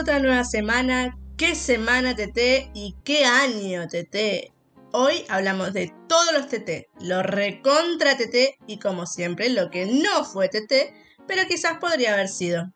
Otra 0.00 0.20
nueva 0.20 0.42
semana. 0.44 1.18
¿Qué 1.36 1.54
semana 1.54 2.16
TT 2.16 2.70
y 2.72 2.96
qué 3.04 3.26
año 3.26 3.86
TT? 3.88 4.50
Hoy 4.92 5.24
hablamos 5.28 5.74
de 5.74 5.92
todos 6.08 6.32
los 6.32 6.48
TT, 6.48 6.88
lo 7.02 7.22
recontra 7.22 8.16
TT 8.16 8.58
y 8.66 8.78
como 8.78 9.04
siempre 9.04 9.50
lo 9.50 9.70
que 9.70 9.84
no 9.84 10.24
fue 10.24 10.48
TT, 10.48 10.94
pero 11.26 11.42
quizás 11.46 11.76
podría 11.78 12.14
haber 12.14 12.28
sido. 12.28 12.72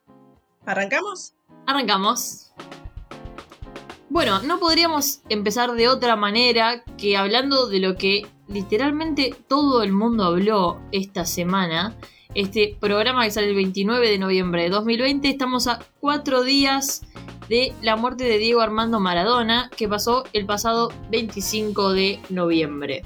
¿Arrancamos? 0.66 1.34
Arrancamos. 1.66 2.52
Bueno, 4.10 4.42
no 4.42 4.60
podríamos 4.60 5.22
empezar 5.30 5.72
de 5.72 5.88
otra 5.88 6.16
manera 6.16 6.84
que 6.98 7.16
hablando 7.16 7.66
de 7.66 7.80
lo 7.80 7.96
que 7.96 8.26
literalmente 8.46 9.34
todo 9.48 9.82
el 9.82 9.92
mundo 9.92 10.24
habló 10.24 10.82
esta 10.92 11.24
semana. 11.24 11.96
Este 12.36 12.76
programa 12.78 13.24
que 13.24 13.30
sale 13.30 13.48
el 13.48 13.54
29 13.54 14.10
de 14.10 14.18
noviembre 14.18 14.64
de 14.64 14.68
2020. 14.68 15.26
Estamos 15.26 15.66
a 15.68 15.78
cuatro 16.00 16.42
días 16.42 17.00
de 17.48 17.72
la 17.80 17.96
muerte 17.96 18.24
de 18.24 18.36
Diego 18.36 18.60
Armando 18.60 19.00
Maradona, 19.00 19.70
que 19.74 19.88
pasó 19.88 20.24
el 20.34 20.44
pasado 20.44 20.92
25 21.10 21.94
de 21.94 22.20
noviembre. 22.28 23.04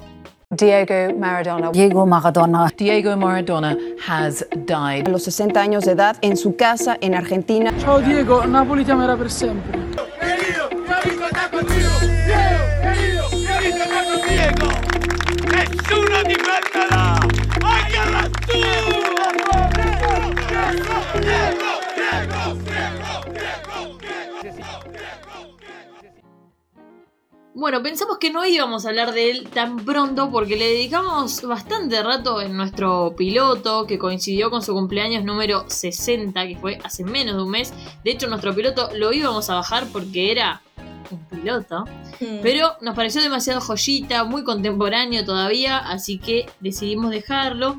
Diego 0.50 1.16
Maradona. 1.16 1.70
Diego 1.70 2.06
Maradona. 2.06 2.72
Diego 2.76 3.16
Maradona 3.16 3.78
has 4.04 4.44
died. 4.66 5.06
A 5.06 5.10
los 5.10 5.22
60 5.22 5.60
años 5.60 5.84
de 5.84 5.92
edad, 5.92 6.16
en 6.22 6.36
su 6.36 6.56
casa 6.56 6.98
en 7.00 7.14
Argentina. 7.14 7.72
Ciao 7.78 8.00
Diego, 8.00 8.44
Napoli. 8.46 8.84
Querido, 8.84 9.06
querido, 9.08 9.26
está 11.26 11.48
contigo. 11.52 11.90
Diego, 12.26 12.64
querido, 12.82 13.30
querido, 13.30 13.84
está 13.84 14.00
contigo. 14.10 14.66
Nessuno 15.52 16.18
ti 16.26 16.34
perderà. 16.34 17.20
Agarra 17.62 18.28
tú. 18.28 19.09
Bueno, 27.52 27.82
pensamos 27.82 28.18
que 28.18 28.30
no 28.30 28.46
íbamos 28.46 28.86
a 28.86 28.90
hablar 28.90 29.12
de 29.12 29.30
él 29.30 29.48
tan 29.52 29.84
pronto 29.84 30.30
porque 30.30 30.56
le 30.56 30.66
dedicamos 30.68 31.42
bastante 31.42 32.02
rato 32.02 32.40
en 32.40 32.56
nuestro 32.56 33.14
piloto 33.16 33.86
que 33.86 33.98
coincidió 33.98 34.50
con 34.50 34.62
su 34.62 34.72
cumpleaños 34.72 35.24
número 35.24 35.68
60, 35.68 36.46
que 36.46 36.56
fue 36.56 36.78
hace 36.84 37.04
menos 37.04 37.36
de 37.36 37.42
un 37.42 37.50
mes. 37.50 37.74
De 38.04 38.12
hecho, 38.12 38.28
nuestro 38.28 38.54
piloto 38.54 38.88
lo 38.96 39.12
íbamos 39.12 39.50
a 39.50 39.56
bajar 39.56 39.86
porque 39.92 40.30
era 40.32 40.62
un 41.10 41.18
piloto, 41.26 41.84
Hmm. 42.20 42.40
pero 42.42 42.76
nos 42.82 42.94
pareció 42.94 43.22
demasiado 43.22 43.60
joyita, 43.62 44.24
muy 44.24 44.44
contemporáneo 44.44 45.24
todavía, 45.24 45.78
así 45.78 46.18
que 46.18 46.46
decidimos 46.60 47.10
dejarlo. 47.10 47.76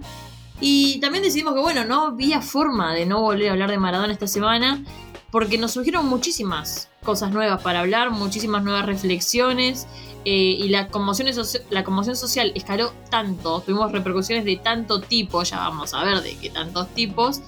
Y 0.61 0.99
también 0.99 1.23
decidimos 1.23 1.55
que, 1.55 1.59
bueno, 1.59 1.83
no 1.83 2.07
había 2.07 2.41
forma 2.41 2.93
de 2.93 3.05
no 3.05 3.19
volver 3.19 3.49
a 3.49 3.51
hablar 3.53 3.71
de 3.71 3.79
Maradona 3.79 4.13
esta 4.13 4.27
semana, 4.27 4.83
porque 5.31 5.57
nos 5.57 5.71
surgieron 5.71 6.05
muchísimas 6.05 6.89
cosas 7.03 7.31
nuevas 7.31 7.61
para 7.61 7.79
hablar, 7.79 8.11
muchísimas 8.11 8.63
nuevas 8.63 8.85
reflexiones, 8.85 9.87
eh, 10.23 10.55
y 10.59 10.69
la 10.69 10.87
conmoción, 10.87 11.29
la 11.71 11.83
conmoción 11.83 12.15
social 12.15 12.51
escaló 12.53 12.93
tanto, 13.09 13.61
tuvimos 13.61 13.91
repercusiones 13.91 14.45
de 14.45 14.57
tanto 14.57 15.01
tipo, 15.01 15.41
ya 15.41 15.57
vamos 15.57 15.95
a 15.95 16.03
ver 16.03 16.21
de 16.21 16.37
qué 16.37 16.51
tantos 16.51 16.87
tipos, 16.89 17.41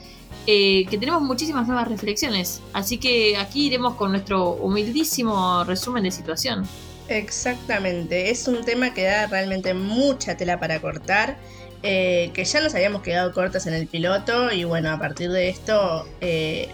eh, 0.47 0.85
que 0.89 0.97
tenemos 0.97 1.21
muchísimas 1.21 1.67
nuevas 1.67 1.87
reflexiones. 1.87 2.61
Así 2.73 2.97
que 2.97 3.37
aquí 3.37 3.67
iremos 3.67 3.93
con 3.93 4.11
nuestro 4.11 4.53
humildísimo 4.53 5.63
resumen 5.65 6.03
de 6.03 6.11
situación. 6.11 6.67
Exactamente, 7.09 8.31
es 8.31 8.47
un 8.47 8.63
tema 8.63 8.93
que 8.93 9.03
da 9.03 9.27
realmente 9.27 9.73
mucha 9.73 10.35
tela 10.35 10.59
para 10.59 10.81
cortar, 10.81 11.37
eh, 11.83 12.31
que 12.33 12.45
ya 12.45 12.61
nos 12.61 12.73
habíamos 12.73 13.01
quedado 13.01 13.33
cortos 13.33 13.67
en 13.67 13.73
el 13.73 13.87
piloto 13.87 14.51
y 14.51 14.63
bueno, 14.63 14.89
a 14.89 14.97
partir 14.99 15.29
de 15.31 15.49
esto 15.49 16.07
eh, 16.21 16.69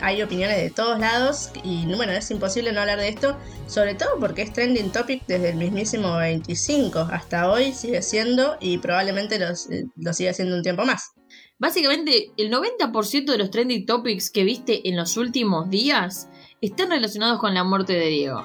hay 0.00 0.22
opiniones 0.22 0.56
de 0.56 0.70
todos 0.70 0.98
lados 0.98 1.50
y 1.64 1.84
bueno, 1.86 2.12
es 2.12 2.30
imposible 2.30 2.72
no 2.72 2.80
hablar 2.80 2.98
de 3.00 3.08
esto, 3.08 3.36
sobre 3.66 3.94
todo 3.94 4.18
porque 4.20 4.42
es 4.42 4.52
trending 4.52 4.90
topic 4.90 5.24
desde 5.26 5.50
el 5.50 5.56
mismísimo 5.56 6.16
25 6.16 7.00
hasta 7.10 7.50
hoy 7.50 7.72
sigue 7.72 8.00
siendo 8.02 8.56
y 8.60 8.78
probablemente 8.78 9.38
los- 9.38 9.68
eh, 9.70 9.86
lo 9.96 10.12
siga 10.12 10.32
siendo 10.32 10.56
un 10.56 10.62
tiempo 10.62 10.84
más. 10.84 11.10
Básicamente, 11.58 12.30
el 12.36 12.50
90% 12.50 13.32
de 13.32 13.38
los 13.38 13.50
trending 13.50 13.84
topics 13.84 14.30
que 14.30 14.44
viste 14.44 14.88
en 14.88 14.96
los 14.96 15.16
últimos 15.16 15.68
días 15.68 16.28
están 16.60 16.90
relacionados 16.90 17.40
con 17.40 17.52
la 17.54 17.64
muerte 17.64 17.94
de 17.94 18.06
Diego. 18.06 18.44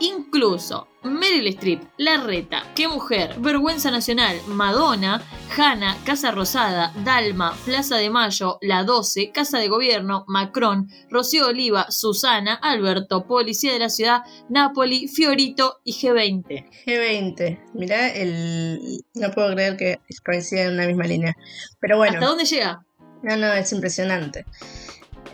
Incluso 0.00 0.88
Meryl 1.04 1.46
Streep, 1.48 1.82
La 1.96 2.18
Reta, 2.18 2.64
Qué 2.74 2.88
Mujer, 2.88 3.34
Vergüenza 3.38 3.90
Nacional, 3.90 4.36
Madonna, 4.46 5.22
Hanna, 5.56 5.96
Casa 6.04 6.32
Rosada, 6.32 6.92
Dalma, 7.04 7.56
Plaza 7.64 7.96
de 7.96 8.10
Mayo, 8.10 8.58
La 8.60 8.84
12, 8.84 9.30
Casa 9.32 9.58
de 9.58 9.68
Gobierno, 9.68 10.24
Macron, 10.28 10.88
Rocío 11.08 11.46
Oliva, 11.46 11.90
Susana, 11.90 12.54
Alberto, 12.54 13.26
Policía 13.26 13.72
de 13.72 13.78
la 13.78 13.88
Ciudad, 13.88 14.22
Napoli, 14.48 15.08
Fiorito 15.08 15.80
y 15.84 15.92
G20. 15.94 16.68
G20, 16.86 17.72
mirá, 17.74 18.08
el... 18.08 19.04
no 19.14 19.30
puedo 19.30 19.52
creer 19.54 19.76
que 19.76 20.00
coinciden 20.24 20.68
en 20.68 20.74
una 20.74 20.86
misma 20.86 21.04
línea. 21.04 21.36
Pero 21.80 21.96
bueno. 21.96 22.14
¿Hasta 22.14 22.26
dónde 22.26 22.44
llega? 22.44 22.84
No, 23.22 23.36
no, 23.36 23.52
es 23.52 23.72
impresionante. 23.72 24.44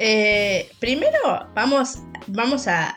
Eh, 0.05 0.69
primero 0.81 1.47
vamos, 1.55 2.01
vamos 2.27 2.67
a, 2.67 2.89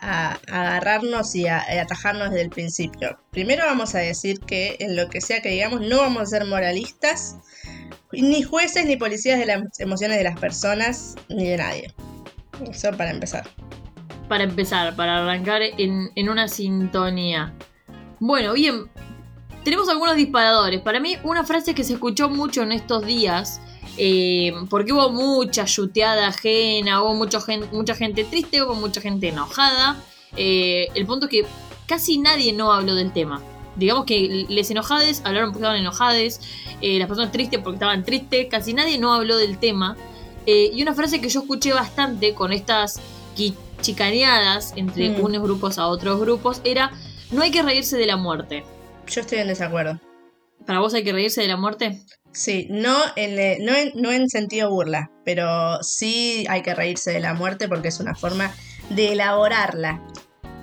agarrarnos 0.48 1.36
y 1.36 1.46
a, 1.46 1.62
atajarnos 1.80 2.30
desde 2.30 2.42
el 2.42 2.50
principio. 2.50 3.16
Primero 3.30 3.64
vamos 3.64 3.94
a 3.94 3.98
decir 3.98 4.40
que 4.40 4.76
en 4.80 4.96
lo 4.96 5.08
que 5.08 5.20
sea 5.20 5.40
que 5.40 5.50
digamos 5.50 5.82
no 5.82 5.98
vamos 5.98 6.24
a 6.24 6.26
ser 6.26 6.46
moralistas, 6.46 7.36
ni 8.10 8.42
jueces 8.42 8.86
ni 8.86 8.96
policías 8.96 9.38
de 9.38 9.46
las 9.46 9.78
emociones 9.78 10.18
de 10.18 10.24
las 10.24 10.36
personas, 10.40 11.14
ni 11.28 11.46
de 11.46 11.56
nadie. 11.58 11.94
Eso 12.68 12.90
para 12.90 13.10
empezar. 13.12 13.48
para 14.28 14.42
empezar, 14.42 14.96
para 14.96 15.18
arrancar 15.18 15.62
en 15.62 16.28
una 16.28 16.48
sintonía. 16.48 17.54
Bueno, 18.18 18.54
bien, 18.54 18.90
tenemos 19.62 19.88
algunos 19.88 20.16
disparadores. 20.16 20.80
Para 20.80 20.98
mí, 20.98 21.18
una 21.22 21.44
frase 21.44 21.72
que 21.72 21.84
se 21.84 21.92
escuchó 21.92 22.28
mucho 22.28 22.62
en 22.62 22.72
estos 22.72 23.06
días, 23.06 23.60
eh, 23.96 24.52
porque 24.70 24.92
hubo 24.92 25.10
mucha 25.10 25.64
chuteada 25.64 26.28
ajena, 26.28 27.02
hubo 27.02 27.14
mucho 27.14 27.40
gen- 27.40 27.68
mucha 27.72 27.94
gente 27.94 28.24
triste, 28.24 28.62
hubo 28.62 28.74
mucha 28.74 29.00
gente 29.00 29.28
enojada. 29.28 29.96
eh, 30.36 30.88
el 30.94 31.06
punto 31.06 31.26
es 31.26 31.30
que 31.30 31.46
casi 31.86 32.18
nadie 32.18 32.52
no 32.52 32.72
habló 32.72 32.94
del 32.94 33.12
tema. 33.12 33.40
Digamos 33.76 34.04
que 34.04 34.46
les 34.48 34.70
enojades 34.70 35.20
hablaron 35.24 35.50
porque 35.50 35.62
estaban 35.64 35.78
enojades, 35.80 36.40
eh, 36.82 36.98
las 36.98 37.08
personas 37.08 37.32
tristes 37.32 37.60
porque 37.60 37.76
estaban 37.76 38.04
tristes, 38.04 38.46
casi 38.50 38.72
nadie 38.74 38.98
no 38.98 39.14
habló 39.14 39.36
del 39.36 39.58
tema. 39.58 39.96
Eh, 40.46 40.70
y 40.74 40.82
una 40.82 40.94
frase 40.94 41.20
que 41.20 41.28
yo 41.28 41.40
escuché 41.40 41.72
bastante 41.72 42.34
con 42.34 42.52
estas 42.52 43.00
chicaneadas 43.82 44.72
entre 44.76 45.10
Mm. 45.10 45.24
unos 45.24 45.42
grupos 45.42 45.78
a 45.78 45.86
otros 45.88 46.20
grupos 46.20 46.60
era 46.64 46.90
no 47.30 47.42
hay 47.42 47.50
que 47.50 47.62
reírse 47.62 47.96
de 47.96 48.06
la 48.06 48.16
muerte. 48.16 48.64
Yo 49.06 49.20
estoy 49.20 49.38
en 49.38 49.48
desacuerdo. 49.48 49.98
¿Para 50.64 50.80
vos 50.80 50.94
hay 50.94 51.04
que 51.04 51.12
reírse 51.12 51.42
de 51.42 51.48
la 51.48 51.56
muerte? 51.56 52.00
Sí, 52.32 52.66
no 52.70 52.96
en, 53.16 53.38
eh, 53.38 53.58
no, 53.60 53.74
en, 53.74 53.92
no 53.94 54.12
en 54.12 54.28
sentido 54.28 54.70
burla, 54.70 55.10
pero 55.24 55.82
sí 55.82 56.44
hay 56.48 56.62
que 56.62 56.74
reírse 56.74 57.12
de 57.12 57.20
la 57.20 57.34
muerte 57.34 57.68
porque 57.68 57.88
es 57.88 58.00
una 58.00 58.14
forma 58.14 58.52
de 58.90 59.12
elaborarla. 59.12 60.02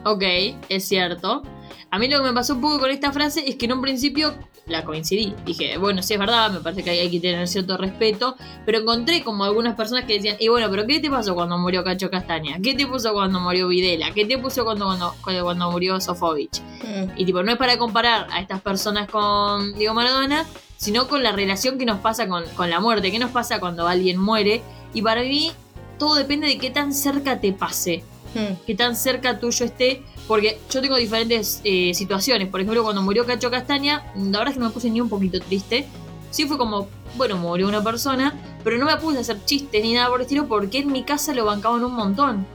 Ok, 0.06 0.24
es 0.70 0.86
cierto. 0.86 1.42
A 1.90 2.00
mí 2.00 2.08
lo 2.08 2.18
que 2.18 2.30
me 2.30 2.34
pasó 2.34 2.56
un 2.56 2.62
poco 2.62 2.80
con 2.80 2.92
esta 2.92 3.12
frase 3.12 3.48
es 3.48 3.56
que 3.56 3.66
en 3.66 3.74
un 3.74 3.82
principio 3.82 4.36
la 4.66 4.84
coincidí. 4.86 5.34
Dije, 5.46 5.78
bueno, 5.78 6.02
sí 6.02 6.14
es 6.14 6.20
verdad, 6.20 6.52
me 6.52 6.60
parece 6.60 6.84
que 6.84 6.92
hay 6.92 7.10
que 7.12 7.20
tener 7.20 7.48
cierto 7.48 7.76
respeto, 7.78 8.36
pero 8.66 8.80
encontré 8.80 9.24
como 9.24 9.44
algunas 9.44 9.76
personas 9.76 10.06
que 10.06 10.14
decían, 10.14 10.38
y 10.40 10.48
bueno, 10.48 10.68
pero 10.70 10.86
¿qué 10.88 11.00
te 11.00 11.10
pasó 11.10 11.36
cuando 11.36 11.58
murió 11.58 11.84
Cacho 11.84 12.10
Castaña? 12.10 12.58
¿Qué 12.64 12.74
te 12.74 12.88
puso 12.88 13.12
cuando 13.14 13.40
murió 13.40 13.68
Videla? 13.68 14.12
¿Qué 14.14 14.26
te 14.26 14.38
puso 14.38 14.64
cuando, 14.64 14.86
cuando, 14.86 15.16
cuando, 15.22 15.44
cuando 15.44 15.72
murió 15.72 16.00
Sofovich? 16.00 16.62
Mm. 16.62 17.12
Y 17.18 17.26
tipo, 17.26 17.44
no 17.44 17.52
es 17.52 17.58
para 17.58 17.78
comparar 17.78 18.28
a 18.32 18.40
estas 18.40 18.62
personas 18.62 19.10
con 19.10 19.74
Diego 19.74 19.94
Maradona, 19.94 20.46
sino 20.78 21.08
con 21.08 21.24
la 21.24 21.32
relación 21.34 21.78
que 21.78 21.86
nos 21.86 22.00
pasa 22.00 22.28
con, 22.28 22.44
con 22.56 22.70
la 22.70 22.80
muerte. 22.80 23.12
¿Qué 23.12 23.20
nos 23.20 23.32
pasa 23.32 23.60
cuando 23.60 23.88
alguien 23.88 24.18
muere? 24.18 24.62
Y 24.94 25.02
para 25.02 25.22
mí, 25.22 25.52
todo 26.00 26.16
depende 26.16 26.48
de 26.48 26.58
qué 26.58 26.70
tan 26.70 26.94
cerca 26.94 27.40
te 27.42 27.52
pase, 27.54 28.04
Mm. 28.36 28.66
qué 28.66 28.74
tan 28.74 28.96
cerca 28.96 29.40
tuyo 29.40 29.64
esté. 29.66 30.02
Porque 30.28 30.60
yo 30.70 30.82
tengo 30.82 30.96
diferentes 30.96 31.62
eh, 31.64 31.94
situaciones. 31.94 32.48
Por 32.48 32.62
ejemplo, 32.62 32.84
cuando 32.84 33.02
murió 33.02 33.26
Cacho 33.26 33.52
Castaña, 33.52 34.12
la 34.16 34.40
verdad 34.40 34.50
es 34.50 34.54
que 34.54 34.60
no 34.60 34.68
me 34.68 34.72
puse 34.72 34.90
ni 34.90 35.02
un 35.02 35.10
poquito 35.10 35.40
triste. 35.40 35.86
Sí 36.32 36.46
fue 36.46 36.58
como, 36.58 36.88
bueno, 37.16 37.38
murió 37.38 37.68
una 37.68 37.84
persona, 37.84 38.34
pero 38.64 38.78
no 38.78 38.86
me 38.86 38.96
puse 38.98 39.18
a 39.18 39.22
hacer 39.22 39.44
chistes 39.46 39.84
ni 39.84 39.94
nada 39.94 40.08
por 40.08 40.20
el 40.20 40.24
estilo 40.24 40.48
porque 40.48 40.80
en 40.80 40.92
mi 40.92 41.04
casa 41.04 41.34
lo 41.34 41.46
bancaban 41.46 41.84
un 41.84 41.94
montón. 41.94 42.48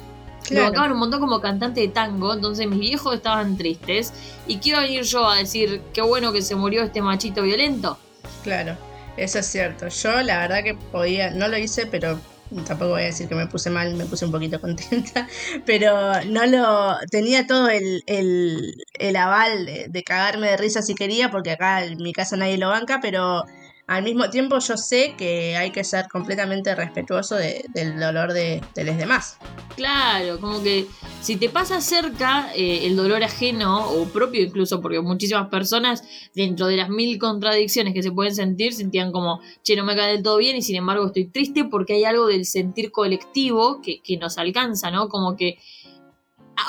Lo 0.51 0.63
bancaban 0.63 0.93
un 0.93 0.99
montón 0.99 1.21
como 1.21 1.41
cantante 1.41 1.83
de 1.83 1.89
tango, 1.89 2.33
entonces 2.33 2.67
mis 2.67 2.81
viejos 2.81 3.15
estaban 3.15 3.59
tristes. 3.59 4.15
¿Y 4.47 4.73
a 4.73 4.81
venir 4.81 5.03
yo 5.03 5.29
a 5.29 5.37
decir 5.37 5.83
qué 5.93 6.01
bueno 6.01 6.33
que 6.33 6.41
se 6.41 6.55
murió 6.55 6.83
este 6.83 7.03
machito 7.03 7.43
violento? 7.43 7.99
Claro, 8.43 8.77
eso 9.19 9.41
es 9.41 9.47
cierto. 9.47 9.89
Yo 9.89 10.23
la 10.23 10.39
verdad 10.39 10.65
que 10.65 10.75
podía, 10.75 11.31
no 11.31 11.49
lo 11.49 11.59
hice, 11.59 11.85
pero 11.87 12.19
tampoco 12.65 12.93
voy 12.93 13.03
a 13.03 13.07
decir 13.07 13.29
que 13.29 13.35
me 13.35 13.47
puse 13.47 13.71
mal, 13.71 13.95
me 13.95 14.07
puse 14.07 14.25
un 14.25 14.33
poquito 14.33 14.61
contenta, 14.63 15.29
pero 15.67 16.25
no 16.25 16.47
lo, 16.47 16.97
tenía 17.11 17.47
todo 17.47 17.69
el, 17.69 18.03
el, 18.07 18.75
el 18.99 19.17
aval 19.17 19.67
de, 19.67 19.87
de 19.89 20.03
cagarme 20.03 20.49
de 20.49 20.57
risa 20.57 20.83
si 20.83 20.95
quería, 20.95 21.31
porque 21.31 21.53
acá 21.53 21.85
en 21.85 21.99
mi 21.99 22.13
casa 22.13 22.37
nadie 22.37 22.59
lo 22.59 22.69
banca, 22.69 22.99
pero 23.01 23.45
al 23.89 24.03
mismo 24.03 24.29
tiempo 24.29 24.59
yo 24.59 24.77
sé 24.77 25.15
que 25.17 25.57
hay 25.57 25.71
que 25.71 25.83
ser 25.83 26.09
completamente 26.09 26.75
respetuoso 26.75 27.37
de- 27.37 27.65
del 27.73 27.99
dolor 27.99 28.35
de, 28.35 28.61
los 28.77 28.97
demás. 28.99 29.39
Claro, 29.77 30.39
como 30.41 30.63
que 30.63 30.87
si 31.23 31.37
te 31.37 31.49
pasa 31.49 31.81
cerca 31.81 32.53
eh, 32.55 32.87
el 32.87 32.97
dolor 32.97 33.25
ajeno 33.25 33.91
o 33.91 34.05
propio 34.05 34.43
incluso, 34.43 34.83
porque 34.83 35.01
muchísimas 35.01 35.49
personas 35.49 36.05
dentro 36.35 36.67
de 36.67 36.77
las 36.77 36.91
mil 36.91 37.19
contradicciones 37.19 37.95
que 37.95 38.03
se 38.03 38.13
pueden 38.13 38.35
sentir 38.35 38.75
sentían 38.75 39.11
como, 39.11 39.41
che, 39.63 39.75
no 39.75 39.85
me 39.85 39.97
cae 39.97 40.13
del 40.13 40.23
todo 40.23 40.37
bien 40.37 40.57
y 40.57 40.63
sin 40.63 40.77
embargo 40.77 41.07
estoy 41.07 41.25
triste 41.29 41.65
porque 41.65 41.95
hay 41.95 42.05
algo 42.05 42.27
del 42.27 42.45
sentir 42.45 42.93
colectivo 42.93 43.81
que, 43.81 44.03
nos 44.19 44.37
alcanza, 44.37 44.91
¿no? 44.91 45.09
Como 45.09 45.35
que 45.35 45.59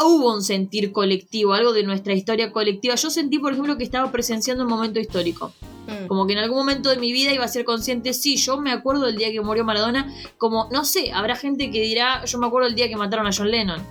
hubo 0.03 0.33
un 0.33 0.43
sentir 0.43 0.91
colectivo, 0.91 1.53
algo 1.53 1.73
de 1.73 1.83
nuestra 1.83 2.13
historia 2.13 2.51
colectiva. 2.51 2.95
Yo 2.95 3.09
sentí, 3.09 3.39
por 3.39 3.53
ejemplo, 3.53 3.77
que 3.77 3.83
estaba 3.83 4.11
presenciando 4.11 4.63
un 4.63 4.69
momento 4.69 4.99
histórico. 4.99 5.53
Mm. 5.87 6.07
Como 6.07 6.27
que 6.27 6.33
en 6.33 6.39
algún 6.39 6.57
momento 6.57 6.89
de 6.89 6.97
mi 6.97 7.11
vida 7.11 7.33
iba 7.33 7.45
a 7.45 7.47
ser 7.47 7.65
consciente, 7.65 8.13
sí, 8.13 8.37
yo 8.37 8.59
me 8.59 8.71
acuerdo 8.71 9.05
del 9.05 9.15
día 9.15 9.31
que 9.31 9.41
murió 9.41 9.63
Maradona, 9.63 10.13
como, 10.37 10.69
no 10.71 10.85
sé, 10.85 11.11
habrá 11.11 11.35
gente 11.35 11.71
que 11.71 11.81
dirá, 11.81 12.23
yo 12.25 12.37
me 12.37 12.47
acuerdo 12.47 12.67
del 12.67 12.75
día 12.75 12.87
que 12.87 12.95
mataron 12.95 13.27
a 13.27 13.31
John 13.35 13.49
Lennon. 13.49 13.81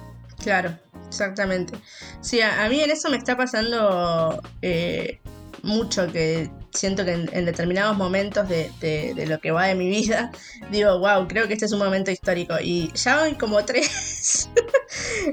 Claro, 0.42 0.76
exactamente. 1.08 1.74
Sí, 2.20 2.40
a, 2.40 2.64
a 2.64 2.68
mí 2.68 2.80
en 2.80 2.90
eso 2.90 3.10
me 3.10 3.16
está 3.16 3.36
pasando 3.36 4.40
eh, 4.62 5.20
mucho 5.62 6.10
que 6.12 6.50
siento 6.72 7.05
que 7.05 7.12
en, 7.12 7.44
determinados 7.44 7.96
momentos 7.96 8.49
de, 8.49 8.70
de- 8.81 9.26
lo 9.26 9.38
que 9.40 9.50
va 9.50 9.66
de 9.66 9.75
mi 9.75 9.88
vida, 9.88 10.31
digo, 10.70 10.99
wow, 10.99 11.26
creo 11.28 11.46
que 11.49 11.55
este 11.55 11.66
es 11.66 11.72
un 11.72 11.78
momento 11.81 12.10
histórico. 12.10 12.55
Y 12.62 12.90
ya 12.94 13.20
voy 13.20 13.34
como 13.34 13.64
tres. 13.64 14.49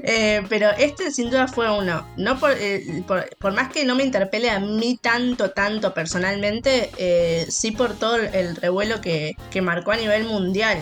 Eh, 0.02 0.42
pero 0.50 0.70
este 0.72 1.10
sin 1.10 1.30
duda 1.30 1.48
fue 1.48 1.70
uno. 1.70 2.06
No 2.18 2.38
por, 2.38 2.52
eh, 2.52 3.02
por, 3.06 3.26
por 3.38 3.52
más 3.54 3.72
que 3.72 3.84
no 3.86 3.94
me 3.94 4.02
interpele 4.04 4.50
a 4.50 4.60
mí 4.60 4.98
tanto, 5.00 5.50
tanto 5.50 5.94
personalmente, 5.94 6.90
eh, 6.98 7.46
sí 7.48 7.70
por 7.72 7.94
todo 7.98 8.16
el 8.16 8.56
revuelo 8.56 9.00
que, 9.00 9.32
que 9.50 9.62
marcó 9.62 9.92
a 9.92 9.96
nivel 9.96 10.24
mundial. 10.24 10.78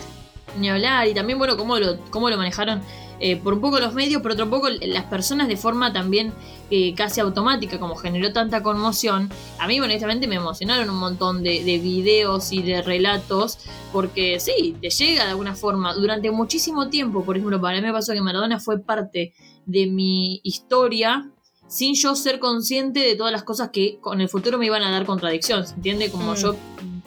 Ni 0.59 0.69
hablar, 0.69 1.07
y 1.07 1.13
también, 1.13 1.39
bueno, 1.39 1.55
cómo 1.55 1.79
lo, 1.79 1.99
cómo 2.11 2.29
lo 2.29 2.37
manejaron 2.37 2.81
eh, 3.19 3.37
por 3.37 3.53
un 3.53 3.61
poco 3.61 3.79
los 3.79 3.93
medios, 3.93 4.21
por 4.21 4.31
otro 4.31 4.49
poco 4.49 4.69
las 4.69 5.05
personas 5.05 5.47
de 5.47 5.57
forma 5.57 5.93
también 5.93 6.33
eh, 6.69 6.93
casi 6.95 7.21
automática, 7.21 7.79
como 7.79 7.95
generó 7.95 8.33
tanta 8.33 8.61
conmoción. 8.63 9.29
A 9.59 9.67
mí, 9.67 9.79
honestamente, 9.79 10.27
me 10.27 10.35
emocionaron 10.35 10.89
un 10.89 10.97
montón 10.97 11.43
de, 11.43 11.63
de 11.63 11.77
videos 11.77 12.51
y 12.51 12.61
de 12.61 12.81
relatos, 12.81 13.59
porque 13.91 14.39
sí, 14.39 14.75
te 14.81 14.89
llega 14.89 15.25
de 15.25 15.29
alguna 15.31 15.55
forma. 15.55 15.93
Durante 15.93 16.31
muchísimo 16.31 16.89
tiempo, 16.89 17.23
por 17.23 17.37
ejemplo, 17.37 17.61
para 17.61 17.77
mí 17.77 17.83
me 17.85 17.93
pasó 17.93 18.13
que 18.13 18.21
Maradona 18.21 18.59
fue 18.59 18.79
parte 18.79 19.33
de 19.65 19.87
mi 19.87 20.41
historia. 20.43 21.29
Sin 21.67 21.95
yo 21.95 22.15
ser 22.15 22.37
consciente 22.37 22.99
de 22.99 23.15
todas 23.15 23.31
las 23.31 23.43
cosas 23.43 23.71
que 23.71 23.97
con 23.99 24.21
el 24.21 24.29
futuro 24.29 24.59
me 24.59 24.67
iban 24.67 24.83
a 24.83 24.91
dar 24.91 25.05
contradicción, 25.07 25.65
¿se 25.65 25.73
entiende? 25.73 26.11
Como 26.11 26.33
Mm. 26.33 26.35
yo 26.35 26.55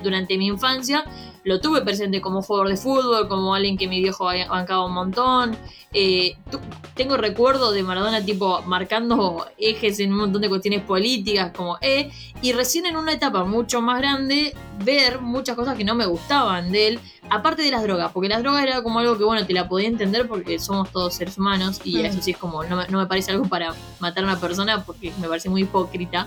durante 0.03 0.37
mi 0.37 0.47
infancia 0.47 1.05
lo 1.49 1.61
tuve 1.61 1.81
presente 1.83 2.21
como 2.21 2.43
jugador 2.43 2.69
de 2.69 2.77
fútbol, 2.77 3.27
como 3.29 3.55
alguien 3.55 3.77
que 3.79 3.89
mi 3.89 4.01
viejo 4.01 4.25
ba- 4.25 4.47
bancaba 4.49 4.85
un 4.85 4.93
montón. 4.93 5.57
Eh, 5.95 6.37
tu- 6.51 6.61
tengo 6.95 7.17
recuerdo 7.17 7.73
de 7.73 7.83
Maradona 7.83 8.23
tipo 8.23 8.61
marcando 8.67 9.47
ejes 9.57 9.99
en 10.01 10.13
un 10.13 10.19
montón 10.19 10.43
de 10.43 10.49
cuestiones 10.51 10.83
políticas, 10.83 11.53
como 11.57 11.79
eh, 11.81 12.11
y 12.43 12.53
recién 12.53 12.85
en 12.87 12.97
una 12.97 13.13
etapa 13.13 13.45
mucho 13.45 13.81
más 13.81 13.99
grande 13.99 14.55
ver 14.85 15.21
muchas 15.21 15.57
cosas 15.57 15.77
que 15.79 15.85
no 15.85 15.95
me 15.95 16.05
gustaban 16.05 16.71
de 16.71 16.89
él, 16.89 17.01
aparte 17.31 17.63
de 17.63 17.71
las 17.71 17.83
drogas, 17.83 18.13
porque 18.13 18.29
las 18.29 18.43
drogas 18.43 18.63
era 18.63 18.83
como 18.83 18.99
algo 18.99 19.17
que 19.17 19.25
bueno, 19.25 19.47
te 19.47 19.55
la 19.55 19.67
podía 19.69 19.89
entender 19.89 20.29
porque 20.29 20.59
somos 20.59 20.91
todos 20.93 21.15
seres 21.15 21.39
humanos 21.39 21.81
y 21.85 21.97
Mm. 21.97 22.05
eso 22.05 22.21
sí 22.23 22.33
es 22.33 22.37
como, 22.37 22.63
no, 22.65 22.77
me- 22.77 22.89
no 22.89 22.99
me 22.99 23.07
parece 23.07 23.31
algo 23.33 23.47
para 23.49 23.75
matar 24.01 24.25
a 24.25 24.27
una 24.27 24.39
persona 24.39 24.85
porque 24.85 25.13
me 25.21 25.27
parece 25.29 25.49
muy 25.49 25.63
hipócrita. 25.63 26.27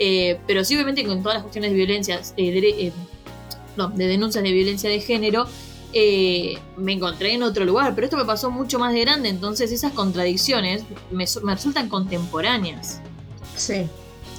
Eh, 0.00 0.38
pero 0.46 0.62
sí, 0.64 0.74
obviamente, 0.76 1.04
con 1.04 1.22
todas 1.22 1.36
las 1.36 1.42
cuestiones 1.42 1.70
de 1.72 1.76
violencia, 1.76 2.20
eh, 2.36 2.60
eh, 2.62 2.92
no, 3.78 3.88
de 3.88 4.06
denuncias 4.06 4.44
de 4.44 4.52
violencia 4.52 4.90
de 4.90 5.00
género, 5.00 5.46
eh, 5.94 6.58
me 6.76 6.92
encontré 6.92 7.32
en 7.32 7.42
otro 7.42 7.64
lugar. 7.64 7.94
Pero 7.94 8.04
esto 8.06 8.18
me 8.18 8.26
pasó 8.26 8.50
mucho 8.50 8.78
más 8.78 8.92
de 8.92 9.00
grande, 9.00 9.30
entonces 9.30 9.72
esas 9.72 9.92
contradicciones 9.92 10.82
me, 11.10 11.24
me 11.42 11.54
resultan 11.54 11.88
contemporáneas. 11.88 13.00
Sí, 13.56 13.86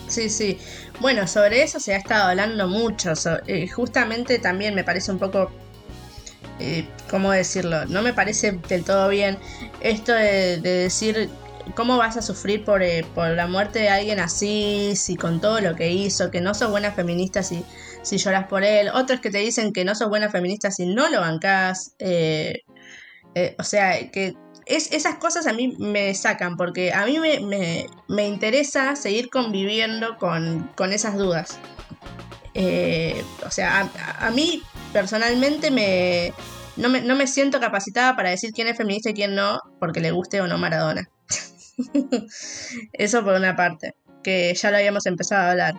sí, 0.08 0.30
sí. 0.30 0.60
Bueno, 1.00 1.26
sobre 1.28 1.64
eso 1.64 1.80
se 1.80 1.94
ha 1.96 1.98
estado 1.98 2.30
hablando 2.30 2.68
mucho. 2.68 3.14
eh, 3.48 3.68
justamente 3.68 4.38
también 4.38 4.76
me 4.76 4.84
parece 4.84 5.12
un 5.12 5.18
poco, 5.18 5.50
eh, 6.60 6.86
¿cómo 7.10 7.32
decirlo? 7.32 7.86
No 7.88 8.02
me 8.02 8.14
parece 8.14 8.60
del 8.68 8.84
todo 8.84 9.10
bien 9.10 9.40
esto 9.82 10.14
de, 10.14 10.58
de 10.58 10.70
decir 10.70 11.30
cómo 11.76 11.98
vas 11.98 12.18
a 12.18 12.22
sufrir 12.22 12.64
por, 12.64 12.82
eh, 12.82 13.06
por 13.16 13.30
la 13.30 13.48
muerte 13.48 13.80
de 13.80 13.90
alguien 13.90 14.20
así, 14.20 14.94
si 14.96 15.16
con 15.16 15.40
todo 15.40 15.62
lo 15.62 15.76
que 15.76 15.92
hizo, 15.92 16.32
que 16.32 16.42
no 16.42 16.54
sos 16.54 16.70
buena 16.70 16.92
feminista 16.92 17.44
si, 17.44 17.64
si 18.10 18.18
lloras 18.18 18.48
por 18.48 18.64
él. 18.64 18.90
Otros 18.94 19.20
que 19.22 19.30
te 19.32 19.40
dicen 19.40 19.74
que 19.74 19.86
no 19.86 19.96
sos 19.96 20.10
buena 20.10 20.30
feminista 20.30 20.72
si 20.72 20.86
no 20.88 21.10
lo 21.10 21.22
bancás. 21.22 21.94
eh, 22.00 22.62
eh, 23.36 23.56
o 23.60 23.64
sea, 23.64 24.10
que 24.12 24.34
es, 24.66 24.92
esas 24.92 25.16
cosas 25.18 25.48
a 25.48 25.54
mí 25.54 25.76
me 25.80 26.14
sacan, 26.16 26.58
porque 26.58 26.94
a 26.94 27.06
mí 27.06 27.20
me, 27.20 27.40
me- 27.42 27.88
me 28.08 28.28
interesa 28.28 28.96
seguir 28.96 29.30
conviviendo 29.30 30.18
con, 30.18 30.72
con 30.76 30.94
esas 30.94 31.18
dudas. 31.18 31.60
Eh, 32.56 33.24
o 33.46 33.52
sea, 33.52 33.82
a, 33.82 34.28
a 34.28 34.32
mí 34.32 34.62
personalmente 34.92 35.72
me 35.72 36.34
no, 36.78 36.90
me 36.90 37.02
no 37.02 37.16
me 37.16 37.28
siento 37.28 37.60
capacitada 37.60 38.16
para 38.16 38.30
decir 38.32 38.52
quién 38.54 38.68
es 38.68 38.78
feminista 38.78 39.10
y 39.12 39.14
quién 39.14 39.36
no, 39.36 39.60
porque 39.80 40.00
le 40.02 40.12
guste 40.12 40.42
o 40.42 40.48
no 40.48 40.58
Maradona. 40.58 41.10
Eso 42.94 43.24
por 43.24 43.36
una 43.36 43.56
parte, 43.56 43.96
que 44.24 44.54
ya 44.54 44.72
lo 44.72 44.78
habíamos 44.78 45.06
empezado 45.06 45.42
a 45.48 45.52
hablar. 45.52 45.76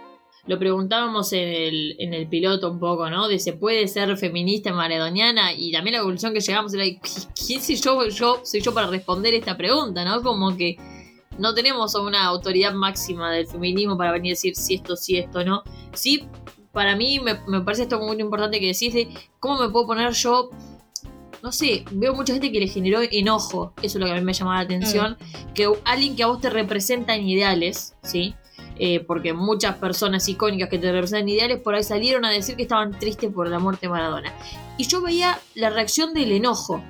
Lo 0.46 0.58
preguntábamos 0.58 1.32
en 1.32 1.48
el, 1.48 1.96
en 1.98 2.14
el 2.14 2.26
piloto 2.26 2.70
un 2.70 2.80
poco, 2.80 3.08
¿no? 3.10 3.28
De 3.28 3.38
se 3.38 3.52
puede 3.52 3.86
ser 3.88 4.16
feminista 4.16 4.72
maradoniana 4.72 5.52
y 5.52 5.70
también 5.72 5.96
la 5.96 6.02
conclusión 6.02 6.32
que 6.32 6.40
llegamos 6.40 6.72
era, 6.74 6.84
"¿Qui- 6.84 7.28
¿quién 7.46 7.60
soy 7.62 7.76
yo, 7.76 8.08
yo 8.08 8.40
soy 8.44 8.60
yo 8.60 8.72
para 8.74 8.86
responder 8.86 9.34
esta 9.34 9.56
pregunta, 9.56 10.04
¿no? 10.04 10.22
Como 10.22 10.56
que 10.56 10.76
no 11.38 11.54
tenemos 11.54 11.94
a 11.94 12.00
una 12.00 12.24
autoridad 12.24 12.72
máxima 12.72 13.30
del 13.32 13.46
feminismo 13.46 13.96
para 13.96 14.12
venir 14.12 14.32
a 14.32 14.34
decir 14.34 14.56
si 14.56 14.74
esto, 14.74 14.96
si 14.96 15.18
esto, 15.18 15.44
¿no? 15.44 15.62
Sí, 15.92 16.24
para 16.72 16.96
mí 16.96 17.20
me, 17.20 17.38
me 17.46 17.60
parece 17.62 17.82
esto 17.84 18.00
muy 18.00 18.20
importante 18.20 18.60
que 18.60 18.66
decís 18.68 18.94
de 18.94 19.08
cómo 19.40 19.60
me 19.60 19.68
puedo 19.70 19.86
poner 19.88 20.12
yo, 20.12 20.50
no 21.42 21.52
sé, 21.52 21.84
veo 21.92 22.14
mucha 22.14 22.32
gente 22.34 22.52
que 22.52 22.60
le 22.60 22.68
generó 22.68 23.00
enojo, 23.10 23.72
eso 23.82 23.96
es 23.98 24.00
lo 24.00 24.06
que 24.06 24.12
a 24.12 24.16
mí 24.16 24.20
me 24.20 24.32
llamaba 24.34 24.56
la 24.58 24.62
atención, 24.64 25.16
que 25.54 25.70
alguien 25.84 26.14
que 26.16 26.22
a 26.22 26.26
vos 26.26 26.40
te 26.40 26.50
representa 26.50 27.14
en 27.14 27.26
ideales, 27.28 27.94
¿sí? 28.02 28.34
Eh, 28.82 29.00
porque 29.00 29.34
muchas 29.34 29.76
personas 29.76 30.26
icónicas 30.26 30.70
que 30.70 30.78
te 30.78 30.90
representan 30.90 31.28
en 31.28 31.34
ideales 31.34 31.60
por 31.60 31.74
ahí 31.74 31.84
salieron 31.84 32.24
a 32.24 32.30
decir 32.30 32.56
que 32.56 32.62
estaban 32.62 32.98
tristes 32.98 33.30
por 33.30 33.46
la 33.46 33.58
muerte 33.58 33.82
de 33.82 33.90
Maradona. 33.90 34.32
Y 34.78 34.86
yo 34.86 35.02
veía 35.02 35.38
la 35.54 35.68
reacción 35.68 36.14
del 36.14 36.32
enojo. 36.32 36.82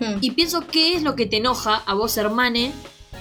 Hmm. 0.00 0.16
Y 0.20 0.32
pienso, 0.32 0.66
¿qué 0.66 0.94
es 0.94 1.04
lo 1.04 1.14
que 1.14 1.26
te 1.26 1.36
enoja 1.36 1.76
a 1.86 1.94
vos, 1.94 2.16
hermane? 2.16 2.72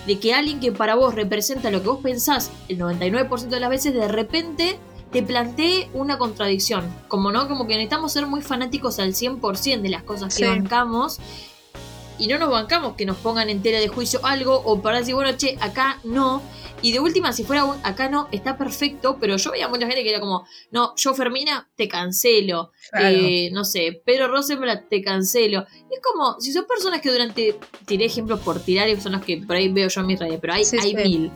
De 0.08 0.18
que 0.18 0.34
alguien 0.34 0.60
que 0.60 0.72
para 0.72 0.96
vos 0.96 1.14
representa 1.14 1.70
lo 1.70 1.84
que 1.84 1.90
vos 1.90 2.00
pensás 2.02 2.50
el 2.70 2.80
99% 2.80 3.50
de 3.50 3.60
las 3.60 3.70
veces, 3.70 3.94
de 3.94 4.08
repente 4.08 4.80
te 5.12 5.22
plantee 5.22 5.92
una 5.94 6.18
contradicción. 6.18 6.92
Como 7.08 7.32
no, 7.32 7.48
como 7.48 7.68
que 7.68 7.76
necesitamos 7.76 8.12
ser 8.14 8.26
muy 8.26 8.42
fanáticos 8.42 8.98
al 8.98 9.14
100% 9.14 9.82
de 9.82 9.90
las 9.90 10.02
cosas 10.02 10.36
que 10.36 10.46
Sí. 10.46 10.50
bancamos. 10.50 11.20
Y 12.20 12.28
no 12.28 12.38
nos 12.38 12.50
bancamos 12.52 12.96
que 12.96 13.06
nos 13.06 13.18
pongan 13.18 13.50
en 13.50 13.62
tela 13.62 13.80
de 13.80 13.88
juicio 13.88 14.20
algo 14.24 14.62
o 14.66 14.82
para 14.82 15.00
decir, 15.00 15.16
bueno, 15.16 15.32
che, 15.38 15.58
acá 15.62 16.00
no. 16.04 16.42
Y 16.82 16.92
de 16.92 17.00
última, 17.00 17.34
si 17.34 17.44
fuera 17.44 17.66
un 17.66 17.78
acá 17.84 18.10
no, 18.10 18.30
está 18.32 18.58
perfecto, 18.58 19.18
pero 19.20 19.36
yo 19.38 19.52
veía 19.52 19.68
mucha 19.68 19.86
gente 19.86 20.04
que 20.04 20.10
era 20.10 20.20
como, 20.20 20.46
no, 20.72 20.94
yo 20.96 21.14
Fermina, 21.14 21.70
te 21.76 21.88
cancelo. 21.88 22.72
Claro. 22.92 23.18
Eh, 23.18 23.50
no 23.52 23.66
sé, 23.66 24.02
Pedro 24.06 24.28
Rosenblatt, 24.28 24.88
te 24.90 25.02
cancelo. 25.02 25.66
Y 25.90 25.94
es 25.96 26.00
como, 26.02 26.40
si 26.40 26.54
son 26.54 26.66
personas 26.68 27.02
que 27.02 27.12
durante, 27.12 27.58
tiré 27.86 28.06
ejemplos 28.06 28.40
por 28.42 28.60
tirar 28.62 28.88
y 28.88 29.00
son 29.00 29.14
los 29.14 29.24
que 29.24 29.38
por 29.38 29.56
ahí 29.56 29.68
veo 29.70 29.90
yo 29.90 30.02
en 30.02 30.08
mis 30.08 30.20
redes, 30.20 30.40
pero 30.40 30.54
hay, 30.54 30.64
Sí, 30.66 30.78
hay 30.80 30.92
sí. 30.92 30.96
mil. 30.96 31.32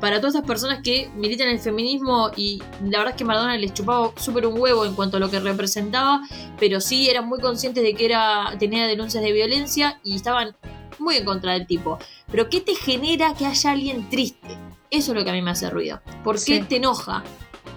Para 0.00 0.20
todas 0.20 0.36
esas 0.36 0.46
personas 0.46 0.80
que 0.82 1.10
militan 1.16 1.48
el 1.48 1.58
feminismo 1.58 2.30
y 2.36 2.62
la 2.84 2.98
verdad 2.98 3.08
es 3.08 3.14
que 3.16 3.24
Maradona 3.24 3.56
les 3.56 3.74
chupaba 3.74 4.12
súper 4.16 4.46
un 4.46 4.60
huevo 4.60 4.84
en 4.84 4.94
cuanto 4.94 5.16
a 5.16 5.20
lo 5.20 5.28
que 5.30 5.40
representaba, 5.40 6.22
pero 6.58 6.80
sí 6.80 7.08
eran 7.10 7.26
muy 7.28 7.40
conscientes 7.40 7.82
de 7.82 7.94
que 7.94 8.04
era 8.04 8.54
tenía 8.58 8.86
denuncias 8.86 9.22
de 9.24 9.32
violencia 9.32 10.00
y 10.04 10.14
estaban 10.14 10.54
muy 11.00 11.16
en 11.16 11.24
contra 11.24 11.52
del 11.54 11.66
tipo. 11.66 11.98
Pero 12.30 12.48
¿qué 12.48 12.60
te 12.60 12.74
genera 12.76 13.34
que 13.34 13.46
haya 13.46 13.70
alguien 13.72 14.08
triste? 14.08 14.56
Eso 14.90 15.12
es 15.12 15.18
lo 15.18 15.24
que 15.24 15.30
a 15.30 15.32
mí 15.32 15.42
me 15.42 15.50
hace 15.50 15.68
ruido. 15.68 16.00
¿Por 16.22 16.36
qué 16.36 16.58
Sí. 16.58 16.64
te 16.68 16.76
enoja? 16.76 17.24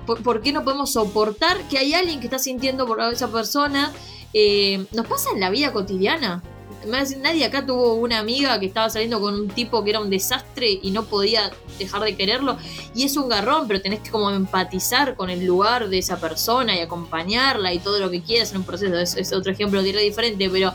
¿Por, 0.05 0.21
por 0.21 0.41
qué 0.41 0.51
no 0.53 0.63
podemos 0.63 0.93
soportar 0.93 1.57
que 1.69 1.77
hay 1.77 1.93
alguien 1.93 2.19
que 2.19 2.27
está 2.27 2.39
sintiendo 2.39 2.85
por 2.87 2.99
esa 3.01 3.31
persona? 3.31 3.91
Eh, 4.33 4.85
¿Nos 4.93 5.07
pasa 5.07 5.29
en 5.33 5.39
la 5.39 5.49
vida 5.49 5.73
cotidiana? 5.73 6.41
Decir, 6.85 7.17
Nadie 7.19 7.45
acá 7.45 7.65
tuvo 7.65 7.95
una 7.95 8.19
amiga 8.19 8.59
que 8.59 8.65
estaba 8.65 8.89
saliendo 8.89 9.19
con 9.19 9.33
un 9.35 9.47
tipo 9.47 9.83
que 9.83 9.91
era 9.91 9.99
un 9.99 10.09
desastre 10.09 10.79
y 10.81 10.91
no 10.91 11.03
podía 11.03 11.51
dejar 11.77 12.01
de 12.01 12.15
quererlo. 12.15 12.57
Y 12.95 13.03
es 13.03 13.17
un 13.17 13.29
garrón, 13.29 13.67
pero 13.67 13.81
tenés 13.81 13.99
que 13.99 14.09
como 14.09 14.29
empatizar 14.31 15.15
con 15.15 15.29
el 15.29 15.45
lugar 15.45 15.89
de 15.89 15.97
esa 15.99 16.19
persona 16.19 16.75
y 16.75 16.79
acompañarla 16.79 17.73
y 17.73 17.79
todo 17.79 17.99
lo 17.99 18.09
que 18.09 18.21
quieras 18.21 18.51
en 18.51 18.57
un 18.57 18.63
proceso. 18.63 18.97
Es, 18.97 19.15
es 19.15 19.33
otro 19.33 19.51
ejemplo 19.51 19.81
diferente, 19.81 20.49
pero 20.49 20.73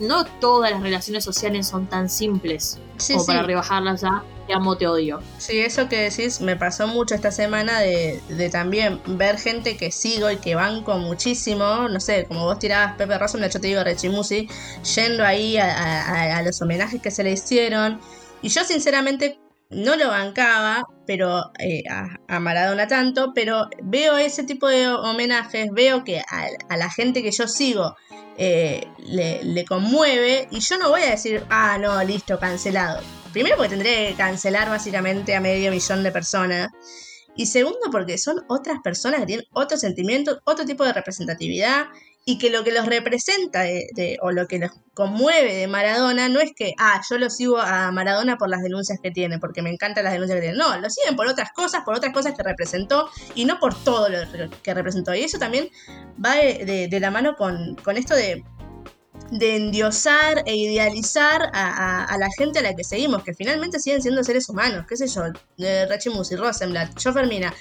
no 0.00 0.24
todas 0.24 0.70
las 0.72 0.82
relaciones 0.82 1.22
sociales 1.24 1.68
son 1.68 1.86
tan 1.86 2.08
simples 2.08 2.78
Sí, 2.96 3.12
como 3.14 3.24
sí. 3.24 3.26
para 3.28 3.42
rebajarlas 3.44 4.02
a 4.04 4.22
te 4.46 4.54
amo, 4.54 4.76
te 4.76 4.86
odio. 4.88 5.20
Sí, 5.38 5.60
eso 5.60 5.88
que 5.88 6.10
decís 6.10 6.40
me 6.40 6.56
pasó 6.56 6.88
mucho 6.88 7.14
esta 7.14 7.30
semana 7.30 7.78
de, 7.78 8.20
de 8.30 8.50
también 8.50 9.00
ver 9.06 9.38
gente 9.38 9.76
que 9.76 9.92
sigo 9.92 10.28
y 10.30 10.38
que 10.38 10.56
banco 10.56 10.98
muchísimo, 10.98 11.88
no 11.88 12.00
sé, 12.00 12.24
como 12.26 12.44
vos 12.44 12.58
tirabas 12.58 12.96
Pepe 12.96 13.16
Rosso, 13.16 13.38
yo 13.38 13.48
te 13.48 13.58
digo 13.68 13.84
Rechimusi, 13.84 14.48
yendo 14.96 15.24
ahí 15.24 15.56
a, 15.56 15.66
a- 15.70 16.36
a 16.38 16.42
los 16.42 16.60
homenajes 16.62 17.00
que 17.00 17.10
se 17.12 17.22
le 17.22 17.30
hicieron. 17.32 18.00
Y 18.42 18.48
yo 18.48 18.64
sinceramente 18.64 19.38
no 19.70 19.94
lo 19.94 20.08
bancaba, 20.08 20.82
pero 21.06 21.52
eh, 21.60 21.84
a, 21.88 22.08
a 22.26 22.40
Maradona 22.40 22.88
tanto, 22.88 23.30
pero 23.34 23.68
veo 23.84 24.16
ese 24.16 24.42
tipo 24.42 24.66
de 24.66 24.88
homenajes, 24.88 25.70
veo 25.72 26.02
que 26.02 26.18
a, 26.18 26.46
a 26.68 26.76
la 26.76 26.90
gente 26.90 27.22
que 27.22 27.30
yo 27.30 27.46
sigo 27.46 27.94
eh, 28.42 28.88
le, 28.96 29.44
le 29.44 29.66
conmueve 29.66 30.48
y 30.50 30.60
yo 30.60 30.78
no 30.78 30.88
voy 30.88 31.02
a 31.02 31.10
decir, 31.10 31.44
ah, 31.50 31.76
no, 31.76 32.02
listo, 32.02 32.38
cancelado. 32.38 33.02
Primero 33.34 33.56
porque 33.56 33.68
tendré 33.68 34.08
que 34.08 34.14
cancelar 34.14 34.70
básicamente 34.70 35.36
a 35.36 35.42
medio 35.42 35.70
millón 35.70 36.02
de 36.02 36.10
personas. 36.10 36.70
Y 37.36 37.44
segundo 37.44 37.90
porque 37.92 38.16
son 38.16 38.42
otras 38.48 38.78
personas 38.82 39.20
que 39.20 39.26
tienen 39.26 39.46
otros 39.52 39.80
sentimientos, 39.80 40.38
otro 40.44 40.64
tipo 40.64 40.84
de 40.84 40.94
representatividad 40.94 41.88
y 42.30 42.38
que 42.38 42.48
lo 42.50 42.62
que 42.62 42.70
los 42.70 42.86
representa 42.86 43.64
o 44.22 44.30
lo 44.30 44.46
que 44.46 44.58
los 44.60 44.70
conmueve 44.94 45.52
de 45.54 45.66
Maradona 45.66 46.28
no 46.28 46.38
es 46.40 46.52
que, 46.54 46.74
ah, 46.78 47.00
yo 47.10 47.18
lo 47.18 47.28
sigo 47.28 47.58
a 47.58 47.90
Maradona 47.90 48.36
por 48.38 48.48
las 48.48 48.62
denuncias 48.62 48.98
que 49.02 49.10
tiene, 49.10 49.40
porque 49.40 49.62
me 49.62 49.70
encantan 49.70 50.04
las 50.04 50.12
denuncias 50.12 50.36
que 50.36 50.42
tiene. 50.42 50.56
No, 50.56 50.78
lo 50.78 50.88
siguen 50.90 51.16
por 51.16 51.26
otras 51.26 51.50
cosas, 51.52 51.82
por 51.84 51.96
otras 51.96 52.12
cosas 52.12 52.34
que 52.36 52.42
representó 52.44 53.10
y 53.34 53.46
no 53.46 53.58
por 53.58 53.74
todo 53.82 54.08
lo 54.08 54.18
que 54.62 54.74
representó. 54.74 55.12
Y 55.14 55.22
eso 55.22 55.38
también 55.38 55.68
va 56.24 56.36
de, 56.36 56.98
la 57.00 57.10
mano 57.10 57.34
con, 57.34 57.74
con 57.82 57.96
esto 57.96 58.14
de, 58.14 58.44
de 59.32 59.56
endiosar 59.56 60.44
e 60.46 60.54
idealizar 60.54 61.50
a, 61.52 62.04
a- 62.04 62.16
la 62.18 62.28
gente 62.38 62.60
a 62.60 62.62
la 62.62 62.74
que 62.74 62.84
seguimos, 62.84 63.24
que 63.24 63.34
finalmente 63.34 63.80
siguen 63.80 64.02
siendo 64.02 64.22
seres 64.22 64.48
humanos, 64.48 64.84
qué 64.88 64.96
sé 64.96 65.08
yo, 65.08 65.22
eh, 65.58 65.86
Rechimusi, 65.88 66.36
Rosenblatt, 66.36 66.96
yo 66.98 67.12
Fermina. 67.12 67.52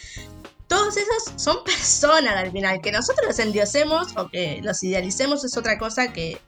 Todos 0.70 0.96
esos 0.96 1.34
son 1.36 1.58
personas 1.66 2.36
al 2.36 2.52
final, 2.52 2.80
que 2.80 2.94
nosotros 2.94 3.28
los 3.28 3.40
endiosemos 3.40 4.16
o 4.16 4.30
que 4.30 4.62
los 4.64 4.82
idealicemos 4.82 5.44
es 5.44 5.58
otra 5.58 5.78
cosa 5.78 6.14
que 6.14 6.40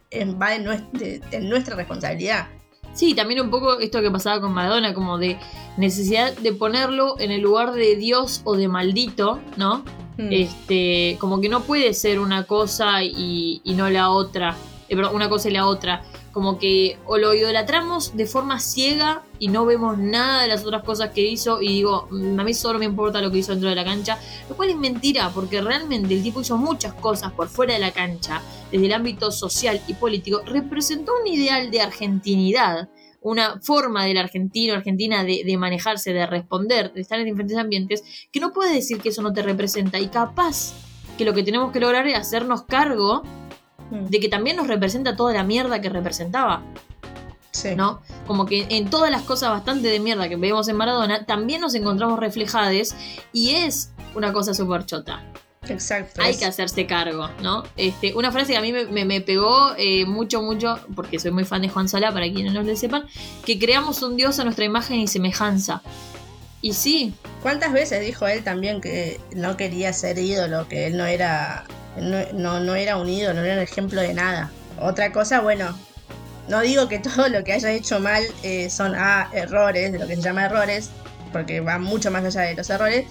va 0.41 0.55
en, 0.55 0.63
nuestra 1.49 1.75
responsabilidad. 1.75 2.47
Sí, 2.93 3.15
también 3.15 3.41
un 3.41 3.49
poco 3.49 3.79
esto 3.79 4.01
que 4.01 4.11
pasaba 4.11 4.39
con 4.39 4.53
Maradona, 4.53 4.93
como 4.93 5.17
de 5.17 5.37
necesidad 5.77 6.33
de 6.37 6.53
ponerlo 6.53 7.19
en 7.19 7.31
el 7.31 7.41
lugar 7.41 7.71
de 7.71 7.95
Dios 7.95 8.41
o 8.43 8.55
de 8.55 8.67
maldito, 8.67 9.39
¿no? 9.57 9.83
Mm. 10.17 10.27
Este, 10.29 11.17
como 11.19 11.41
que 11.41 11.49
no 11.49 11.63
puede 11.63 11.93
ser 11.93 12.19
una 12.19 12.43
cosa 12.43 13.01
y, 13.03 13.61
y 13.63 13.73
no 13.73 13.89
la 13.89 14.11
otra. 14.11 14.55
Eh, 14.89 14.95
perdón, 14.95 15.15
una 15.15 15.29
cosa 15.29 15.49
y 15.49 15.53
la 15.53 15.65
otra. 15.65 16.03
Como 16.31 16.57
que 16.59 16.97
o 17.05 17.17
lo 17.17 17.33
idolatramos 17.33 18.15
de 18.15 18.25
forma 18.25 18.59
ciega 18.59 19.23
y 19.37 19.49
no 19.49 19.65
vemos 19.65 19.97
nada 19.97 20.43
de 20.43 20.47
las 20.47 20.63
otras 20.63 20.83
cosas 20.83 21.09
que 21.11 21.21
hizo 21.21 21.61
y 21.61 21.67
digo, 21.67 22.07
"Mm, 22.09 22.39
a 22.39 22.43
mí 22.43 22.53
solo 22.53 22.79
me 22.79 22.85
importa 22.85 23.21
lo 23.21 23.31
que 23.31 23.39
hizo 23.39 23.51
dentro 23.51 23.69
de 23.69 23.75
la 23.75 23.83
cancha, 23.83 24.17
lo 24.47 24.55
cual 24.55 24.69
es 24.69 24.77
mentira 24.77 25.29
porque 25.33 25.61
realmente 25.61 26.13
el 26.13 26.23
tipo 26.23 26.41
hizo 26.41 26.57
muchas 26.57 26.93
cosas 26.93 27.33
por 27.33 27.49
fuera 27.49 27.73
de 27.73 27.79
la 27.79 27.91
cancha, 27.91 28.41
desde 28.71 28.85
el 28.85 28.93
ámbito 28.93 29.31
social 29.31 29.81
y 29.87 29.93
político, 29.93 30.41
representó 30.45 31.11
un 31.21 31.27
ideal 31.27 31.69
de 31.69 31.81
argentinidad, 31.81 32.89
una 33.19 33.59
forma 33.61 34.05
del 34.05 34.17
argentino, 34.17 34.73
argentina 34.73 35.23
de, 35.23 35.43
de 35.45 35.57
manejarse, 35.57 36.13
de 36.13 36.25
responder, 36.25 36.93
de 36.93 37.01
estar 37.01 37.19
en 37.19 37.25
diferentes 37.25 37.57
ambientes, 37.57 38.03
que 38.31 38.39
no 38.39 38.53
puedes 38.53 38.73
decir 38.73 38.99
que 38.99 39.09
eso 39.09 39.21
no 39.21 39.33
te 39.33 39.43
representa 39.43 39.99
y 39.99 40.07
capaz 40.07 40.73
que 41.17 41.25
lo 41.25 41.33
que 41.33 41.43
tenemos 41.43 41.71
que 41.71 41.79
lograr 41.79 42.07
es 42.07 42.17
hacernos 42.17 42.63
cargo 42.63 43.21
Mm. 43.91 44.05
de 44.07 44.19
que 44.19 44.29
también 44.29 44.55
nos 44.57 44.67
representa 44.67 45.15
toda 45.15 45.33
la 45.33 45.43
mierda 45.43 45.79
que 45.81 45.89
representaba, 45.89 46.63
Sí. 47.51 47.75
¿no? 47.75 48.01
Como 48.25 48.45
que 48.45 48.65
en 48.69 48.89
todas 48.89 49.11
las 49.11 49.21
cosas 49.23 49.49
bastante 49.49 49.89
de 49.89 49.99
mierda 49.99 50.27
que 50.29 50.37
vemos 50.37 50.67
en 50.69 50.77
Maradona, 50.77 51.25
también 51.25 51.59
nos 51.61 51.75
encontramos 51.75 52.17
reflejadas 52.19 52.95
y 53.33 53.51
es 53.51 53.91
una 54.15 54.31
cosa 54.33 54.53
súper 54.53 54.85
chota. 54.85 55.21
Exacto. 55.67 56.21
Hay 56.23 56.35
que 56.35 56.45
hacerse 56.45 56.87
cargo, 56.87 57.29
¿no? 57.43 57.63
Este, 57.77 58.15
una 58.15 58.31
frase 58.31 58.53
que 58.53 58.57
a 58.57 58.61
mí 58.61 58.71
me, 58.73 58.85
me- 58.85 59.05
me 59.05 59.21
pegó 59.21 59.73
eh, 59.77 60.05
mucho, 60.05 60.41
mucho, 60.41 60.79
porque 60.95 61.19
soy 61.19 61.31
muy 61.31 61.43
fan 61.45 61.61
de 61.61 61.69
Juan 61.69 61.87
Solá, 61.87 62.11
para 62.11 62.25
quienes 62.31 62.53
no 62.53 62.63
lo 62.63 62.75
sepan, 62.75 63.03
que 63.45 63.59
creamos 63.59 64.01
un 64.01 64.15
dios 64.17 64.39
a 64.39 64.43
nuestra 64.43 64.65
imagen 64.65 64.99
y 64.99 65.07
semejanza. 65.07 65.81
Y 66.61 66.73
sí, 66.73 67.13
¿Cuántas 67.43 67.73
veces 67.73 68.01
dijo 68.05 68.27
él 68.27 68.43
también 68.43 68.81
que 68.81 69.19
no 69.35 69.57
quería 69.57 69.93
ser 69.93 70.17
ídolo, 70.19 70.67
que 70.67 70.87
él 70.87 70.95
no 70.97 71.05
era, 71.05 71.65
no, 71.97 72.17
no, 72.33 72.59
no 72.59 72.75
era 72.75 72.97
un 72.97 73.09
ídolo, 73.09 73.35
no 73.35 73.45
era 73.45 73.55
un 73.55 73.61
ejemplo 73.61 74.01
de 74.01 74.13
nada? 74.13 74.51
Otra 74.79 75.11
cosa, 75.11 75.41
bueno, 75.41 75.77
no 76.47 76.61
digo 76.61 76.87
que 76.87 76.99
todo 77.15 77.29
lo 77.29 77.43
que 77.43 77.53
haya 77.53 77.71
hecho 77.71 77.99
mal 77.99 78.23
eh, 78.43 78.69
son 78.69 78.93
ah, 78.95 79.29
errores, 79.33 79.91
de 79.91 79.99
lo 79.99 80.07
que 80.07 80.15
se 80.15 80.21
llama 80.21 80.45
errores, 80.45 80.89
porque 81.31 81.59
va 81.61 81.79
mucho 81.79 82.11
más 82.11 82.23
allá 82.25 82.41
de 82.41 82.55
los 82.55 82.69
errores, 82.69 83.05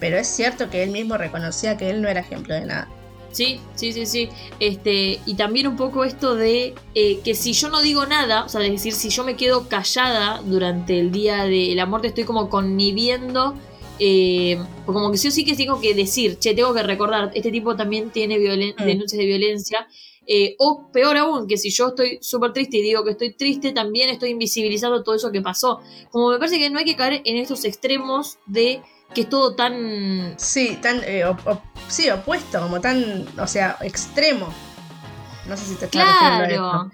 pero 0.00 0.16
es 0.16 0.26
cierto 0.26 0.70
que 0.70 0.82
él 0.82 0.90
mismo 0.90 1.16
reconocía 1.16 1.76
que 1.76 1.90
él 1.90 2.02
no 2.02 2.08
era 2.08 2.20
ejemplo 2.20 2.54
de 2.54 2.66
nada. 2.66 2.88
Sí, 3.30 3.60
sí, 3.74 3.92
sí, 3.92 4.06
sí. 4.06 4.30
Este, 4.58 5.20
y 5.26 5.34
también 5.34 5.66
un 5.66 5.76
poco 5.76 6.04
esto 6.04 6.34
de 6.34 6.74
eh, 6.94 7.20
que 7.22 7.34
si 7.34 7.52
yo 7.52 7.68
no 7.68 7.82
digo 7.82 8.06
nada, 8.06 8.44
o 8.44 8.48
sea, 8.48 8.62
es 8.62 8.72
decir, 8.72 8.94
si 8.94 9.10
yo 9.10 9.22
me 9.24 9.36
quedo 9.36 9.68
callada 9.68 10.40
durante 10.44 10.98
el 10.98 11.12
día 11.12 11.44
de 11.44 11.74
la 11.74 11.86
muerte, 11.86 12.08
estoy 12.08 12.24
como 12.24 12.48
conniviendo. 12.48 13.54
Eh, 13.98 14.58
o 14.86 14.92
como 14.92 15.10
que 15.10 15.18
sí 15.18 15.28
o 15.28 15.30
sí 15.30 15.44
que 15.44 15.54
tengo 15.56 15.80
que 15.80 15.92
decir, 15.94 16.38
che, 16.38 16.54
tengo 16.54 16.72
que 16.72 16.82
recordar, 16.82 17.30
este 17.34 17.50
tipo 17.50 17.74
también 17.76 18.10
tiene 18.10 18.38
Mm. 18.38 18.84
denuncias 18.84 19.18
de 19.18 19.26
violencia. 19.26 19.86
eh, 20.30 20.56
o 20.58 20.90
peor 20.92 21.16
aún, 21.16 21.46
que 21.48 21.56
si 21.56 21.70
yo 21.70 21.88
estoy 21.88 22.18
súper 22.20 22.52
triste 22.52 22.76
y 22.76 22.82
digo 22.82 23.02
que 23.02 23.12
estoy 23.12 23.32
triste, 23.34 23.72
también 23.72 24.10
estoy 24.10 24.28
invisibilizando 24.28 25.02
todo 25.02 25.14
eso 25.14 25.32
que 25.32 25.40
pasó. 25.40 25.80
Como 26.10 26.28
me 26.28 26.36
parece 26.38 26.58
que 26.58 26.68
no 26.68 26.78
hay 26.78 26.84
que 26.84 26.96
caer 26.96 27.22
en 27.24 27.38
estos 27.38 27.64
extremos 27.64 28.36
de 28.44 28.82
que 29.14 29.22
es 29.22 29.28
todo 29.30 29.54
tan 29.54 30.34
Sí, 30.36 30.76
tan, 30.82 31.00
eh, 31.04 31.24
op- 31.24 31.46
op- 31.46 31.62
sí, 31.88 32.10
opuesto, 32.10 32.60
como 32.60 32.78
tan, 32.78 33.26
o 33.40 33.46
sea, 33.46 33.78
extremo. 33.80 34.52
No 35.48 35.56
sé 35.56 35.64
si 35.64 35.76
te 35.76 35.86
estás 35.86 36.02
refiriendo 36.20 36.44
a 36.44 36.46
esto. 36.90 36.92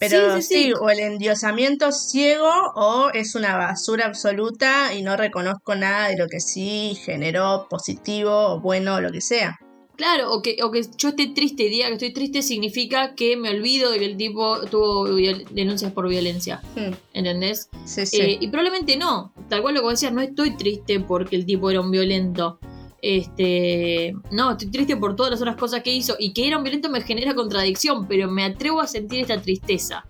Pero 0.00 0.36
Sí, 0.36 0.42
sí, 0.42 0.54
sí, 0.54 0.64
sí. 0.64 0.72
o 0.72 0.88
el 0.88 0.98
endiosamiento 0.98 1.92
ciego 1.92 2.50
o 2.74 3.10
es 3.12 3.34
una 3.34 3.56
basura 3.56 4.06
absoluta 4.06 4.94
y 4.94 5.02
no 5.02 5.14
reconozco 5.16 5.74
nada 5.76 6.08
de 6.08 6.16
lo 6.16 6.26
que 6.26 6.40
sí 6.40 6.98
generó 7.04 7.66
positivo 7.68 8.32
o 8.54 8.60
bueno 8.60 8.94
o 8.94 9.00
lo 9.02 9.12
que 9.12 9.20
sea. 9.20 9.58
Claro, 9.96 10.32
o 10.32 10.40
que, 10.40 10.56
o 10.62 10.70
que 10.70 10.80
yo 10.96 11.10
esté 11.10 11.26
triste 11.26 11.64
y 11.64 11.68
diga 11.68 11.88
que 11.88 11.92
estoy 11.92 12.14
triste 12.14 12.40
significa 12.40 13.14
que 13.14 13.36
me 13.36 13.50
olvido 13.50 13.90
de 13.90 13.98
que 13.98 14.06
el 14.06 14.16
tipo 14.16 14.58
tuvo 14.70 15.04
denuncias 15.50 15.92
por 15.92 16.08
violencia. 16.08 16.62
Hmm, 16.74 16.94
¿Entendés? 17.12 17.68
Sí, 17.84 18.06
sí. 18.06 18.18
Eh, 18.18 18.38
y 18.40 18.48
probablemente 18.48 18.96
no. 18.96 19.34
Tal 19.50 19.60
cual 19.60 19.74
lo 19.74 19.82
que 19.82 19.90
decías, 19.90 20.14
no 20.14 20.22
estoy 20.22 20.56
triste 20.56 21.00
porque 21.00 21.36
el 21.36 21.44
tipo 21.44 21.70
era 21.70 21.82
un 21.82 21.90
violento. 21.90 22.58
Este. 23.02 24.14
No, 24.30 24.52
estoy 24.52 24.70
triste 24.70 24.96
por 24.96 25.16
todas 25.16 25.32
las 25.32 25.40
otras 25.40 25.56
cosas 25.56 25.82
que 25.82 25.92
hizo. 25.92 26.16
Y 26.18 26.32
que 26.32 26.46
era 26.46 26.58
un 26.58 26.64
violento 26.64 26.90
me 26.90 27.00
genera 27.00 27.34
contradicción, 27.34 28.06
pero 28.06 28.30
me 28.30 28.44
atrevo 28.44 28.80
a 28.80 28.86
sentir 28.86 29.20
esta 29.20 29.40
tristeza. 29.40 30.04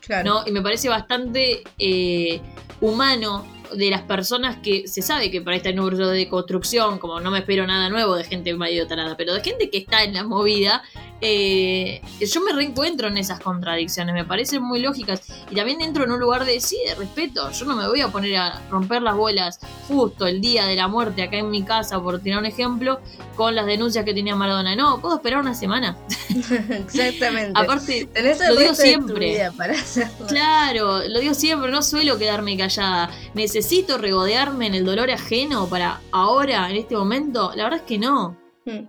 claro. 0.00 0.24
¿no? 0.24 0.46
Y 0.46 0.52
me 0.52 0.62
parece 0.62 0.88
bastante 0.88 1.62
eh, 1.78 2.40
humano 2.80 3.44
de 3.74 3.90
las 3.90 4.02
personas 4.02 4.56
que 4.58 4.86
se 4.86 5.02
sabe 5.02 5.30
que 5.30 5.40
para 5.40 5.56
este 5.56 5.72
número 5.72 6.08
de 6.08 6.28
construcción, 6.28 6.98
como 6.98 7.20
no 7.20 7.30
me 7.30 7.38
espero 7.38 7.66
nada 7.66 7.88
nuevo 7.88 8.14
de 8.14 8.24
gente 8.24 8.54
medio 8.54 8.86
tarada, 8.86 9.16
pero 9.16 9.34
de 9.34 9.42
gente 9.42 9.70
que 9.70 9.78
está 9.78 10.04
en 10.04 10.14
la 10.14 10.24
movida, 10.24 10.82
eh, 11.20 12.02
yo 12.20 12.40
me 12.42 12.52
reencuentro 12.52 13.08
en 13.08 13.16
esas 13.16 13.40
contradicciones, 13.40 14.14
me 14.14 14.24
parecen 14.24 14.62
muy 14.62 14.80
lógicas. 14.80 15.22
Y 15.50 15.54
también 15.54 15.80
entro 15.80 16.04
en 16.04 16.12
un 16.12 16.20
lugar 16.20 16.44
de 16.44 16.60
sí, 16.60 16.78
de 16.86 16.94
respeto. 16.94 17.50
Yo 17.50 17.64
no 17.64 17.76
me 17.76 17.88
voy 17.88 18.00
a 18.00 18.08
poner 18.08 18.36
a 18.36 18.62
romper 18.70 19.02
las 19.02 19.16
bolas 19.16 19.58
justo 19.88 20.26
el 20.26 20.40
día 20.40 20.66
de 20.66 20.76
la 20.76 20.88
muerte 20.88 21.22
acá 21.22 21.38
en 21.38 21.50
mi 21.50 21.62
casa, 21.62 22.00
por 22.00 22.20
tirar 22.20 22.40
un 22.40 22.46
ejemplo, 22.46 23.00
con 23.34 23.54
las 23.54 23.66
denuncias 23.66 24.04
que 24.04 24.12
tenía 24.12 24.36
Maradona. 24.36 24.76
No, 24.76 25.00
puedo 25.00 25.16
esperar 25.16 25.40
una 25.40 25.54
semana. 25.54 25.96
Exactamente. 26.28 27.52
Aparte, 27.54 28.08
Tenés 28.12 28.40
el 28.40 28.54
lo 28.54 28.60
digo 28.60 28.74
siempre. 28.74 29.50
para. 29.56 29.74
Claro, 30.28 31.06
lo 31.08 31.20
digo 31.20 31.34
siempre, 31.34 31.70
no 31.70 31.82
suelo 31.82 32.18
quedarme 32.18 32.56
callada. 32.56 33.10
¿Necesito 33.34 33.98
regodearme 33.98 34.66
en 34.66 34.74
el 34.74 34.84
dolor 34.84 35.10
ajeno 35.10 35.66
para 35.66 36.00
ahora, 36.12 36.70
en 36.70 36.76
este 36.76 36.96
momento? 36.96 37.52
La 37.54 37.64
verdad 37.64 37.80
es 37.80 37.86
que 37.86 37.98
no. 37.98 38.36
Hmm. 38.64 38.86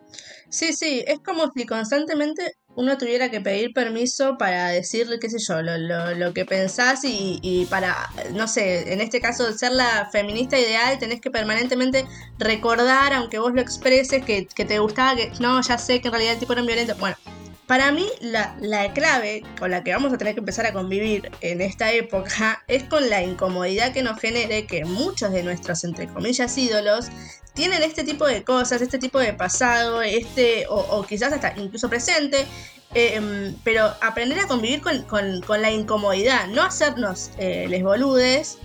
Sí, 0.49 0.71
sí, 0.73 1.03
es 1.05 1.19
como 1.19 1.51
si 1.51 1.65
constantemente 1.65 2.55
uno 2.75 2.97
tuviera 2.97 3.29
que 3.29 3.41
pedir 3.41 3.73
permiso 3.73 4.37
para 4.37 4.69
decirle, 4.69 5.19
qué 5.19 5.29
sé 5.29 5.39
yo, 5.39 5.61
lo, 5.61 5.77
lo, 5.77 6.15
lo 6.15 6.33
que 6.33 6.45
pensás 6.45 7.03
y, 7.03 7.39
y 7.41 7.65
para, 7.65 8.09
no 8.33 8.47
sé, 8.47 8.93
en 8.93 9.01
este 9.01 9.19
caso, 9.19 9.51
ser 9.51 9.73
la 9.73 10.09
feminista 10.11 10.57
ideal, 10.57 10.97
tenés 10.99 11.19
que 11.19 11.31
permanentemente 11.31 12.05
recordar, 12.37 13.13
aunque 13.13 13.39
vos 13.39 13.53
lo 13.53 13.61
expreses, 13.61 14.23
que, 14.23 14.45
que 14.47 14.63
te 14.63 14.79
gustaba, 14.79 15.15
que 15.15 15.31
no, 15.39 15.61
ya 15.61 15.77
sé 15.77 15.99
que 15.99 16.07
en 16.07 16.13
realidad 16.13 16.33
el 16.35 16.39
tipo 16.39 16.53
era 16.53 16.61
violento. 16.61 16.95
Bueno, 16.97 17.17
para 17.65 17.91
mí 17.91 18.07
la, 18.21 18.55
la 18.61 18.93
clave 18.93 19.43
con 19.59 19.71
la 19.71 19.83
que 19.83 19.91
vamos 19.91 20.13
a 20.13 20.17
tener 20.17 20.33
que 20.33 20.39
empezar 20.39 20.65
a 20.65 20.71
convivir 20.71 21.29
en 21.41 21.59
esta 21.59 21.91
época 21.91 22.63
es 22.67 22.83
con 22.83 23.09
la 23.09 23.21
incomodidad 23.21 23.91
que 23.91 24.03
nos 24.03 24.19
genere 24.19 24.65
que 24.67 24.85
muchos 24.85 25.33
de 25.33 25.43
nuestros, 25.43 25.83
entre 25.83 26.07
comillas, 26.07 26.57
ídolos 26.57 27.07
tienen 27.57 27.83
este 27.83 28.03
tipo 28.05 28.25
de 28.25 28.43
cosas, 28.43 28.81
este 28.81 28.99
tipo 28.99 29.19
de 29.19 29.33
pasado, 29.33 30.01
este, 30.01 30.65
o, 30.69 30.75
o 30.75 31.03
quizás 31.05 31.33
hasta 31.33 31.53
incluso 31.57 31.89
presente, 31.89 32.45
em, 32.93 33.53
pero 33.65 33.91
aprender 34.01 34.39
a 34.39 34.47
convivir 34.47 34.79
con, 34.81 35.01
con- 35.03 35.41
con 35.41 35.61
la 35.61 35.71
incomodidad, 35.71 36.47
no 36.47 36.61
hacernos 36.63 37.31
eh, 37.37 37.65
les 37.67 37.83
boludes, 37.83 38.59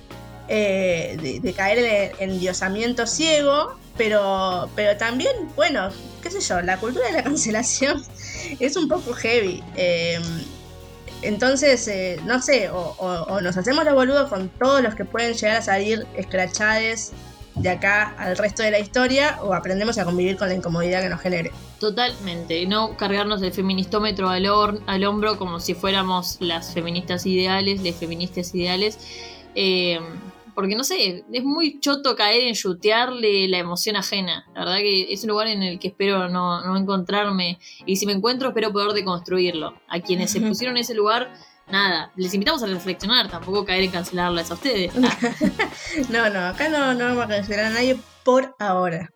eh, 0.49 1.17
de, 1.43 1.53
caer 1.55 1.79
en 1.79 1.87
el 2.21 2.31
endiosamiento 2.33 3.07
ciego, 3.07 3.75
pero, 3.97 4.69
pero 4.77 4.97
también, 4.99 5.33
bueno, 5.57 5.89
qué 6.23 6.31
sé 6.31 6.41
yo, 6.41 6.61
la 6.61 6.77
cultura 6.79 7.07
de 7.07 7.13
la 7.13 7.23
cancelación 7.31 8.03
es 8.61 8.77
un 8.77 8.89
poco 8.89 9.15
heavy. 9.15 9.63
em, 9.77 10.23
entonces, 11.23 11.87
eh, 11.89 12.19
no 12.27 12.43
sé, 12.43 12.69
o 12.69 13.41
nos 13.41 13.57
hacemos 13.57 13.85
los 13.85 13.95
boludos 13.95 14.29
con 14.29 14.49
todos 14.59 14.83
los 14.83 14.95
que 14.97 15.05
pueden 15.05 15.35
llegar 15.35 15.57
a 15.59 15.63
salir 15.63 16.05
escrachades 16.17 17.13
de 17.55 17.69
acá 17.69 18.15
al 18.19 18.37
resto 18.37 18.63
de 18.63 18.71
la 18.71 18.79
historia, 18.79 19.39
o 19.43 19.55
aprendemos 19.55 19.99
a 19.99 20.05
convivir 20.05 20.37
con 20.37 20.49
la 20.49 20.55
incomodidad 20.55 21.03
que 21.03 21.09
nos 21.09 21.21
genere. 21.21 21.53
Totalmente, 21.81 22.65
no 22.67 22.97
cargarnos 22.97 23.43
el 23.43 23.53
feministómetro 23.53 24.29
al, 24.29 24.47
al 24.87 25.05
hombro 25.05 25.37
como 25.37 25.61
si 25.61 25.75
fuéramos 25.75 26.39
las 26.41 26.73
feministas 26.73 27.27
ideales, 27.27 27.83
las 27.83 27.97
feministas 27.97 28.55
ideales. 28.55 28.99
Eh, 29.55 30.01
porque 30.55 30.77
no 30.77 30.85
sé, 30.85 31.25
es 31.33 31.45
muy 31.45 31.81
choto 31.81 32.15
caer 32.15 32.43
en 32.43 32.55
chutearle 32.55 33.49
la 33.49 33.59
emoción 33.59 33.97
ajena. 33.97 34.47
La 34.55 34.61
verdad 34.61 34.79
que 34.79 35.13
es 35.13 35.23
un 35.23 35.31
lugar 35.31 35.47
en 35.47 35.63
el 35.63 35.79
que 35.79 35.89
espero 35.89 36.29
no, 36.29 36.63
no 36.65 36.77
encontrarme. 36.77 37.59
Y 37.87 37.97
si 37.97 38.07
me 38.07 38.13
encuentro, 38.13 38.49
espero 38.49 38.73
poder 38.73 38.93
deconstruirlo. 38.93 39.75
A 39.89 40.01
quienes 40.01 40.31
se 40.31 40.41
pusieron 40.47 40.77
en 40.77 40.83
ese 40.83 40.95
lugar, 40.95 41.33
nada, 41.71 42.13
les 42.17 42.33
invitamos 42.35 42.63
a 42.63 42.67
reflexionar, 42.67 43.31
tampoco 43.31 43.65
caer 43.65 43.85
en 43.85 43.91
cancelarles 43.91 44.51
a 44.51 44.55
ustedes. 44.55 44.93
No, 46.09 46.31
no, 46.31 46.47
acá 46.47 46.71
no, 46.71 46.95
no 46.95 47.05
vamos 47.05 47.25
a 47.25 47.29
cancelar 47.29 47.67
a 47.67 47.71
nadie 47.71 47.99
por 48.25 48.55
ahora. 48.59 49.11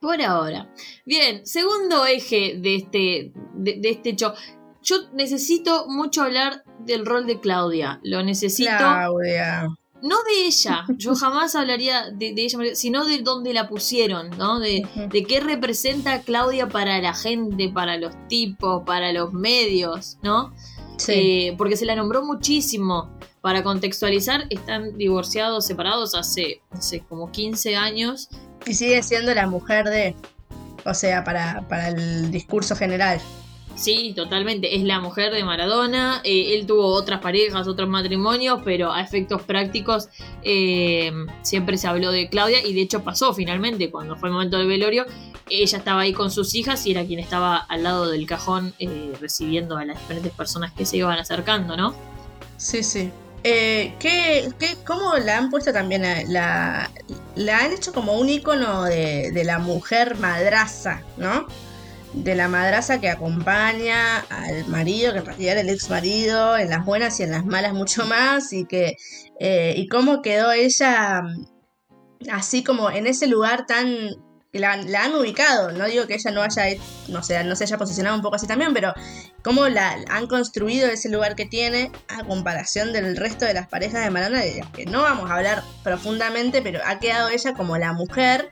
Por 0.00 0.20
ahora. 0.20 0.68
Bien, 1.04 1.46
segundo 1.46 2.06
eje 2.06 2.58
de 2.58 2.74
este, 2.76 3.32
de, 3.54 3.78
de 3.80 3.90
este 3.90 4.10
hecho. 4.10 4.34
Yo 4.82 4.96
necesito 5.12 5.86
mucho 5.88 6.22
hablar 6.22 6.64
del 6.80 7.04
rol 7.04 7.26
de 7.26 7.40
Claudia. 7.40 8.00
Lo 8.02 8.22
necesito. 8.22 8.70
Claudia. 8.76 9.68
No 10.02 10.16
de 10.22 10.46
ella. 10.46 10.84
Yo 10.96 11.14
jamás 11.16 11.56
hablaría 11.56 12.10
de, 12.10 12.32
de 12.32 12.42
ella, 12.44 12.58
sino 12.74 13.04
de 13.04 13.18
dónde 13.18 13.52
la 13.52 13.68
pusieron, 13.68 14.30
¿no? 14.38 14.60
De, 14.60 14.86
de 15.10 15.22
qué 15.24 15.40
representa 15.40 16.22
Claudia 16.22 16.68
para 16.68 17.00
la 17.00 17.14
gente, 17.14 17.68
para 17.68 17.96
los 17.96 18.14
tipos, 18.28 18.84
para 18.84 19.12
los 19.12 19.32
medios, 19.32 20.18
¿no? 20.22 20.54
Sí. 20.98 21.12
Eh, 21.12 21.54
porque 21.56 21.76
se 21.76 21.86
la 21.86 21.96
nombró 21.96 22.24
muchísimo. 22.24 23.10
Para 23.40 23.62
contextualizar, 23.62 24.44
están 24.50 24.98
divorciados, 24.98 25.64
separados 25.64 26.14
hace, 26.14 26.60
no 26.72 26.82
sé, 26.82 27.00
como 27.08 27.30
15 27.30 27.76
años. 27.76 28.28
Y 28.66 28.74
sigue 28.74 29.02
siendo 29.02 29.32
la 29.32 29.46
mujer 29.46 29.88
de. 29.88 30.14
O 30.84 30.92
sea, 30.92 31.24
para, 31.24 31.66
para 31.68 31.88
el 31.88 32.30
discurso 32.30 32.76
general. 32.76 33.20
Sí, 33.78 34.12
totalmente. 34.16 34.74
Es 34.74 34.82
la 34.82 34.98
mujer 34.98 35.32
de 35.32 35.44
Maradona. 35.44 36.20
Eh, 36.24 36.56
él 36.56 36.66
tuvo 36.66 36.86
otras 36.86 37.20
parejas, 37.20 37.68
otros 37.68 37.88
matrimonios, 37.88 38.60
pero 38.64 38.92
a 38.92 39.00
efectos 39.00 39.42
prácticos 39.42 40.08
eh, 40.42 41.12
siempre 41.42 41.78
se 41.78 41.86
habló 41.86 42.10
de 42.10 42.28
Claudia 42.28 42.58
y 42.66 42.74
de 42.74 42.80
hecho 42.80 43.04
pasó 43.04 43.32
finalmente 43.34 43.88
cuando 43.88 44.16
fue 44.16 44.30
el 44.30 44.32
momento 44.32 44.58
del 44.58 44.66
velorio. 44.66 45.06
Ella 45.48 45.78
estaba 45.78 46.00
ahí 46.00 46.12
con 46.12 46.32
sus 46.32 46.56
hijas 46.56 46.84
y 46.86 46.90
era 46.90 47.04
quien 47.04 47.20
estaba 47.20 47.56
al 47.56 47.84
lado 47.84 48.10
del 48.10 48.26
cajón 48.26 48.74
eh, 48.80 49.12
recibiendo 49.20 49.76
a 49.78 49.84
las 49.84 49.96
diferentes 50.00 50.32
personas 50.32 50.72
que 50.72 50.84
se 50.84 50.96
iban 50.96 51.16
acercando, 51.16 51.76
¿no? 51.76 51.94
Sí, 52.56 52.82
sí. 52.82 53.10
Eh, 53.44 53.94
¿qué, 54.00 54.48
qué, 54.58 54.74
¿Cómo 54.84 55.14
la 55.18 55.38
han 55.38 55.50
puesto 55.50 55.72
también? 55.72 56.04
a- 56.04 56.24
La, 56.24 56.90
la 57.36 57.58
han 57.60 57.72
hecho 57.72 57.92
como 57.92 58.14
un 58.14 58.28
icono 58.28 58.82
de, 58.82 59.30
de 59.30 59.44
la 59.44 59.60
mujer 59.60 60.16
madraza, 60.18 61.02
¿no? 61.16 61.46
De 62.14 62.34
la 62.34 62.48
madraza 62.48 63.00
que 63.00 63.10
acompaña 63.10 64.20
al 64.30 64.66
marido, 64.66 65.12
que 65.12 65.18
en 65.18 65.26
realidad 65.26 65.52
era 65.52 65.60
el 65.60 65.68
ex 65.68 65.90
marido, 65.90 66.56
en 66.56 66.70
las 66.70 66.84
buenas 66.84 67.20
y 67.20 67.22
en 67.22 67.30
las 67.30 67.44
malas 67.44 67.74
mucho 67.74 68.06
más, 68.06 68.52
y 68.52 68.64
que 68.64 68.96
eh, 69.38 69.74
y 69.76 69.88
cómo 69.88 70.22
quedó 70.22 70.52
ella 70.52 71.22
mm, 71.22 72.30
así 72.30 72.64
como 72.64 72.90
en 72.90 73.06
ese 73.06 73.26
lugar 73.26 73.66
tan 73.66 74.10
la, 74.52 74.72
han 74.72 75.14
ubicado, 75.14 75.72
no 75.72 75.86
digo 75.86 76.06
que 76.06 76.14
ella 76.14 76.30
no 76.30 76.42
haya, 76.42 76.64
no 77.08 77.22
sé, 77.22 77.42
no 77.44 77.54
se 77.54 77.64
haya 77.64 77.78
posicionado 77.78 78.16
un 78.16 78.22
poco 78.22 78.36
así 78.36 78.46
también, 78.46 78.72
pero 78.72 78.94
cómo 79.42 79.68
la 79.68 79.96
han 80.08 80.26
construido 80.26 80.88
ese 80.88 81.10
lugar 81.10 81.36
que 81.36 81.44
tiene 81.44 81.92
a 82.08 82.24
comparación 82.24 82.92
del 82.92 83.16
resto 83.16 83.44
de 83.44 83.54
las 83.54 83.68
parejas 83.68 84.04
de 84.04 84.10
Maradona, 84.10 84.40
de 84.40 84.58
las 84.58 84.70
que 84.70 84.86
no 84.86 85.02
vamos 85.02 85.30
a 85.30 85.34
hablar 85.36 85.62
profundamente, 85.84 86.62
pero 86.62 86.80
ha 86.84 86.98
quedado 86.98 87.28
ella 87.28 87.52
como 87.52 87.76
la 87.76 87.92
mujer 87.92 88.50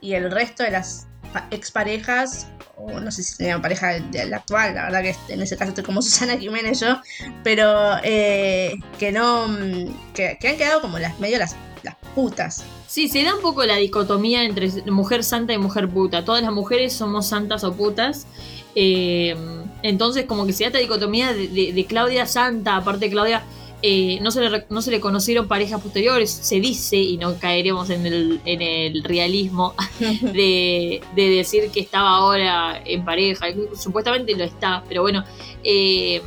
y 0.00 0.14
el 0.14 0.30
resto 0.30 0.62
de 0.64 0.72
las 0.72 1.06
exparejas, 1.50 2.46
o 2.76 3.00
no 3.00 3.10
sé 3.10 3.22
si 3.22 3.36
tenía 3.36 3.60
pareja 3.60 3.88
de- 4.00 4.26
la 4.26 4.38
actual, 4.38 4.74
la 4.74 4.84
verdad 4.84 5.02
que 5.02 5.14
en 5.32 5.42
ese 5.42 5.56
caso 5.56 5.70
estoy 5.70 5.84
como 5.84 6.02
Susana 6.02 6.36
Jiménez 6.38 6.80
yo, 6.80 7.00
pero 7.44 7.96
eh, 8.02 8.74
que 8.98 9.12
no, 9.12 9.48
mm, 9.48 10.12
que, 10.14 10.36
que 10.40 10.48
han 10.48 10.56
quedado 10.56 10.80
como 10.80 10.98
las 10.98 11.18
medio 11.20 11.38
las, 11.38 11.56
las 11.82 11.94
putas. 12.14 12.64
Sí, 12.88 13.08
se 13.08 13.22
da 13.24 13.34
un 13.34 13.42
poco 13.42 13.64
la 13.64 13.76
dicotomía 13.76 14.44
entre 14.44 14.68
mujer 14.90 15.22
santa 15.24 15.52
y 15.52 15.58
mujer 15.58 15.88
puta. 15.88 16.24
Todas 16.24 16.42
las 16.42 16.52
mujeres 16.52 16.92
somos 16.92 17.26
santas 17.28 17.62
o 17.64 17.74
putas. 17.74 18.26
Eh, 18.74 19.34
entonces, 19.82 20.24
como 20.26 20.46
que 20.46 20.52
se 20.52 20.64
da 20.64 20.68
esta 20.68 20.78
dicotomía 20.78 21.32
de, 21.32 21.48
de- 21.48 21.72
de 21.72 21.84
Claudia 21.86 22.26
Santa, 22.26 22.76
aparte 22.76 23.10
Claudia, 23.10 23.42
eh, 23.82 24.18
no, 24.22 24.30
se 24.30 24.40
le, 24.40 24.66
no 24.70 24.82
se 24.82 24.90
le 24.90 25.00
conocieron 25.00 25.48
parejas 25.48 25.80
posteriores, 25.80 26.30
se 26.30 26.60
dice, 26.60 26.96
y 26.96 27.18
no 27.18 27.38
caeremos 27.38 27.90
en 27.90 28.06
el, 28.06 28.40
en 28.44 28.62
el 28.62 29.04
realismo 29.04 29.74
de, 30.20 31.02
de 31.14 31.30
decir 31.30 31.70
que 31.70 31.80
estaba 31.80 32.10
ahora 32.10 32.80
en 32.84 33.04
pareja. 33.04 33.46
Supuestamente 33.78 34.34
lo 34.34 34.44
está, 34.44 34.82
pero 34.88 35.02
bueno, 35.02 35.24
eh, 35.62 36.22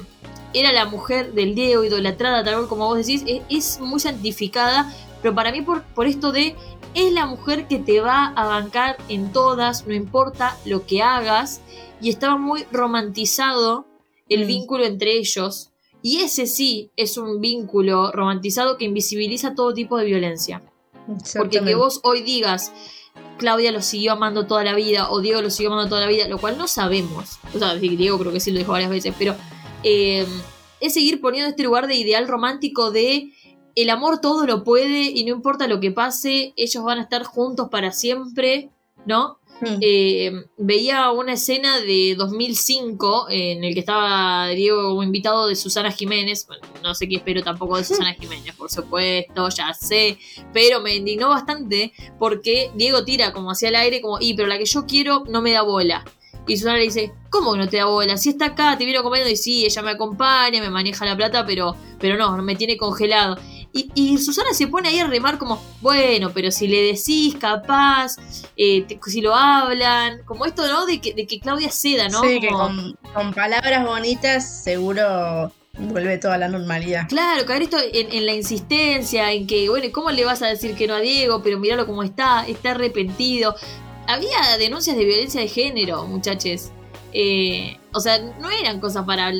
era 0.53 0.71
la 0.71 0.85
mujer 0.85 1.33
del 1.33 1.55
Diego, 1.55 1.83
idolatrada, 1.83 2.43
tal 2.43 2.67
como 2.67 2.87
vos 2.87 2.97
decís, 2.97 3.23
es, 3.27 3.41
es 3.49 3.79
muy 3.79 3.99
santificada, 3.99 4.91
pero 5.21 5.35
para 5.35 5.51
mí 5.51 5.61
por, 5.61 5.83
por 5.83 6.07
esto 6.07 6.31
de 6.31 6.55
es 6.95 7.13
la 7.13 7.25
mujer 7.27 7.67
que 7.67 7.77
te 7.77 7.99
va 7.99 8.27
a 8.35 8.47
bancar 8.47 8.97
en 9.09 9.31
todas, 9.31 9.85
no 9.85 9.93
importa 9.93 10.57
lo 10.65 10.85
que 10.85 11.03
hagas, 11.03 11.61
y 12.01 12.09
estaba 12.09 12.37
muy 12.37 12.65
romantizado 12.71 13.85
el 14.27 14.45
Mm. 14.45 14.47
vínculo 14.47 14.85
entre 14.85 15.17
ellos, 15.17 15.71
y 16.01 16.21
ese 16.21 16.47
sí 16.47 16.91
es 16.95 17.17
un 17.17 17.41
vínculo 17.41 18.11
romantizado 18.11 18.77
que 18.77 18.85
invisibiliza 18.85 19.55
todo 19.55 19.73
tipo 19.73 19.97
de 19.97 20.05
violencia. 20.05 20.61
Porque 21.35 21.61
que 21.61 21.75
vos 21.75 21.99
hoy 22.03 22.21
digas, 22.21 22.71
Claudia 23.37 23.71
lo 23.71 23.81
siguió 23.81 24.13
amando 24.13 24.45
toda 24.45 24.63
la 24.63 24.75
vida, 24.75 25.09
o 25.09 25.21
Diego 25.21 25.41
lo 25.41 25.49
siguió 25.49 25.71
amando 25.71 25.89
toda 25.89 26.01
la 26.01 26.07
vida, 26.07 26.27
lo 26.27 26.37
cual 26.37 26.57
no 26.57 26.67
sabemos. 26.67 27.39
O 27.53 27.59
sea, 27.59 27.75
Diego 27.75 28.19
creo 28.19 28.31
que 28.31 28.39
sí 28.39 28.51
lo 28.51 28.59
dijo 28.59 28.71
varias 28.71 28.91
veces, 28.91 29.13
pero 29.17 29.35
eh, 29.83 30.25
es 30.79 30.93
seguir 30.93 31.19
poniendo 31.19 31.49
este 31.49 31.63
lugar 31.63 31.87
de 31.87 31.95
ideal 31.95 32.27
romántico 32.27 32.91
de 32.91 33.33
el 33.75 33.89
amor 33.89 34.19
todo 34.19 34.45
lo 34.45 34.63
puede 34.63 35.03
y 35.03 35.23
no 35.23 35.33
importa 35.35 35.67
lo 35.67 35.79
que 35.79 35.91
pase, 35.91 36.53
ellos 36.55 36.83
van 36.83 36.99
a 36.99 37.03
estar 37.03 37.23
juntos 37.23 37.69
para 37.69 37.91
siempre, 37.91 38.69
¿no? 39.05 39.38
Mm. 39.61 39.77
Eh, 39.81 40.31
veía 40.57 41.11
una 41.11 41.33
escena 41.33 41.79
de 41.79 42.15
2005 42.17 43.29
eh, 43.29 43.51
en 43.53 43.63
el 43.63 43.73
que 43.73 43.81
estaba 43.81 44.47
Diego 44.47 44.89
como 44.89 45.03
invitado 45.03 45.47
de 45.47 45.55
Susana 45.55 45.91
Jiménez. 45.91 46.45
Bueno, 46.47 46.63
no 46.83 46.95
sé 46.95 47.07
qué 47.07 47.17
espero 47.17 47.43
tampoco 47.43 47.77
de 47.77 47.83
Susana 47.83 48.13
Jiménez, 48.19 48.55
por 48.55 48.71
supuesto, 48.71 49.49
ya 49.49 49.73
sé. 49.73 50.17
Pero 50.53 50.81
me 50.81 50.95
indignó 50.95 51.29
bastante 51.29 51.93
porque 52.17 52.71
Diego 52.75 53.03
tira 53.03 53.33
como 53.33 53.51
hacia 53.51 53.69
el 53.69 53.75
aire, 53.75 54.01
como, 54.01 54.17
y 54.19 54.33
pero 54.33 54.47
la 54.47 54.57
que 54.57 54.65
yo 54.65 54.85
quiero 54.85 55.23
no 55.27 55.41
me 55.41 55.51
da 55.51 55.61
bola. 55.61 56.05
Y 56.47 56.57
Susana 56.57 56.77
le 56.77 56.85
dice, 56.85 57.13
¿cómo 57.29 57.53
que 57.53 57.59
no 57.59 57.69
te 57.69 57.77
da 57.77 57.85
bola? 57.85 58.17
Si 58.17 58.29
está 58.29 58.45
acá, 58.45 58.75
te 58.77 58.83
viene 58.83 58.99
acompañando 58.99 59.31
y 59.31 59.35
sí, 59.35 59.65
ella 59.65 59.81
me 59.83 59.91
acompaña, 59.91 60.59
me 60.61 60.69
maneja 60.71 61.05
la 61.05 61.15
plata, 61.15 61.45
pero, 61.45 61.75
pero 61.99 62.17
no 62.17 62.41
me 62.41 62.55
tiene 62.55 62.75
congelado. 62.75 63.37
Y, 63.71 63.91
y 63.93 64.17
Susana 64.17 64.53
se 64.53 64.67
pone 64.67 64.89
ahí 64.89 64.99
a 64.99 65.05
remar 65.07 65.37
como, 65.37 65.61
bueno, 65.81 66.31
pero 66.33 66.49
si 66.51 66.67
le 66.67 66.81
decís 66.81 67.35
capaz, 67.39 68.15
eh, 68.57 68.81
te- 68.83 68.99
si 69.05 69.21
lo 69.21 69.35
hablan, 69.35 70.23
como 70.25 70.45
esto, 70.45 70.67
¿no? 70.67 70.85
De 70.87 70.99
que, 70.99 71.13
de 71.13 71.27
que 71.27 71.39
Claudia 71.39 71.69
ceda, 71.69 72.09
¿no? 72.09 72.21
Sí, 72.21 72.39
que 72.39 72.47
con, 72.49 72.97
con 73.13 73.31
palabras 73.33 73.85
bonitas 73.85 74.63
seguro 74.63 75.51
vuelve 75.77 76.17
toda 76.17 76.37
la 76.39 76.47
normalidad. 76.47 77.07
Claro, 77.07 77.45
caer 77.45 77.61
esto 77.61 77.77
en, 77.79 78.11
en 78.11 78.25
la 78.25 78.33
insistencia, 78.33 79.31
en 79.31 79.45
que, 79.45 79.69
bueno, 79.69 79.85
¿cómo 79.91 80.09
le 80.11 80.25
vas 80.25 80.41
a 80.41 80.47
decir 80.47 80.75
que 80.75 80.87
no 80.87 80.95
a 80.95 80.99
Diego? 80.99 81.41
Pero 81.43 81.59
míralo 81.59 81.85
cómo 81.85 82.01
está, 82.03 82.45
está 82.47 82.71
arrepentido. 82.71 83.55
Había 84.07 84.57
denuncias 84.57 84.97
de 84.97 85.05
violencia 85.05 85.41
de 85.41 85.47
género, 85.47 86.05
muchachos. 86.07 86.71
Eh, 87.13 87.77
o 87.91 87.99
sea, 87.99 88.19
no 88.19 88.49
eran 88.51 88.79
cosas 88.79 89.05
para, 89.05 89.31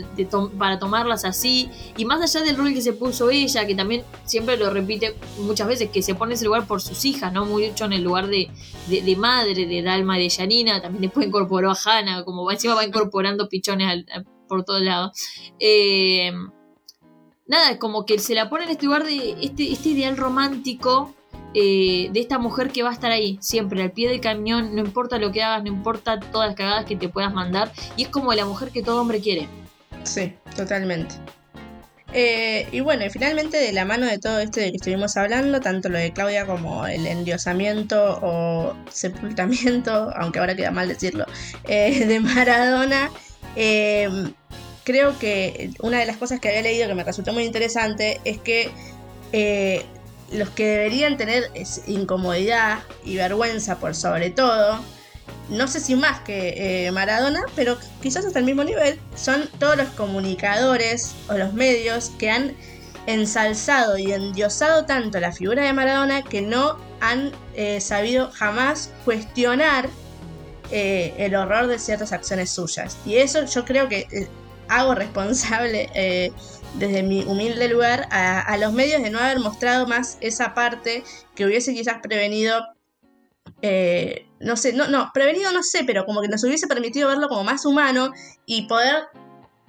para 0.57 0.79
tomarlas 0.79 1.23
así. 1.25 1.69
Y 1.97 2.05
más 2.05 2.21
allá 2.21 2.45
del 2.45 2.57
rol 2.57 2.73
que 2.73 2.81
se 2.81 2.93
puso 2.93 3.29
ella, 3.29 3.67
que 3.67 3.75
también 3.75 4.03
siempre 4.25 4.57
lo 4.57 4.69
repite 4.69 5.15
muchas 5.39 5.67
veces, 5.67 5.89
que 5.89 6.01
se 6.01 6.15
pone 6.15 6.33
ese 6.33 6.45
lugar 6.45 6.65
por 6.65 6.81
sus 6.81 7.05
hijas, 7.05 7.31
¿no? 7.31 7.45
Mucho 7.45 7.85
en 7.85 7.93
el 7.93 8.03
lugar 8.03 8.27
de, 8.27 8.49
de, 8.87 9.01
de 9.01 9.15
madre, 9.15 9.65
de 9.65 9.81
Dalma, 9.81 10.17
de 10.17 10.29
Yanina. 10.29 10.81
También 10.81 11.03
después 11.03 11.27
incorporó 11.27 11.71
a 11.71 11.77
Hannah, 11.85 12.23
como 12.23 12.49
encima 12.51 12.75
va 12.75 12.85
incorporando 12.85 13.47
pichones 13.49 14.05
por 14.47 14.63
todos 14.63 14.81
lados. 14.81 15.11
Eh, 15.59 16.31
nada, 17.47 17.77
como 17.77 18.05
que 18.05 18.19
se 18.19 18.33
la 18.33 18.49
pone 18.49 18.65
en 18.65 18.71
este 18.71 18.85
lugar 18.85 19.05
de 19.05 19.37
este, 19.41 19.71
este 19.71 19.89
ideal 19.89 20.17
romántico 20.17 21.13
eh, 21.53 22.09
de 22.11 22.19
esta 22.19 22.37
mujer 22.37 22.69
que 22.69 22.83
va 22.83 22.89
a 22.89 22.93
estar 22.93 23.11
ahí, 23.11 23.37
siempre 23.41 23.81
al 23.81 23.91
pie 23.91 24.09
del 24.09 24.21
cañón, 24.21 24.75
no 24.75 24.81
importa 24.81 25.17
lo 25.17 25.31
que 25.31 25.41
hagas, 25.41 25.63
no 25.63 25.69
importa 25.69 26.19
todas 26.19 26.49
las 26.49 26.55
cagadas 26.55 26.85
que 26.85 26.95
te 26.95 27.09
puedas 27.09 27.33
mandar, 27.33 27.71
y 27.97 28.03
es 28.03 28.09
como 28.09 28.33
la 28.33 28.45
mujer 28.45 28.69
que 28.69 28.83
todo 28.83 29.01
hombre 29.01 29.19
quiere. 29.19 29.47
Sí, 30.03 30.33
totalmente. 30.55 31.15
Eh, 32.13 32.67
y 32.71 32.79
bueno, 32.79 33.05
y 33.05 33.09
finalmente 33.09 33.57
de 33.57 33.71
la 33.71 33.85
mano 33.85 34.07
de 34.07 34.17
todo 34.17 34.39
esto 34.39 34.59
de 34.59 34.71
que 34.71 34.77
estuvimos 34.77 35.15
hablando, 35.17 35.59
tanto 35.59 35.89
lo 35.89 35.97
de 35.97 36.11
Claudia 36.11 36.45
como 36.45 36.87
el 36.87 37.05
endiosamiento 37.05 38.19
o 38.21 38.75
sepultamiento, 38.89 40.11
aunque 40.15 40.39
ahora 40.39 40.55
queda 40.55 40.71
mal 40.71 40.87
decirlo, 40.87 41.25
eh, 41.67 42.05
de 42.05 42.19
Maradona, 42.19 43.11
creo 44.83 45.19
que 45.19 45.71
una 45.81 45.99
de 45.99 46.05
las 46.05 46.17
cosas 46.17 46.39
que 46.39 46.49
había 46.49 46.61
leído 46.61 46.87
que 46.87 46.95
me 46.95 47.03
resultó 47.03 47.33
muy 47.33 47.43
interesante 47.43 48.19
es 48.23 48.39
que 48.39 48.71
los 50.31 50.49
que 50.49 50.65
deberían 50.65 51.17
tener 51.17 51.51
incomodidad 51.87 52.79
y 53.03 53.15
vergüenza 53.15 53.79
por 53.79 53.95
sobre 53.95 54.29
todo, 54.29 54.79
no 55.49 55.67
sé 55.67 55.79
si 55.79 55.95
más 55.95 56.19
que 56.21 56.85
eh, 56.87 56.91
Maradona, 56.91 57.41
pero 57.55 57.77
quizás 58.01 58.25
hasta 58.25 58.39
el 58.39 58.45
mismo 58.45 58.63
nivel, 58.63 58.99
son 59.15 59.49
todos 59.59 59.77
los 59.77 59.87
comunicadores 59.89 61.15
o 61.29 61.33
los 61.33 61.53
medios 61.53 62.11
que 62.19 62.29
han 62.29 62.55
ensalzado 63.07 63.97
y 63.97 64.11
endiosado 64.11 64.85
tanto 64.85 65.19
la 65.19 65.31
figura 65.31 65.63
de 65.63 65.73
Maradona 65.73 66.21
que 66.21 66.41
no 66.41 66.77
han 67.01 67.31
eh, 67.55 67.81
sabido 67.81 68.29
jamás 68.31 68.91
cuestionar 69.05 69.89
eh, 70.71 71.15
el 71.17 71.33
horror 71.35 71.67
de 71.67 71.79
ciertas 71.79 72.11
acciones 72.11 72.51
suyas. 72.51 72.97
Y 73.05 73.15
eso 73.15 73.45
yo 73.45 73.65
creo 73.65 73.89
que 73.89 74.29
hago 74.67 74.93
responsable 74.93 75.89
desde 76.75 77.03
mi 77.03 77.23
humilde 77.23 77.67
lugar 77.67 78.07
a, 78.11 78.39
a 78.39 78.57
los 78.57 78.73
medios 78.73 79.01
de 79.01 79.09
no 79.09 79.19
haber 79.19 79.39
mostrado 79.39 79.87
más 79.87 80.17
esa 80.21 80.53
parte 80.53 81.03
que 81.35 81.45
hubiese 81.45 81.73
quizás 81.73 81.97
prevenido 82.01 82.63
eh, 83.61 84.25
no 84.39 84.55
sé, 84.55 84.73
no, 84.73 84.87
no, 84.87 85.11
prevenido 85.13 85.51
no 85.51 85.63
sé, 85.63 85.83
pero 85.83 86.05
como 86.05 86.21
que 86.21 86.29
nos 86.29 86.43
hubiese 86.43 86.67
permitido 86.67 87.09
verlo 87.09 87.27
como 87.27 87.43
más 87.43 87.65
humano 87.65 88.11
y 88.45 88.67
poder, 88.67 89.03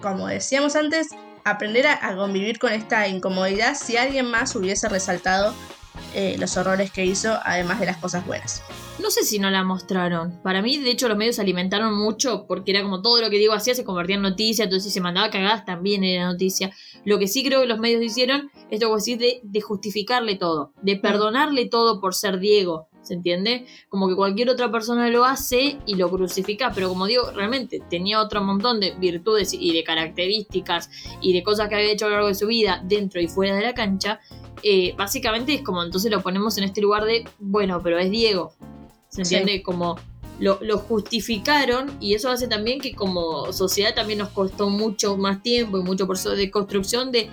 como 0.00 0.28
decíamos 0.28 0.76
antes, 0.76 1.08
aprender 1.44 1.86
a, 1.86 2.06
a 2.06 2.14
convivir 2.14 2.58
con 2.58 2.72
esta 2.72 3.08
incomodidad 3.08 3.74
si 3.74 3.96
alguien 3.96 4.26
más 4.26 4.54
hubiese 4.54 4.88
resaltado 4.88 5.54
eh, 6.14 6.36
los 6.38 6.56
horrores 6.56 6.90
que 6.90 7.04
hizo, 7.04 7.38
además 7.44 7.80
de 7.80 7.86
las 7.86 7.96
cosas 7.98 8.26
buenas. 8.26 8.62
No 9.00 9.10
sé 9.10 9.24
si 9.24 9.38
no 9.38 9.48
la 9.48 9.64
mostraron. 9.64 10.38
Para 10.42 10.60
mí, 10.60 10.76
de 10.76 10.90
hecho, 10.90 11.08
los 11.08 11.16
medios 11.16 11.36
se 11.36 11.42
alimentaron 11.42 11.94
mucho 11.94 12.46
porque 12.46 12.72
era 12.72 12.82
como 12.82 13.00
todo 13.00 13.20
lo 13.20 13.30
que 13.30 13.38
Diego 13.38 13.54
hacía 13.54 13.74
se 13.74 13.84
convertía 13.84 14.16
en 14.16 14.22
noticia, 14.22 14.64
entonces 14.64 14.92
si 14.92 14.94
se 14.94 15.00
mandaba 15.00 15.30
cagadas 15.30 15.64
también 15.64 16.04
era 16.04 16.26
noticia. 16.26 16.70
Lo 17.04 17.18
que 17.18 17.26
sí 17.26 17.42
creo 17.42 17.62
que 17.62 17.66
los 17.66 17.78
medios 17.78 18.02
hicieron, 18.02 18.50
esto 18.70 18.88
que 18.88 18.94
decir, 18.94 19.18
de, 19.18 19.40
de 19.42 19.60
justificarle 19.62 20.36
todo, 20.36 20.72
de 20.82 20.96
perdonarle 20.96 21.66
todo 21.66 22.00
por 22.00 22.14
ser 22.14 22.40
Diego. 22.40 22.89
¿Se 23.02 23.14
entiende? 23.14 23.66
Como 23.88 24.08
que 24.08 24.14
cualquier 24.14 24.50
otra 24.50 24.70
persona 24.70 25.08
lo 25.08 25.24
hace 25.24 25.78
y 25.86 25.94
lo 25.94 26.10
crucifica, 26.10 26.70
pero 26.74 26.88
como 26.90 27.06
digo, 27.06 27.30
realmente 27.32 27.80
tenía 27.88 28.20
otro 28.20 28.42
montón 28.42 28.78
de 28.78 28.92
virtudes 28.92 29.54
y 29.54 29.72
de 29.72 29.82
características 29.84 30.90
y 31.20 31.32
de 31.32 31.42
cosas 31.42 31.68
que 31.68 31.76
había 31.76 31.90
hecho 31.90 32.06
a 32.06 32.08
lo 32.08 32.14
largo 32.16 32.28
de 32.28 32.34
su 32.34 32.46
vida, 32.46 32.82
dentro 32.84 33.20
y 33.20 33.26
fuera 33.26 33.56
de 33.56 33.62
la 33.62 33.74
cancha. 33.74 34.20
eh, 34.62 34.94
básicamente 34.96 35.54
es 35.54 35.62
como 35.62 35.82
entonces 35.82 36.10
lo 36.10 36.20
ponemos 36.22 36.58
en 36.58 36.64
este 36.64 36.82
lugar 36.82 37.04
de, 37.04 37.24
bueno, 37.38 37.80
pero 37.82 37.98
es 37.98 38.10
Diego. 38.10 38.52
¿Se 39.08 39.22
entiende? 39.22 39.52
Sí. 39.54 39.62
Como 39.62 39.96
lo, 40.38 40.58
lo 40.60 40.78
justificaron 40.78 41.96
y 42.00 42.14
eso 42.14 42.30
hace 42.30 42.48
también 42.48 42.80
que 42.80 42.94
como 42.94 43.52
sociedad 43.52 43.94
también 43.94 44.18
nos 44.18 44.28
costó 44.28 44.68
mucho 44.68 45.16
más 45.16 45.42
tiempo 45.42 45.78
y 45.78 45.82
mucho 45.82 46.06
proceso 46.06 46.30
de 46.30 46.50
construcción 46.50 47.10
de, 47.10 47.28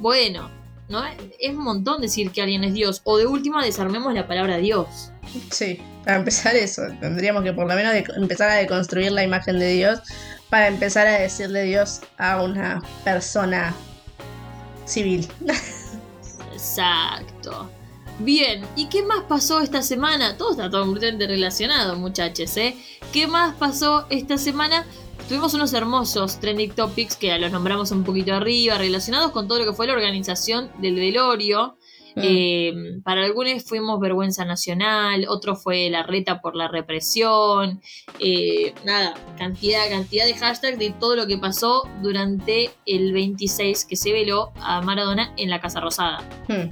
bueno, 0.00 0.50
¿no? 0.88 1.02
Es 1.38 1.50
un 1.50 1.64
montón 1.64 2.00
decir 2.00 2.30
que 2.30 2.42
alguien 2.42 2.64
es 2.64 2.72
Dios. 2.74 3.00
O 3.04 3.18
de 3.18 3.26
última 3.26 3.64
desarmemos 3.64 4.14
la 4.14 4.26
palabra 4.26 4.56
Dios. 4.58 5.10
Sí, 5.50 5.80
para 6.04 6.18
empezar 6.18 6.54
eso, 6.54 6.82
tendríamos 7.00 7.42
que 7.42 7.52
por 7.52 7.66
lo 7.66 7.74
menos 7.74 7.92
de- 7.92 8.04
empezar 8.16 8.48
a 8.50 8.54
deconstruir 8.54 9.12
la 9.12 9.24
imagen 9.24 9.58
de 9.58 9.72
Dios 9.72 10.00
para 10.50 10.68
empezar 10.68 11.06
a 11.06 11.18
decirle 11.18 11.64
Dios 11.64 12.00
a 12.18 12.42
una 12.42 12.80
persona 13.04 13.74
civil. 14.84 15.26
Exacto. 16.52 17.70
Bien, 18.18 18.64
¿y 18.76 18.86
qué 18.86 19.02
más 19.02 19.24
pasó 19.28 19.60
esta 19.60 19.82
semana? 19.82 20.36
Todo 20.38 20.52
está 20.52 20.70
todo 20.70 20.82
completamente 20.84 21.26
relacionado, 21.26 21.96
muchachos, 21.96 22.56
¿eh? 22.56 22.76
¿Qué 23.12 23.26
más 23.26 23.54
pasó 23.56 24.06
esta 24.08 24.38
semana? 24.38 24.86
Tuvimos 25.28 25.54
unos 25.54 25.72
hermosos 25.72 26.38
trending 26.38 26.70
topics 26.70 27.16
que 27.16 27.36
los 27.36 27.50
nombramos 27.50 27.90
un 27.90 28.04
poquito 28.04 28.32
arriba, 28.32 28.78
relacionados 28.78 29.32
con 29.32 29.48
todo 29.48 29.58
lo 29.58 29.64
que 29.64 29.72
fue 29.72 29.88
la 29.88 29.94
organización 29.94 30.70
del 30.80 30.94
velorio. 30.94 31.76
Mm. 32.14 32.20
Eh, 32.22 32.72
para 33.02 33.24
algunos 33.24 33.64
fuimos 33.64 33.98
vergüenza 33.98 34.44
nacional, 34.44 35.26
otro 35.28 35.56
fue 35.56 35.90
la 35.90 36.04
reta 36.04 36.40
por 36.40 36.54
la 36.54 36.68
represión, 36.68 37.82
eh, 38.20 38.72
nada, 38.84 39.14
cantidad, 39.36 39.90
cantidad 39.90 40.26
de 40.26 40.34
hashtags 40.34 40.78
de 40.78 40.90
todo 40.90 41.16
lo 41.16 41.26
que 41.26 41.38
pasó 41.38 41.82
durante 42.02 42.70
el 42.86 43.12
26 43.12 43.84
que 43.84 43.96
se 43.96 44.12
veló 44.12 44.52
a 44.60 44.80
Maradona 44.80 45.34
en 45.36 45.50
la 45.50 45.60
Casa 45.60 45.80
Rosada. 45.80 46.20
Hmm. 46.46 46.70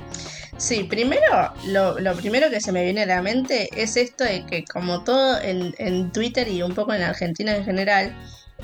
Sí, 0.57 0.85
primero, 0.85 1.53
lo, 1.67 1.99
lo 1.99 2.15
primero 2.15 2.49
que 2.49 2.61
se 2.61 2.71
me 2.71 2.85
viene 2.85 3.03
a 3.03 3.07
la 3.07 3.21
mente 3.21 3.69
es 3.77 3.97
esto 3.97 4.23
de 4.23 4.47
que 4.47 4.65
como 4.65 5.03
todo 5.03 5.41
en, 5.41 5.75
en 5.79 6.13
Twitter 6.13 6.47
y 6.47 6.63
un 6.63 6.73
poco 6.73 6.95
en 6.95 7.03
Argentina 7.03 7.57
en 7.57 7.65
general, 7.65 8.17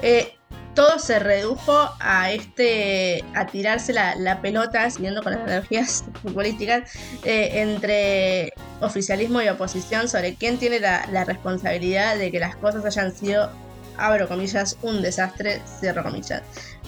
eh, 0.03 0.35
todo 0.75 0.99
se 0.99 1.19
redujo 1.19 1.91
a 1.99 2.31
este 2.33 3.25
a 3.35 3.47
tirarse 3.47 3.93
la, 3.93 4.15
la 4.15 4.41
pelota, 4.41 4.89
siguiendo 4.91 5.23
con 5.23 5.33
las 5.33 5.43
energías 5.43 6.05
políticas, 6.35 6.93
eh, 7.25 7.61
entre 7.61 8.53
oficialismo 8.81 9.43
y 9.43 9.49
oposición 9.49 10.09
sobre 10.09 10.35
quién 10.35 10.59
tiene 10.59 10.81
la, 10.81 11.07
la 11.13 11.25
responsabilidad 11.25 12.17
de 12.17 12.31
que 12.31 12.41
las 12.41 12.57
cosas 12.57 12.85
hayan 12.85 13.15
sido, 13.15 13.51
abro 13.99 14.29
comillas, 14.29 14.77
un 14.83 15.03
desastre, 15.03 15.61
cierro 15.81 16.03
comillas. 16.03 16.43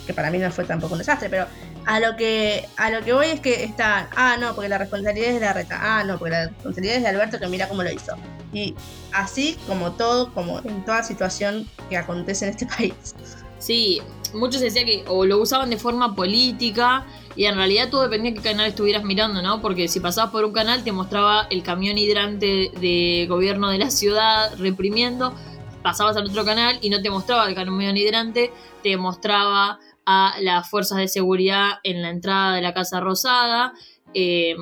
Que 0.06 0.14
para 0.14 0.30
mí 0.30 0.38
no 0.38 0.50
fue 0.50 0.64
tampoco 0.64 0.94
un 0.94 0.98
desastre, 0.98 1.28
pero 1.28 1.46
a 1.86 2.00
lo 2.00 2.16
que 2.16 2.68
a 2.76 2.90
lo 2.90 3.04
que 3.04 3.12
voy 3.12 3.26
es 3.26 3.40
que 3.40 3.64
están, 3.64 4.08
ah, 4.16 4.36
no, 4.38 4.54
porque 4.54 4.68
la 4.68 4.78
responsabilidad 4.78 5.28
es 5.28 5.34
de 5.34 5.40
la 5.40 5.52
reta, 5.52 5.78
ah, 5.80 6.04
no, 6.04 6.18
porque 6.18 6.30
la 6.30 6.46
responsabilidad 6.48 6.96
es 6.96 7.02
de 7.02 7.08
Alberto 7.08 7.38
que 7.38 7.46
mira 7.48 7.68
cómo 7.68 7.82
lo 7.82 7.90
hizo. 7.90 8.14
Y 8.52 8.74
así 9.12 9.56
como 9.66 9.92
todo, 9.92 10.32
como 10.34 10.58
en 10.60 10.84
toda 10.84 11.02
situación 11.02 11.68
que 11.88 11.96
acontece 11.96 12.46
en 12.46 12.50
este 12.50 12.66
país. 12.76 13.14
Sí, 13.58 14.02
muchos 14.34 14.60
decían 14.60 14.86
que 14.86 15.04
o 15.06 15.24
lo 15.24 15.38
usaban 15.40 15.70
de 15.70 15.76
forma 15.76 16.14
política 16.14 17.06
y 17.36 17.44
en 17.44 17.56
realidad 17.56 17.90
todo 17.90 18.02
dependía 18.02 18.32
de 18.32 18.38
qué 18.38 18.42
canal 18.42 18.66
estuvieras 18.66 19.04
mirando, 19.04 19.42
¿no? 19.42 19.62
Porque 19.62 19.88
si 19.88 20.00
pasabas 20.00 20.30
por 20.30 20.44
un 20.44 20.52
canal 20.52 20.84
te 20.84 20.92
mostraba 20.92 21.46
el 21.50 21.62
camión 21.62 21.96
hidrante 21.98 22.70
de 22.80 23.26
gobierno 23.28 23.70
de 23.70 23.78
la 23.78 23.90
ciudad 23.90 24.52
reprimiendo, 24.58 25.34
pasabas 25.82 26.16
al 26.16 26.26
otro 26.28 26.44
canal 26.44 26.78
y 26.80 26.90
no 26.90 27.00
te 27.02 27.10
mostraba 27.10 27.48
el 27.48 27.54
camión 27.54 27.96
hidrante, 27.96 28.52
te 28.82 28.96
mostraba 28.96 29.78
a 30.06 30.34
las 30.40 30.68
fuerzas 30.68 30.98
de 30.98 31.08
seguridad 31.08 31.74
en 31.84 32.02
la 32.02 32.10
entrada 32.10 32.54
de 32.54 32.62
la 32.62 32.74
Casa 32.74 33.00
Rosada. 33.00 33.72
eh, 34.14 34.56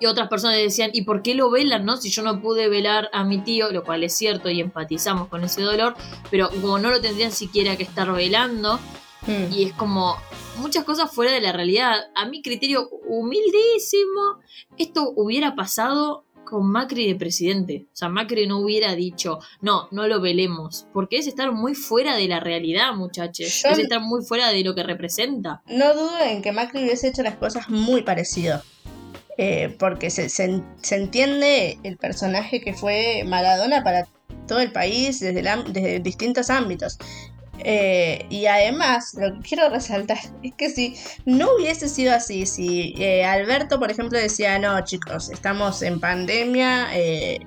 y 0.00 0.06
otras 0.06 0.26
personas 0.28 0.56
decían, 0.56 0.90
¿y 0.92 1.02
por 1.02 1.22
qué 1.22 1.36
lo 1.36 1.48
velan, 1.48 1.84
no? 1.84 1.96
Si 1.96 2.10
yo 2.10 2.22
no 2.24 2.40
pude 2.42 2.68
velar 2.68 3.08
a 3.12 3.22
mi 3.22 3.38
tío, 3.38 3.70
lo 3.70 3.84
cual 3.84 4.02
es 4.02 4.16
cierto 4.16 4.50
y 4.50 4.60
empatizamos 4.60 5.28
con 5.28 5.44
ese 5.44 5.62
dolor, 5.62 5.94
pero 6.28 6.50
como 6.50 6.78
no 6.80 6.90
lo 6.90 7.00
tendrían 7.00 7.30
siquiera 7.30 7.76
que 7.76 7.84
estar 7.84 8.10
velando, 8.12 8.80
Mm. 9.28 9.52
y 9.52 9.62
es 9.62 9.72
como 9.74 10.16
muchas 10.56 10.82
cosas 10.82 11.14
fuera 11.14 11.30
de 11.30 11.40
la 11.40 11.52
realidad. 11.52 11.94
A 12.16 12.24
mi 12.24 12.42
criterio 12.42 12.88
humildísimo, 13.06 14.40
esto 14.78 15.12
hubiera 15.14 15.54
pasado 15.54 16.24
con 16.52 16.70
Macri 16.70 17.08
de 17.08 17.14
presidente. 17.16 17.86
O 17.92 17.96
sea, 17.96 18.08
Macri 18.10 18.46
no 18.46 18.58
hubiera 18.58 18.94
dicho, 18.94 19.38
no, 19.62 19.88
no 19.90 20.06
lo 20.06 20.20
velemos, 20.20 20.86
porque 20.92 21.16
es 21.16 21.26
estar 21.26 21.50
muy 21.50 21.74
fuera 21.74 22.14
de 22.16 22.28
la 22.28 22.38
realidad, 22.40 22.94
muchachos. 22.94 23.62
Yo- 23.62 23.70
Es 23.70 23.78
estar 23.78 24.00
muy 24.00 24.22
fuera 24.22 24.50
de 24.52 24.62
lo 24.62 24.74
que 24.74 24.82
representa. 24.82 25.62
No 25.66 25.94
dudo 25.94 26.18
en 26.24 26.42
que 26.42 26.52
Macri 26.52 26.82
hubiese 26.84 27.08
hecho 27.08 27.22
las 27.22 27.36
cosas 27.36 27.68
muy 27.70 28.02
parecido. 28.02 28.62
Eh, 29.38 29.74
porque 29.78 30.10
se, 30.10 30.28
se- 30.28 30.62
se 30.82 30.96
entiende 30.96 31.78
el 31.84 31.96
personaje 31.96 32.60
que 32.60 32.74
fue 32.74 33.24
Maradona 33.26 33.82
para 33.82 34.06
todo 34.46 34.60
el 34.60 34.70
país 34.72 35.20
desde, 35.20 35.40
el 35.40 35.48
am- 35.48 35.72
desde 35.72 36.00
distintos 36.00 36.50
ámbitos. 36.50 36.98
Eh, 37.64 38.26
y 38.30 38.46
además, 38.46 39.14
lo 39.14 39.34
que 39.34 39.48
quiero 39.48 39.68
resaltar 39.68 40.18
es 40.42 40.54
que 40.54 40.70
si 40.70 40.96
no 41.24 41.54
hubiese 41.56 41.88
sido 41.88 42.14
así, 42.14 42.46
si 42.46 42.94
eh, 42.98 43.24
Alberto, 43.24 43.78
por 43.78 43.90
ejemplo, 43.90 44.18
decía, 44.18 44.58
no 44.58 44.82
chicos, 44.84 45.30
estamos 45.30 45.82
en 45.82 46.00
pandemia, 46.00 46.88
eh, 46.94 47.38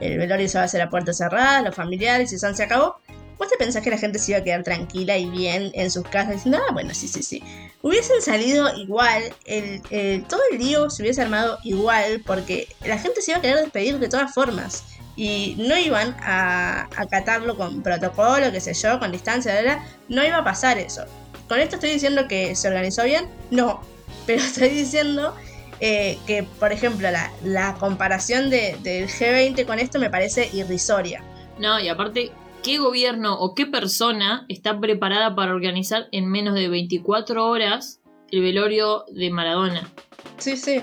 el 0.00 0.18
velorio 0.18 0.48
se 0.48 0.58
va 0.58 0.62
a 0.62 0.64
hacer 0.66 0.80
a 0.82 0.90
puerta 0.90 1.12
cerrada, 1.12 1.62
los 1.62 1.74
familiares, 1.74 2.32
y 2.32 2.38
San 2.38 2.56
se 2.56 2.62
acabó, 2.62 2.96
¿vos 3.38 3.48
te 3.48 3.56
pensás 3.56 3.82
que 3.82 3.90
la 3.90 3.98
gente 3.98 4.18
se 4.18 4.32
iba 4.32 4.40
a 4.40 4.44
quedar 4.44 4.62
tranquila 4.62 5.16
y 5.16 5.26
bien 5.30 5.70
en 5.74 5.90
sus 5.90 6.04
casas 6.04 6.34
diciendo, 6.34 6.58
ah, 6.68 6.72
bueno, 6.72 6.92
sí, 6.94 7.06
sí, 7.08 7.22
sí? 7.22 7.42
Hubiesen 7.82 8.20
salido 8.20 8.74
igual, 8.76 9.22
el, 9.44 9.80
el- 9.90 10.24
todo 10.24 10.40
el 10.50 10.58
lío 10.58 10.90
se 10.90 11.02
hubiese 11.02 11.22
armado 11.22 11.58
igual, 11.62 12.22
porque 12.26 12.68
la 12.84 12.98
gente 12.98 13.22
se 13.22 13.30
iba 13.30 13.38
a 13.38 13.42
querer 13.42 13.58
despedir 13.58 13.98
de 13.98 14.08
todas 14.08 14.32
formas. 14.34 14.82
Y 15.20 15.56
no 15.58 15.76
iban 15.76 16.14
a 16.22 16.84
acatarlo 16.96 17.56
con 17.56 17.82
protocolo, 17.82 18.52
qué 18.52 18.60
sé 18.60 18.72
yo, 18.72 19.00
con 19.00 19.10
distancia, 19.10 19.82
no 20.08 20.24
iba 20.24 20.36
a 20.38 20.44
pasar 20.44 20.78
eso. 20.78 21.02
¿Con 21.48 21.58
esto 21.58 21.74
estoy 21.74 21.90
diciendo 21.90 22.28
que 22.28 22.54
se 22.54 22.68
organizó 22.68 23.02
bien? 23.02 23.26
No, 23.50 23.80
pero 24.26 24.40
estoy 24.42 24.68
diciendo 24.68 25.34
eh, 25.80 26.18
que, 26.28 26.44
por 26.44 26.70
ejemplo, 26.72 27.10
la, 27.10 27.32
la 27.42 27.74
comparación 27.74 28.48
de- 28.48 28.76
del 28.84 29.08
G20 29.08 29.66
con 29.66 29.80
esto 29.80 29.98
me 29.98 30.08
parece 30.08 30.50
irrisoria. 30.52 31.24
No, 31.58 31.80
y 31.80 31.88
aparte, 31.88 32.30
qué 32.62 32.78
gobierno 32.78 33.34
o 33.40 33.56
qué 33.56 33.66
persona 33.66 34.46
está 34.48 34.78
preparada 34.78 35.34
para 35.34 35.52
organizar 35.52 36.06
en 36.12 36.30
menos 36.30 36.54
de 36.54 36.68
24 36.68 37.44
horas 37.44 37.98
el 38.30 38.42
velorio 38.42 39.04
de 39.12 39.30
Maradona. 39.30 39.88
Sí, 40.36 40.56
sí, 40.56 40.80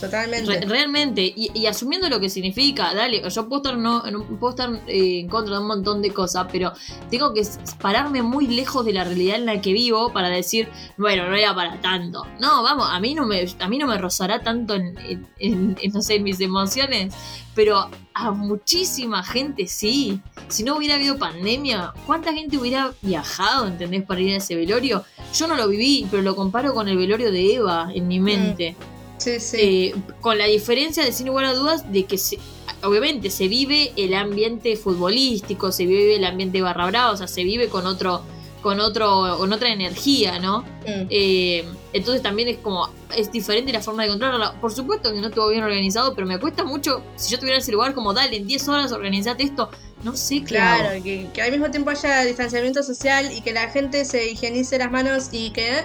totalmente. 0.00 0.50
Re- 0.60 0.66
realmente, 0.66 1.22
y, 1.22 1.50
y 1.54 1.66
asumiendo 1.66 2.08
lo 2.08 2.20
que 2.20 2.28
significa, 2.28 2.94
dale, 2.94 3.22
yo 3.28 3.48
puedo 3.48 3.62
estar, 3.62 3.76
no, 3.78 4.02
no- 4.10 4.24
puedo 4.38 4.50
estar 4.50 4.70
eh, 4.86 5.20
en 5.20 5.28
contra 5.28 5.54
de 5.56 5.60
un 5.60 5.66
montón 5.68 6.02
de 6.02 6.10
cosas, 6.12 6.46
pero 6.52 6.72
tengo 7.10 7.32
que 7.34 7.42
pararme 7.80 8.22
muy 8.22 8.46
lejos 8.46 8.84
de 8.84 8.92
la 8.92 9.04
realidad 9.04 9.36
en 9.36 9.46
la 9.46 9.60
que 9.60 9.72
vivo 9.72 10.12
para 10.12 10.28
decir, 10.28 10.68
bueno, 10.96 11.28
no 11.28 11.34
era 11.36 11.54
para 11.54 11.80
tanto. 11.80 12.26
No, 12.40 12.62
vamos, 12.62 12.86
a 12.90 12.98
mí 13.00 13.14
no 13.14 13.26
me, 13.26 13.46
a 13.58 13.68
mí 13.68 13.78
no 13.78 13.86
me 13.86 13.98
rozará 13.98 14.40
tanto 14.40 14.74
en, 14.74 14.96
en- 14.98 15.26
en- 15.38 15.76
en, 15.80 15.92
no 15.92 16.02
sé, 16.02 16.16
en 16.16 16.22
mis 16.24 16.40
emociones, 16.40 17.14
pero 17.54 17.88
a 18.14 18.30
muchísima 18.32 19.22
gente 19.22 19.66
sí. 19.66 20.20
Si 20.48 20.62
no 20.62 20.76
hubiera 20.76 20.94
habido 20.96 21.18
pandemia, 21.18 21.92
¿cuánta 22.06 22.32
gente 22.32 22.58
hubiera 22.58 22.92
viajado, 23.02 23.66
entendés, 23.66 24.02
para 24.04 24.20
ir 24.20 24.34
a 24.34 24.36
ese 24.38 24.54
velorio? 24.56 25.04
Yo 25.34 25.46
no 25.46 25.56
lo 25.56 25.66
viví, 25.68 26.06
pero 26.10 26.22
lo 26.22 26.36
comparo 26.36 26.74
con 26.74 26.88
el 26.88 26.96
velorio 26.96 27.32
de 27.32 27.54
Eva 27.54 27.88
en 27.94 28.06
mi 28.08 28.20
mente. 28.20 28.76
Sí, 29.24 29.40
sí. 29.40 29.56
Eh, 29.60 29.94
con 30.20 30.36
la 30.38 30.46
diferencia 30.46 31.04
de 31.04 31.12
sin 31.12 31.26
lugar 31.28 31.46
a 31.46 31.54
dudas 31.54 31.90
de 31.90 32.04
que 32.04 32.18
se- 32.18 32.38
obviamente 32.82 33.30
se 33.30 33.48
vive 33.48 33.92
el 33.96 34.14
ambiente 34.14 34.76
futbolístico, 34.76 35.72
se 35.72 35.86
vive 35.86 36.16
el 36.16 36.24
ambiente 36.24 36.60
barra 36.62 36.86
brava, 36.86 37.12
o 37.12 37.16
sea, 37.16 37.26
se 37.26 37.42
vive 37.44 37.68
con 37.68 37.86
otro, 37.86 38.22
con 38.62 38.80
otro, 38.80 39.36
con 39.38 39.52
otra 39.52 39.70
energía, 39.72 40.38
¿no? 40.38 40.60
Mm. 40.86 41.06
Eh, 41.10 41.64
entonces 41.92 42.22
también 42.22 42.48
es 42.48 42.58
como, 42.58 42.88
es 43.16 43.30
diferente 43.30 43.72
la 43.72 43.80
forma 43.80 44.02
de 44.04 44.10
controlarla. 44.10 44.60
Por 44.60 44.72
supuesto 44.72 45.12
que 45.12 45.20
no 45.20 45.28
estuvo 45.28 45.48
bien 45.48 45.62
organizado, 45.62 46.14
pero 46.14 46.26
me 46.26 46.38
cuesta 46.38 46.64
mucho, 46.64 47.02
si 47.16 47.30
yo 47.30 47.36
estuviera 47.36 47.56
en 47.56 47.62
ese 47.62 47.72
lugar, 47.72 47.94
como 47.94 48.12
dale, 48.12 48.36
en 48.36 48.46
10 48.46 48.66
horas 48.68 48.92
organizate 48.92 49.42
esto, 49.44 49.70
no 50.02 50.16
sé. 50.16 50.42
Claro, 50.44 51.02
que, 51.02 51.28
que 51.32 51.42
al 51.42 51.50
mismo 51.50 51.70
tiempo 51.70 51.90
haya 51.90 52.22
distanciamiento 52.22 52.82
social 52.82 53.32
y 53.32 53.40
que 53.40 53.52
la 53.52 53.70
gente 53.70 54.04
se 54.04 54.30
higienice 54.30 54.78
las 54.78 54.90
manos 54.90 55.28
y 55.32 55.50
que 55.50 55.82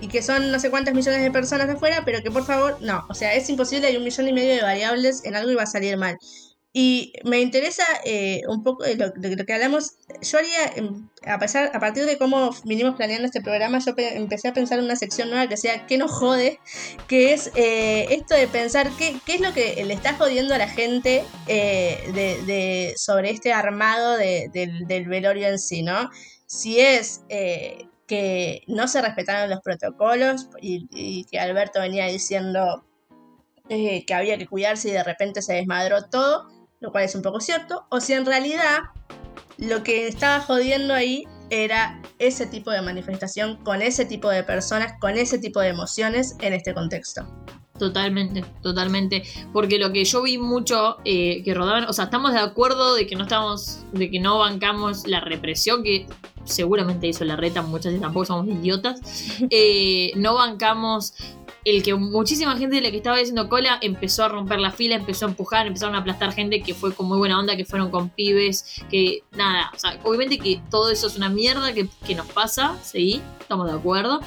y 0.00 0.08
que 0.08 0.22
son 0.22 0.50
no 0.50 0.58
sé 0.58 0.70
cuántas 0.70 0.94
millones 0.94 1.22
de 1.22 1.30
personas 1.30 1.68
afuera, 1.68 2.02
pero 2.04 2.22
que 2.22 2.30
por 2.30 2.44
favor, 2.44 2.78
no, 2.80 3.02
o 3.08 3.14
sea, 3.14 3.34
es 3.34 3.48
imposible, 3.48 3.86
hay 3.88 3.96
un 3.96 4.04
millón 4.04 4.28
y 4.28 4.32
medio 4.32 4.54
de 4.54 4.62
variables 4.62 5.24
en 5.24 5.34
algo 5.36 5.50
y 5.50 5.54
va 5.54 5.62
a 5.62 5.66
salir 5.66 5.96
mal. 5.96 6.16
Y 6.76 7.12
me 7.24 7.40
interesa 7.40 7.84
eh, 8.04 8.40
un 8.48 8.64
poco 8.64 8.82
de 8.82 8.96
lo, 8.96 9.06
lo 9.14 9.44
que 9.46 9.52
hablamos. 9.52 9.92
Yo 10.22 10.38
haría, 10.38 10.72
em, 10.74 11.08
a, 11.24 11.38
pesar, 11.38 11.70
a 11.72 11.78
partir 11.78 12.04
de 12.04 12.18
cómo 12.18 12.50
vinimos 12.64 12.96
planeando 12.96 13.26
este 13.26 13.40
programa, 13.40 13.78
yo 13.78 13.94
pe- 13.94 14.16
empecé 14.16 14.48
a 14.48 14.52
pensar 14.54 14.80
en 14.80 14.86
una 14.86 14.96
sección 14.96 15.30
nueva 15.30 15.48
que 15.48 15.56
sea 15.56 15.86
¿Qué 15.86 15.98
nos 15.98 16.10
jode? 16.10 16.58
Que 17.06 17.32
es 17.32 17.52
eh, 17.54 18.06
esto 18.10 18.34
de 18.34 18.48
pensar 18.48 18.90
qué, 18.98 19.20
qué 19.24 19.34
es 19.36 19.40
lo 19.40 19.52
que 19.54 19.84
le 19.84 19.94
está 19.94 20.14
jodiendo 20.16 20.52
a 20.52 20.58
la 20.58 20.68
gente 20.68 21.22
eh, 21.46 22.10
de, 22.12 22.42
de- 22.44 22.94
sobre 22.96 23.30
este 23.30 23.52
armado 23.52 24.16
de- 24.16 24.48
del, 24.52 24.88
del 24.88 25.06
velorio 25.06 25.46
en 25.46 25.60
sí, 25.60 25.82
¿no? 25.84 26.10
Si 26.48 26.80
es 26.80 27.20
eh, 27.28 27.86
que 28.06 28.62
no 28.66 28.88
se 28.88 29.00
respetaron 29.00 29.50
los 29.50 29.60
protocolos 29.60 30.48
y, 30.60 31.24
que 31.30 31.38
Alberto 31.38 31.80
venía 31.80 32.06
diciendo 32.06 32.84
eh, 33.68 34.04
que 34.04 34.14
había 34.14 34.38
que 34.38 34.46
cuidarse 34.46 34.88
y 34.88 34.92
de 34.92 35.04
repente 35.04 35.42
se 35.42 35.54
desmadró 35.54 36.04
todo, 36.04 36.48
lo 36.80 36.92
cual 36.92 37.04
es 37.04 37.14
un 37.14 37.22
poco 37.22 37.40
cierto, 37.40 37.86
o 37.90 38.00
si 38.00 38.12
en 38.12 38.26
realidad 38.26 38.78
lo 39.58 39.82
que 39.82 40.06
estaba 40.06 40.40
jodiendo 40.40 40.94
ahí 40.94 41.24
era 41.50 42.02
ese 42.18 42.46
tipo 42.46 42.70
de 42.70 42.82
manifestación 42.82 43.62
con 43.64 43.82
ese 43.82 44.04
tipo 44.04 44.28
de 44.28 44.42
personas, 44.42 44.94
con 45.00 45.16
ese 45.16 45.38
tipo 45.38 45.60
de 45.60 45.68
emociones 45.68 46.36
en 46.40 46.52
este 46.52 46.74
contexto. 46.74 47.26
Totalmente, 47.78 48.44
totalmente. 48.62 49.24
Porque 49.52 49.78
lo 49.78 49.92
que 49.92 50.04
yo 50.04 50.22
vi 50.22 50.38
mucho 50.38 50.98
eh, 51.04 51.42
que 51.42 51.54
rodaban, 51.54 51.84
o 51.84 51.92
sea, 51.92 52.04
estamos 52.04 52.32
de 52.32 52.38
acuerdo 52.38 52.94
de 52.94 53.06
que 53.06 53.16
no 53.16 53.24
estamos, 53.24 53.80
de 53.92 54.10
que 54.10 54.20
no 54.20 54.38
bancamos 54.38 55.08
la 55.08 55.20
represión 55.20 55.82
que 55.82 56.06
seguramente 56.44 57.08
hizo 57.08 57.24
la 57.24 57.34
reta, 57.34 57.62
muchas 57.62 57.86
veces 57.86 58.00
tampoco 58.00 58.26
somos 58.26 58.46
idiotas. 58.46 59.00
Eh, 59.50 60.12
no 60.16 60.34
bancamos 60.34 61.14
el 61.64 61.82
que 61.82 61.94
muchísima 61.94 62.56
gente 62.56 62.76
de 62.76 62.82
la 62.82 62.90
que 62.90 62.96
estaba 62.98 63.18
diciendo 63.18 63.48
cola 63.48 63.78
empezó 63.80 64.24
a 64.24 64.28
romper 64.28 64.58
la 64.58 64.70
fila, 64.70 64.94
empezó 64.94 65.26
a 65.26 65.28
empujar, 65.28 65.66
empezaron 65.66 65.94
a 65.94 65.98
aplastar 65.98 66.32
gente 66.32 66.62
que 66.62 66.74
fue 66.74 66.94
con 66.94 67.06
muy 67.06 67.18
buena 67.18 67.38
onda, 67.38 67.56
que 67.56 67.64
fueron 67.64 67.90
con 67.90 68.10
pibes, 68.10 68.82
que 68.90 69.22
nada, 69.32 69.70
o 69.74 69.78
sea, 69.78 69.98
obviamente 70.02 70.38
que 70.38 70.60
todo 70.70 70.90
eso 70.90 71.06
es 71.06 71.16
una 71.16 71.28
mierda 71.28 71.72
que, 71.72 71.88
que 72.06 72.14
nos 72.14 72.26
pasa, 72.26 72.78
sí, 72.82 73.20
estamos 73.40 73.66
de 73.66 73.76
acuerdo. 73.76 74.20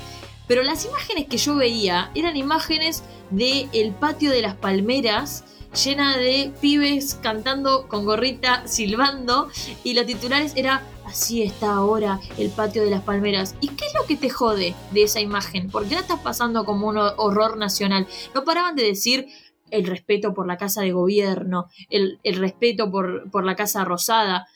Pero 0.48 0.64
las 0.64 0.86
imágenes 0.86 1.28
que 1.28 1.38
yo 1.38 1.56
veía 1.56 2.12
eran 2.16 2.38
imágenes 2.38 3.04
de 3.30 3.68
el 3.74 3.94
patio 3.94 4.32
de 4.32 4.42
las 4.42 4.56
palmeras 4.56 5.44
llena 5.84 6.18
de 6.18 6.52
pibes 6.62 7.16
cantando 7.16 7.88
con 7.88 8.06
gorrita, 8.06 8.68
silbando 8.68 9.50
y 9.84 9.94
los 9.94 10.06
titulares 10.06 10.54
era 10.56 10.82
así 11.06 11.42
está 11.42 11.74
ahora 11.74 12.20
el 12.38 12.50
patio 12.50 12.84
de 12.84 12.90
las 12.90 13.02
palmeras. 13.02 13.56
¿Y 13.62 13.70
qué 13.70 13.86
es 13.86 13.94
lo 13.94 14.06
que 14.06 14.18
te 14.18 14.30
jode 14.30 14.76
de 14.92 15.04
esa 15.04 15.20
imagen? 15.20 15.70
¿Por 15.70 15.88
qué 15.88 15.96
la 15.96 16.02
estás 16.02 16.20
pasando 16.20 16.66
como 16.66 16.88
un 16.88 16.98
horror 16.98 17.58
nacional? 17.58 18.08
No 18.36 18.44
paraban 18.44 18.76
de 18.76 18.84
decir 18.84 19.28
el 19.72 19.86
respeto 19.86 20.34
por 20.34 20.48
la 20.48 20.58
casa 20.58 20.82
de 20.82 20.92
gobierno, 20.92 21.68
el, 21.90 22.20
el 22.24 22.36
respeto 22.36 22.92
por, 22.92 23.30
por 23.32 23.46
la 23.46 23.56
casa 23.56 23.84
rosada. 23.86 24.48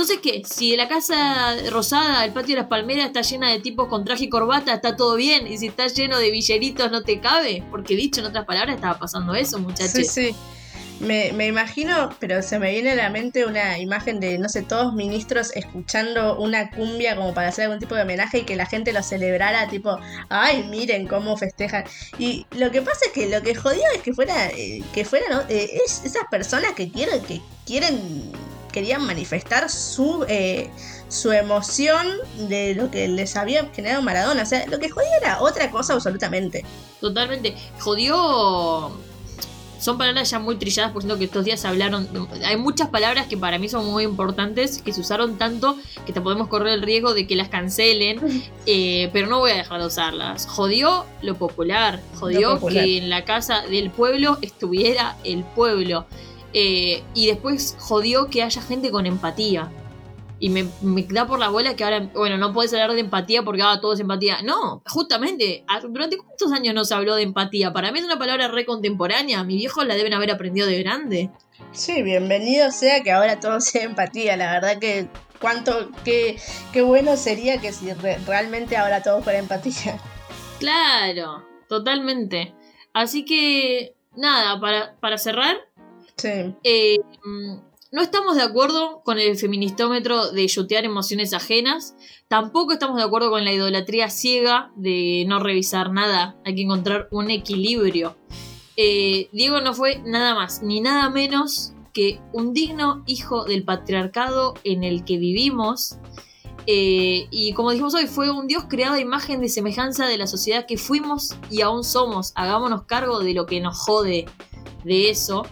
Entonces, 0.00 0.20
¿qué? 0.22 0.42
Si 0.50 0.74
la 0.76 0.88
casa 0.88 1.56
rosada, 1.68 2.24
el 2.24 2.32
patio 2.32 2.54
de 2.54 2.62
las 2.62 2.70
palmeras 2.70 3.04
está 3.04 3.20
llena 3.20 3.50
de 3.50 3.58
tipos 3.58 3.86
con 3.88 4.02
traje 4.02 4.24
y 4.24 4.28
corbata, 4.30 4.72
está 4.72 4.96
todo 4.96 5.14
bien. 5.14 5.46
Y 5.46 5.58
si 5.58 5.66
está 5.66 5.88
lleno 5.88 6.18
de 6.18 6.30
villeritos, 6.30 6.90
no 6.90 7.02
te 7.02 7.20
cabe. 7.20 7.62
Porque 7.70 7.96
dicho 7.96 8.22
en 8.22 8.28
otras 8.28 8.46
palabras, 8.46 8.76
estaba 8.76 8.98
pasando 8.98 9.34
eso, 9.34 9.58
muchachos. 9.58 9.92
Sí, 9.92 10.04
sí. 10.04 10.34
Me, 11.00 11.32
me 11.34 11.48
imagino, 11.48 12.08
pero 12.18 12.40
se 12.40 12.58
me 12.58 12.70
viene 12.70 12.92
a 12.92 12.94
la 12.94 13.10
mente 13.10 13.44
una 13.44 13.78
imagen 13.78 14.20
de, 14.20 14.38
no 14.38 14.48
sé, 14.48 14.62
todos 14.62 14.94
ministros 14.94 15.50
escuchando 15.54 16.38
una 16.38 16.70
cumbia 16.70 17.14
como 17.14 17.34
para 17.34 17.48
hacer 17.48 17.64
algún 17.64 17.78
tipo 17.78 17.94
de 17.94 18.00
homenaje 18.00 18.38
y 18.38 18.42
que 18.44 18.56
la 18.56 18.64
gente 18.64 18.94
lo 18.94 19.02
celebrara, 19.02 19.68
tipo, 19.68 19.98
ay, 20.30 20.62
miren 20.70 21.06
cómo 21.08 21.36
festejan. 21.36 21.84
Y 22.18 22.46
lo 22.56 22.70
que 22.70 22.80
pasa 22.80 23.00
es 23.04 23.12
que 23.12 23.28
lo 23.28 23.42
que 23.42 23.54
jodió 23.54 23.82
es 23.94 24.00
que 24.00 24.14
fuera, 24.14 24.48
eh, 24.48 24.82
que 24.94 25.04
fuera, 25.04 25.26
¿no? 25.28 25.40
Eh, 25.50 25.78
es 25.84 26.02
esas 26.06 26.24
personas 26.30 26.72
que 26.72 26.90
quieren, 26.90 27.22
que 27.22 27.42
quieren, 27.66 28.32
querían 28.70 29.04
manifestar 29.06 29.68
su, 29.70 30.24
eh, 30.28 30.70
su 31.08 31.32
emoción 31.32 32.06
de 32.48 32.74
lo 32.74 32.90
que 32.90 33.08
les 33.08 33.36
había 33.36 33.66
generado 33.74 34.02
Maradona. 34.02 34.42
O 34.42 34.46
sea, 34.46 34.66
lo 34.66 34.78
que 34.78 34.88
jodía 34.88 35.16
era 35.20 35.40
otra 35.40 35.70
cosa 35.70 35.94
absolutamente. 35.94 36.64
Totalmente. 37.00 37.54
Jodió. 37.80 38.90
Son 39.78 39.96
palabras 39.96 40.28
ya 40.30 40.38
muy 40.38 40.56
trilladas, 40.56 40.92
por 40.92 41.00
cierto 41.00 41.18
que 41.18 41.24
estos 41.24 41.42
días 41.42 41.58
se 41.60 41.66
hablaron. 41.66 42.06
Hay 42.44 42.58
muchas 42.58 42.90
palabras 42.90 43.28
que 43.28 43.38
para 43.38 43.58
mí 43.58 43.66
son 43.66 43.86
muy 43.86 44.04
importantes, 44.04 44.82
que 44.82 44.92
se 44.92 45.00
usaron 45.00 45.38
tanto 45.38 45.74
que 46.04 46.12
te 46.12 46.20
podemos 46.20 46.48
correr 46.48 46.74
el 46.74 46.82
riesgo 46.82 47.14
de 47.14 47.26
que 47.26 47.34
las 47.34 47.48
cancelen, 47.48 48.20
eh, 48.66 49.08
pero 49.14 49.26
no 49.26 49.38
voy 49.38 49.52
a 49.52 49.56
dejar 49.56 49.80
de 49.80 49.86
usarlas. 49.86 50.46
Jodió 50.46 51.06
lo 51.22 51.36
popular, 51.36 51.98
jodió 52.16 52.40
Lo 52.50 52.54
popular. 52.60 52.84
que 52.84 52.98
en 52.98 53.08
la 53.08 53.24
casa 53.24 53.62
del 53.62 53.90
pueblo 53.90 54.36
estuviera 54.42 55.16
el 55.24 55.44
pueblo. 55.44 56.04
Eh, 56.52 57.02
y 57.14 57.26
después 57.26 57.76
jodió 57.78 58.28
que 58.28 58.42
haya 58.42 58.60
gente 58.62 58.90
con 58.90 59.06
empatía. 59.06 59.70
Y 60.42 60.48
me, 60.48 60.66
me 60.80 61.02
da 61.02 61.26
por 61.26 61.38
la 61.38 61.50
bola 61.50 61.76
que 61.76 61.84
ahora, 61.84 62.08
bueno, 62.14 62.38
no 62.38 62.54
puedes 62.54 62.72
hablar 62.72 62.92
de 62.94 63.00
empatía 63.00 63.42
porque 63.42 63.60
ahora 63.60 63.80
todo 63.80 63.92
es 63.92 64.00
empatía. 64.00 64.40
No, 64.42 64.82
justamente, 64.86 65.64
durante 65.90 66.16
cuántos 66.16 66.50
años 66.52 66.74
no 66.74 66.84
se 66.86 66.94
habló 66.94 67.14
de 67.14 67.24
empatía. 67.24 67.74
Para 67.74 67.92
mí 67.92 67.98
es 67.98 68.06
una 68.06 68.18
palabra 68.18 68.48
re 68.48 68.64
contemporánea. 68.64 69.44
Mi 69.44 69.56
viejos 69.56 69.86
la 69.86 69.96
deben 69.96 70.14
haber 70.14 70.30
aprendido 70.30 70.66
de 70.66 70.82
grande. 70.82 71.30
Sí, 71.72 72.02
bienvenido 72.02 72.70
sea 72.72 73.02
que 73.02 73.12
ahora 73.12 73.38
todo 73.38 73.60
sea 73.60 73.82
empatía. 73.82 74.36
La 74.38 74.50
verdad 74.50 74.78
que 74.78 75.08
cuánto, 75.42 75.90
qué, 76.04 76.38
qué 76.72 76.80
bueno 76.80 77.18
sería 77.18 77.60
que 77.60 77.72
si 77.74 77.92
re- 77.92 78.18
realmente 78.26 78.78
ahora 78.78 79.02
todo 79.02 79.22
fuera 79.22 79.38
empatía. 79.38 80.00
Claro, 80.58 81.44
totalmente. 81.68 82.54
Así 82.94 83.24
que, 83.24 83.94
nada, 84.16 84.58
para, 84.58 84.96
para 85.00 85.18
cerrar, 85.18 85.56
Eh, 86.64 86.98
no 87.92 88.02
estamos 88.02 88.36
de 88.36 88.42
acuerdo 88.42 89.02
con 89.04 89.18
el 89.18 89.36
feministómetro 89.36 90.30
de 90.30 90.46
yutear 90.46 90.84
emociones 90.84 91.32
ajenas. 91.32 91.96
Tampoco 92.28 92.72
estamos 92.72 92.96
de 92.96 93.02
acuerdo 93.02 93.30
con 93.30 93.44
la 93.44 93.52
idolatría 93.52 94.08
ciega 94.10 94.70
de 94.76 95.24
no 95.26 95.40
revisar 95.40 95.92
nada. 95.92 96.36
Hay 96.44 96.54
que 96.54 96.62
encontrar 96.62 97.08
un 97.10 97.30
equilibrio. 97.30 98.16
Eh, 98.76 99.28
Diego 99.32 99.60
no 99.60 99.74
fue 99.74 100.00
nada 100.04 100.34
más 100.34 100.62
ni 100.62 100.80
nada 100.80 101.10
menos 101.10 101.72
que 101.92 102.20
un 102.32 102.54
digno 102.54 103.02
hijo 103.06 103.44
del 103.44 103.64
patriarcado 103.64 104.54
en 104.62 104.84
el 104.84 105.04
que 105.04 105.18
vivimos. 105.18 105.96
Eh, 106.66 107.26
y 107.32 107.52
como 107.54 107.72
dijimos 107.72 107.94
hoy, 107.94 108.06
fue 108.06 108.30
un 108.30 108.46
Dios 108.46 108.66
creado 108.68 108.94
a 108.94 109.00
imagen 109.00 109.40
de 109.40 109.48
semejanza 109.48 110.06
de 110.06 110.16
la 110.16 110.28
sociedad 110.28 110.66
que 110.66 110.78
fuimos 110.78 111.36
y 111.50 111.62
aún 111.62 111.82
somos. 111.82 112.30
Hagámonos 112.36 112.84
cargo 112.84 113.18
de 113.18 113.34
lo 113.34 113.46
que 113.46 113.60
nos 113.60 113.76
jode 113.76 114.26
de 114.84 115.10
eso. 115.10 115.44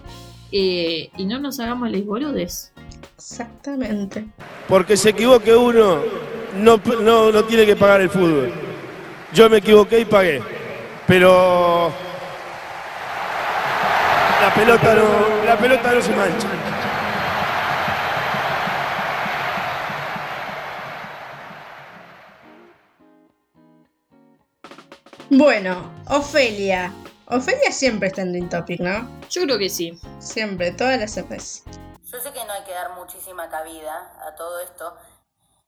Eh, 0.50 1.10
y 1.16 1.24
no 1.26 1.38
nos 1.40 1.60
hagamos 1.60 1.90
les 1.90 2.04
boludes. 2.06 2.72
Exactamente. 3.16 4.26
Porque 4.68 4.96
se 4.96 5.10
equivoque 5.10 5.54
uno, 5.54 6.00
no, 6.56 6.80
no, 7.02 7.30
no 7.30 7.44
tiene 7.44 7.66
que 7.66 7.76
pagar 7.76 8.00
el 8.00 8.10
fútbol. 8.10 8.52
Yo 9.32 9.50
me 9.50 9.58
equivoqué 9.58 10.00
y 10.00 10.04
pagué. 10.04 10.42
Pero 11.06 11.90
la 14.42 14.54
pelota 14.54 14.94
no, 14.94 15.46
la 15.46 15.58
pelota 15.58 15.92
no 15.94 16.02
se 16.02 16.16
mancha. 16.16 16.48
Bueno, 25.30 25.92
Ofelia, 26.08 26.92
Ofelia 27.30 27.70
siempre 27.72 28.08
está 28.08 28.22
en 28.22 28.32
trending 28.32 28.48
topic, 28.48 28.80
¿no? 28.80 29.06
Yo 29.28 29.42
creo 29.42 29.58
que 29.58 29.68
sí. 29.68 30.00
Siempre, 30.18 30.72
todas 30.72 30.98
las 30.98 31.28
veces. 31.28 31.62
Yo 32.02 32.18
sé 32.20 32.32
que 32.32 32.42
no 32.46 32.52
hay 32.54 32.64
que 32.64 32.72
dar 32.72 32.94
muchísima 32.94 33.50
cabida 33.50 34.14
a 34.26 34.34
todo 34.34 34.60
esto, 34.60 34.96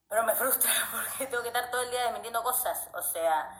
pero 0.08 0.22
me 0.24 0.34
frustra 0.34 0.70
porque 0.90 1.26
tengo 1.26 1.42
que 1.42 1.48
estar 1.48 1.70
todo 1.70 1.82
el 1.82 1.90
día 1.90 2.04
desmintiendo 2.04 2.42
cosas. 2.42 2.88
O 2.94 3.02
sea, 3.02 3.50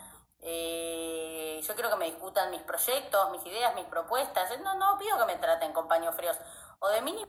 eh, 0.40 1.60
yo 1.62 1.74
quiero 1.74 1.90
que 1.90 1.96
me 1.96 2.06
discutan 2.06 2.50
mis 2.50 2.62
proyectos, 2.62 3.30
mis 3.32 3.44
ideas, 3.44 3.74
mis 3.74 3.84
propuestas. 3.84 4.58
No, 4.60 4.76
no 4.76 4.96
pido 4.98 5.18
que 5.18 5.26
me 5.26 5.36
traten 5.36 5.74
con 5.74 5.86
paños 5.86 6.14
fríos. 6.16 6.38
O 6.78 6.88
de 6.88 7.02
mínima 7.02 7.28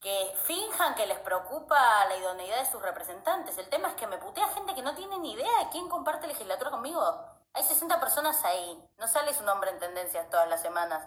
que 0.00 0.34
finjan 0.44 0.94
que 0.94 1.06
les 1.06 1.18
preocupa 1.18 2.06
la 2.06 2.16
idoneidad 2.16 2.60
de 2.60 2.70
sus 2.72 2.80
representantes. 2.80 3.58
El 3.58 3.68
tema 3.68 3.88
es 3.88 3.94
que 3.94 4.06
me 4.06 4.16
putea 4.16 4.48
gente 4.48 4.74
que 4.74 4.82
no 4.82 4.94
tiene 4.94 5.18
ni 5.18 5.34
idea 5.34 5.58
de 5.58 5.68
quién 5.68 5.90
comparte 5.90 6.26
legislatura 6.26 6.70
conmigo. 6.70 7.41
Hay 7.54 7.62
60 7.64 8.00
personas 8.00 8.42
ahí. 8.44 8.78
No 8.98 9.06
sale 9.06 9.34
su 9.34 9.44
nombre 9.44 9.70
en 9.70 9.78
tendencias 9.78 10.28
todas 10.30 10.48
las 10.48 10.62
semanas. 10.62 11.04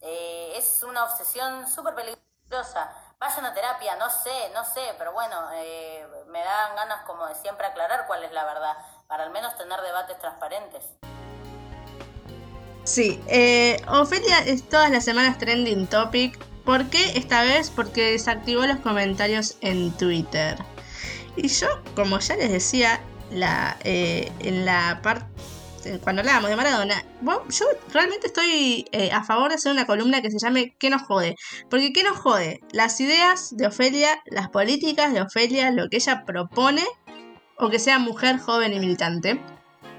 Eh, 0.00 0.52
es 0.56 0.82
una 0.84 1.04
obsesión 1.04 1.66
súper 1.68 1.94
peligrosa. 1.94 2.92
Vayan 3.18 3.46
a 3.46 3.52
terapia, 3.52 3.96
no 3.96 4.08
sé, 4.08 4.50
no 4.54 4.64
sé, 4.64 4.80
pero 4.96 5.12
bueno, 5.12 5.36
eh, 5.54 6.06
me 6.28 6.38
dan 6.38 6.76
ganas 6.76 7.02
como 7.04 7.26
de 7.26 7.34
siempre 7.34 7.66
aclarar 7.66 8.06
cuál 8.06 8.22
es 8.22 8.30
la 8.30 8.44
verdad, 8.44 8.76
para 9.08 9.24
al 9.24 9.30
menos 9.30 9.56
tener 9.58 9.80
debates 9.80 10.16
transparentes. 10.20 10.84
Sí, 12.84 13.20
eh, 13.26 13.82
Ofelia 13.88 14.38
es 14.38 14.68
todas 14.68 14.90
las 14.92 15.04
semanas 15.04 15.36
trending 15.38 15.88
topic. 15.88 16.38
¿Por 16.64 16.88
qué 16.90 17.18
esta 17.18 17.42
vez? 17.42 17.70
Porque 17.70 18.12
desactivó 18.12 18.64
los 18.66 18.78
comentarios 18.78 19.56
en 19.62 19.90
Twitter. 19.96 20.56
Y 21.34 21.48
yo, 21.48 21.66
como 21.96 22.20
ya 22.20 22.36
les 22.36 22.52
decía, 22.52 23.00
la, 23.30 23.76
eh, 23.82 24.32
en 24.38 24.64
la 24.64 25.00
parte 25.02 25.26
cuando 26.02 26.20
hablábamos 26.20 26.50
de 26.50 26.56
Maradona, 26.56 27.04
yo 27.22 27.66
realmente 27.92 28.26
estoy 28.26 28.84
eh, 28.92 29.10
a 29.12 29.24
favor 29.24 29.48
de 29.48 29.56
hacer 29.56 29.72
una 29.72 29.86
columna 29.86 30.22
que 30.22 30.30
se 30.30 30.38
llame 30.38 30.74
¿Qué 30.78 30.90
nos 30.90 31.02
jode? 31.02 31.34
Porque 31.70 31.92
¿qué 31.92 32.02
nos 32.02 32.16
jode? 32.18 32.60
Las 32.72 33.00
ideas 33.00 33.56
de 33.56 33.66
Ofelia, 33.66 34.22
las 34.26 34.48
políticas 34.48 35.12
de 35.12 35.22
Ofelia, 35.22 35.70
lo 35.70 35.88
que 35.88 35.96
ella 35.96 36.24
propone, 36.26 36.84
o 37.58 37.70
que 37.70 37.78
sea 37.78 37.98
mujer, 37.98 38.38
joven 38.38 38.72
y 38.72 38.80
militante. 38.80 39.40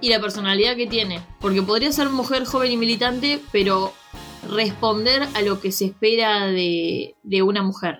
Y 0.01 0.09
la 0.09 0.21
personalidad 0.21 0.75
que 0.75 0.87
tiene. 0.87 1.21
Porque 1.41 1.61
podría 1.61 1.91
ser 1.91 2.09
mujer, 2.09 2.45
joven 2.45 2.71
y 2.71 2.77
militante, 2.77 3.41
pero 3.51 3.93
responder 4.49 5.27
a 5.33 5.41
lo 5.41 5.59
que 5.59 5.71
se 5.71 5.85
espera 5.85 6.47
de, 6.47 7.15
de 7.23 7.41
una 7.41 7.63
mujer. 7.63 7.99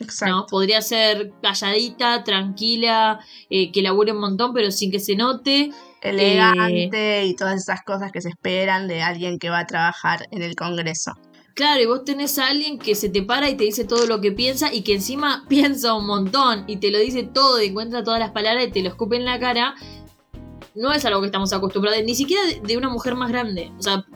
Exacto. 0.00 0.46
Podría 0.50 0.80
ser 0.80 1.32
calladita, 1.42 2.24
tranquila, 2.24 3.20
eh, 3.50 3.70
que 3.72 3.82
labure 3.82 4.12
un 4.12 4.20
montón, 4.20 4.52
pero 4.54 4.70
sin 4.70 4.90
que 4.90 5.00
se 5.00 5.16
note. 5.16 5.70
Elegante 6.02 7.20
eh, 7.20 7.26
y 7.26 7.36
todas 7.36 7.62
esas 7.62 7.82
cosas 7.82 8.10
que 8.12 8.20
se 8.20 8.28
esperan 8.28 8.88
de 8.88 9.02
alguien 9.02 9.38
que 9.38 9.50
va 9.50 9.60
a 9.60 9.66
trabajar 9.66 10.26
en 10.30 10.42
el 10.42 10.56
Congreso. 10.56 11.12
Claro, 11.54 11.82
y 11.82 11.86
vos 11.86 12.04
tenés 12.04 12.38
a 12.38 12.48
alguien 12.48 12.78
que 12.78 12.94
se 12.94 13.08
te 13.08 13.22
para 13.22 13.50
y 13.50 13.56
te 13.56 13.64
dice 13.64 13.84
todo 13.84 14.06
lo 14.06 14.20
que 14.20 14.32
piensa 14.32 14.72
y 14.72 14.82
que 14.82 14.94
encima 14.94 15.44
piensa 15.48 15.94
un 15.94 16.06
montón 16.06 16.64
y 16.66 16.76
te 16.76 16.90
lo 16.90 16.98
dice 16.98 17.22
todo 17.24 17.62
y 17.62 17.66
encuentra 17.66 18.02
todas 18.02 18.20
las 18.20 18.30
palabras 18.30 18.66
y 18.66 18.70
te 18.70 18.82
lo 18.82 18.88
escupe 18.88 19.16
en 19.16 19.24
la 19.24 19.38
cara. 19.38 19.74
No 20.74 20.92
es 20.92 21.04
algo 21.04 21.20
que 21.20 21.26
estamos 21.26 21.52
acostumbrados, 21.52 22.02
ni 22.04 22.14
siquiera 22.14 22.42
de 22.62 22.76
una 22.76 22.88
mujer 22.88 23.14
más 23.14 23.30
grande. 23.30 23.70
O 23.78 23.82
sea, 23.82 24.06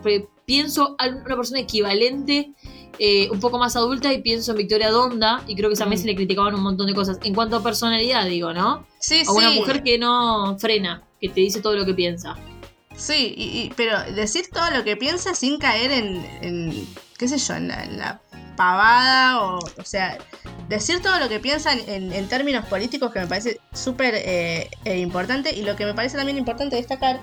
pienso 0.46 0.96
a 0.98 1.08
una 1.08 1.36
persona 1.36 1.60
equivalente 1.60 2.54
eh, 2.98 3.28
un 3.30 3.40
poco 3.40 3.58
más 3.58 3.76
adulta 3.76 4.12
y 4.12 4.22
pienso 4.22 4.52
en 4.52 4.58
Victoria 4.58 4.90
Donda 4.90 5.42
y 5.46 5.54
creo 5.54 5.70
que 5.70 5.82
a 5.82 5.86
mí 5.86 5.96
se 5.96 6.06
le 6.06 6.14
criticaban 6.14 6.54
un 6.54 6.62
montón 6.62 6.86
de 6.86 6.94
cosas. 6.94 7.18
En 7.22 7.34
cuanto 7.34 7.56
a 7.56 7.62
personalidad, 7.62 8.26
digo, 8.26 8.52
¿no? 8.52 8.86
Sí, 8.98 9.22
a 9.26 9.32
una 9.32 9.50
mujer 9.50 9.82
que 9.82 9.98
no 9.98 10.58
frena, 10.58 11.02
que 11.20 11.28
te 11.28 11.40
dice 11.40 11.60
todo 11.60 11.74
lo 11.74 11.84
que 11.84 11.94
piensa. 11.94 12.36
Sí, 12.96 13.34
y, 13.36 13.72
pero 13.76 14.02
decir 14.14 14.46
todo 14.52 14.70
lo 14.70 14.82
que 14.82 14.96
piensa 14.96 15.34
sin 15.34 15.58
caer 15.58 15.92
en, 15.92 16.86
qué 17.18 17.28
sé 17.28 17.36
yo, 17.36 17.54
en 17.54 17.68
la, 17.68 18.20
pavada 18.56 19.42
o, 19.42 19.58
o 19.58 19.84
sea, 19.84 20.16
decir 20.68 21.00
todo 21.00 21.18
lo 21.20 21.28
que 21.28 21.38
piensa 21.38 21.72
en, 21.74 22.28
términos 22.28 22.64
políticos 22.66 23.12
que 23.12 23.20
me 23.20 23.26
parece 23.26 23.60
súper 23.72 24.14
eh, 24.16 24.70
eh, 24.84 24.98
importante 24.98 25.54
y 25.54 25.62
lo 25.62 25.76
que 25.76 25.84
me 25.84 25.94
parece 25.94 26.16
también 26.16 26.38
importante 26.38 26.76
destacar 26.76 27.20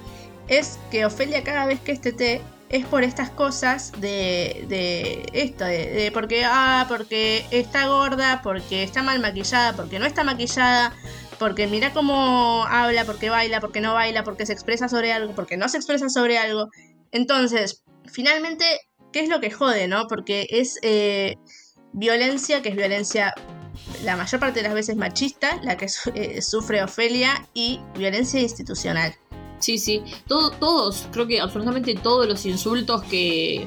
es 0.47 0.77
que 0.91 1.05
Ofelia 1.05 1.43
cada 1.43 1.65
vez 1.65 1.79
que 1.79 1.91
este 1.91 2.11
té 2.11 2.41
es 2.73 2.87
por 2.87 3.03
estas 3.03 3.29
cosas 3.29 3.91
de, 3.99 4.65
de 4.67 5.27
esto, 5.33 5.63
de, 5.63 6.09
porque, 6.11 6.43
ah, 6.43 6.87
porque 6.89 7.45
está 7.51 7.85
gorda, 7.85 8.41
porque 8.41 8.81
está 8.81 9.03
mal 9.03 9.19
maquillada, 9.19 9.73
porque 9.75 9.99
no 9.99 10.07
está 10.07 10.23
maquillada, 10.23 10.91
porque 11.37 11.67
mira 11.67 11.93
cómo 11.93 12.65
habla, 12.67 13.05
porque 13.05 13.29
baila, 13.29 13.61
porque 13.61 13.79
no 13.79 13.93
baila, 13.93 14.23
porque 14.23 14.47
se 14.47 14.53
expresa 14.53 14.89
sobre 14.89 15.13
algo, 15.13 15.35
porque 15.35 15.55
no 15.55 15.69
se 15.69 15.77
expresa 15.77 16.09
sobre 16.09 16.39
algo. 16.39 16.71
Entonces, 17.11 17.83
finalmente, 18.11 18.65
¿qué 19.11 19.19
es 19.19 19.29
lo 19.29 19.39
que 19.39 19.51
jode, 19.51 19.87
no? 19.87 20.07
Porque 20.07 20.47
es 20.49 20.79
eh, 20.81 21.35
violencia, 21.91 22.63
que 22.63 22.69
es 22.69 22.75
violencia 22.75 23.35
la 24.03 24.15
mayor 24.15 24.39
parte 24.39 24.61
de 24.61 24.63
las 24.63 24.73
veces 24.73 24.95
machista, 24.95 25.59
la 25.61 25.77
que 25.77 25.87
eh, 26.15 26.41
sufre 26.41 26.83
Ofelia, 26.83 27.47
y 27.53 27.81
violencia 27.95 28.39
institucional. 28.39 29.15
Sí, 29.63 29.77
sí. 29.77 30.01
todos, 30.27 31.07
creo 31.13 31.25
que 31.25 31.39
absolutamente 31.39 31.95
todos 31.95 32.27
los 32.27 32.45
insultos 32.45 33.01
que, 33.03 33.65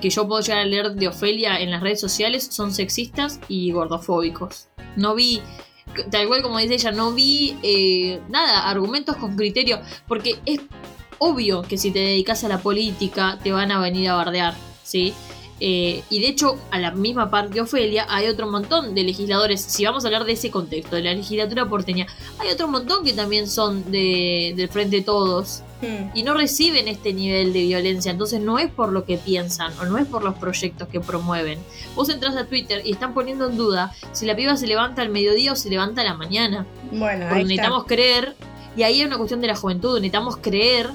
que 0.00 0.08
yo 0.08 0.28
puedo 0.28 0.40
llegar 0.40 0.60
a 0.60 0.64
leer 0.64 0.92
de 0.92 1.08
Ofelia 1.08 1.58
en 1.58 1.72
las 1.72 1.82
redes 1.82 2.00
sociales 2.00 2.46
son 2.52 2.72
sexistas 2.72 3.40
y 3.48 3.72
gordofóbicos. 3.72 4.68
No 4.94 5.16
vi, 5.16 5.42
tal 6.12 6.28
cual 6.28 6.42
como 6.42 6.58
dice 6.58 6.74
ella, 6.74 6.92
no 6.92 7.10
vi 7.10 7.56
eh, 7.64 8.20
nada, 8.28 8.70
argumentos 8.70 9.16
con 9.16 9.34
criterio, 9.34 9.80
porque 10.06 10.36
es 10.46 10.60
obvio 11.18 11.62
que 11.62 11.76
si 11.76 11.90
te 11.90 11.98
dedicas 11.98 12.44
a 12.44 12.48
la 12.48 12.58
política 12.58 13.40
te 13.42 13.50
van 13.50 13.72
a 13.72 13.80
venir 13.80 14.10
a 14.10 14.14
bardear, 14.14 14.54
¿sí? 14.84 15.12
Eh, 15.64 16.02
y 16.10 16.18
de 16.18 16.26
hecho, 16.26 16.58
a 16.72 16.78
la 16.80 16.90
misma 16.90 17.30
parte 17.30 17.54
de 17.54 17.60
Ofelia 17.60 18.04
hay 18.08 18.26
otro 18.26 18.50
montón 18.50 18.96
de 18.96 19.04
legisladores. 19.04 19.60
Si 19.60 19.84
vamos 19.84 20.04
a 20.04 20.08
hablar 20.08 20.24
de 20.24 20.32
ese 20.32 20.50
contexto, 20.50 20.96
de 20.96 21.02
la 21.02 21.14
legislatura 21.14 21.68
porteña, 21.68 22.08
hay 22.40 22.50
otro 22.50 22.66
montón 22.66 23.04
que 23.04 23.12
también 23.12 23.46
son 23.46 23.88
de, 23.92 24.54
del 24.56 24.68
Frente 24.68 24.96
de 24.96 25.02
Todos. 25.02 25.62
Hmm. 25.80 26.10
Y 26.14 26.24
no 26.24 26.34
reciben 26.34 26.88
este 26.88 27.12
nivel 27.12 27.52
de 27.52 27.60
violencia. 27.60 28.10
Entonces 28.10 28.40
no 28.40 28.58
es 28.58 28.72
por 28.72 28.90
lo 28.90 29.04
que 29.04 29.18
piensan 29.18 29.72
o 29.80 29.84
no 29.84 29.98
es 29.98 30.06
por 30.08 30.24
los 30.24 30.34
proyectos 30.34 30.88
que 30.88 30.98
promueven. 30.98 31.60
Vos 31.94 32.08
entras 32.08 32.34
a 32.34 32.46
Twitter 32.46 32.82
y 32.84 32.90
están 32.90 33.14
poniendo 33.14 33.48
en 33.48 33.56
duda 33.56 33.94
si 34.10 34.26
la 34.26 34.34
piba 34.34 34.56
se 34.56 34.66
levanta 34.66 35.00
al 35.00 35.10
mediodía 35.10 35.52
o 35.52 35.56
se 35.56 35.70
levanta 35.70 36.00
a 36.00 36.04
la 36.04 36.14
mañana. 36.14 36.66
Bueno, 36.90 37.26
Porque 37.28 37.44
necesitamos 37.44 37.84
creer. 37.84 38.34
Y 38.76 38.82
ahí 38.82 39.00
hay 39.00 39.06
una 39.06 39.16
cuestión 39.16 39.40
de 39.40 39.46
la 39.46 39.54
juventud. 39.54 39.94
Necesitamos 39.94 40.38
creer 40.38 40.90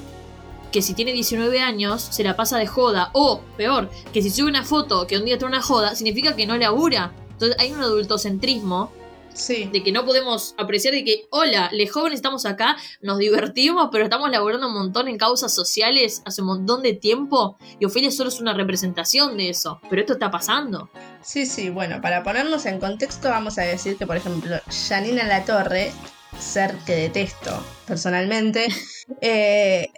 que 0.72 0.82
si 0.82 0.94
tiene 0.94 1.12
19 1.12 1.60
años 1.60 2.02
se 2.10 2.24
la 2.24 2.36
pasa 2.36 2.58
de 2.58 2.66
joda. 2.66 3.10
O, 3.12 3.40
peor, 3.56 3.90
que 4.12 4.22
si 4.22 4.30
sube 4.30 4.48
una 4.48 4.64
foto 4.64 5.06
que 5.06 5.16
un 5.16 5.24
día 5.24 5.38
tiene 5.38 5.54
una 5.54 5.62
joda, 5.62 5.94
significa 5.94 6.36
que 6.36 6.46
no 6.46 6.56
labura. 6.56 7.12
Entonces 7.32 7.56
hay 7.58 7.72
un 7.72 7.80
adultocentrismo. 7.80 8.92
Sí. 9.34 9.70
De 9.72 9.84
que 9.84 9.92
no 9.92 10.04
podemos 10.04 10.56
apreciar 10.58 10.94
de 10.94 11.04
que, 11.04 11.26
hola, 11.30 11.70
les 11.72 11.92
jóvenes 11.92 12.16
estamos 12.16 12.44
acá, 12.44 12.76
nos 13.02 13.18
divertimos, 13.18 13.88
pero 13.92 14.02
estamos 14.02 14.30
laburando 14.30 14.66
un 14.66 14.74
montón 14.74 15.06
en 15.06 15.16
causas 15.16 15.54
sociales 15.54 16.22
hace 16.24 16.40
un 16.40 16.48
montón 16.48 16.82
de 16.82 16.94
tiempo. 16.94 17.56
Y 17.78 17.84
Ofelia 17.84 18.10
solo 18.10 18.30
es 18.30 18.40
una 18.40 18.52
representación 18.52 19.36
de 19.36 19.50
eso. 19.50 19.80
Pero 19.88 20.00
esto 20.00 20.14
está 20.14 20.32
pasando. 20.32 20.90
Sí, 21.22 21.46
sí, 21.46 21.70
bueno, 21.70 22.00
para 22.00 22.24
ponernos 22.24 22.66
en 22.66 22.80
contexto, 22.80 23.28
vamos 23.28 23.58
a 23.58 23.62
decir 23.62 23.96
que, 23.96 24.08
por 24.08 24.16
ejemplo, 24.16 24.56
Janina 24.88 25.22
Latorre, 25.24 25.92
ser 26.36 26.74
que 26.84 26.96
detesto 26.96 27.62
personalmente, 27.86 28.66
eh, 29.20 29.88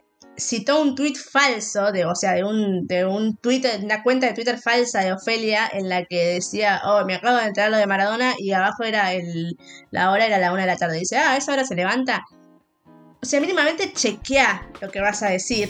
citó 0.40 0.80
un 0.80 0.94
tuit 0.94 1.16
falso, 1.16 1.92
de, 1.92 2.04
o 2.04 2.14
sea, 2.14 2.32
de 2.32 2.44
un, 2.44 2.86
de 2.86 3.04
un 3.04 3.36
Twitter, 3.36 3.80
una 3.82 4.02
cuenta 4.02 4.26
de 4.26 4.34
Twitter 4.34 4.58
falsa 4.58 5.00
de 5.00 5.12
Ofelia 5.12 5.68
en 5.72 5.88
la 5.88 6.04
que 6.04 6.34
decía, 6.34 6.80
oh, 6.84 7.04
me 7.04 7.14
acabo 7.14 7.36
de 7.36 7.46
enterar 7.46 7.70
lo 7.70 7.76
de 7.76 7.86
Maradona 7.86 8.34
y 8.38 8.52
abajo 8.52 8.84
era 8.84 9.12
el, 9.12 9.56
la 9.90 10.10
hora 10.10 10.26
era 10.26 10.38
la 10.38 10.52
una 10.52 10.62
de 10.62 10.68
la 10.68 10.76
tarde. 10.76 10.98
dice, 10.98 11.18
ah, 11.18 11.36
esa 11.36 11.52
hora 11.52 11.64
se 11.64 11.74
levanta. 11.74 12.24
O 13.22 13.26
sea, 13.26 13.40
mínimamente 13.40 13.92
chequea 13.92 14.70
lo 14.80 14.90
que 14.90 15.00
vas 15.00 15.22
a 15.22 15.28
decir, 15.28 15.68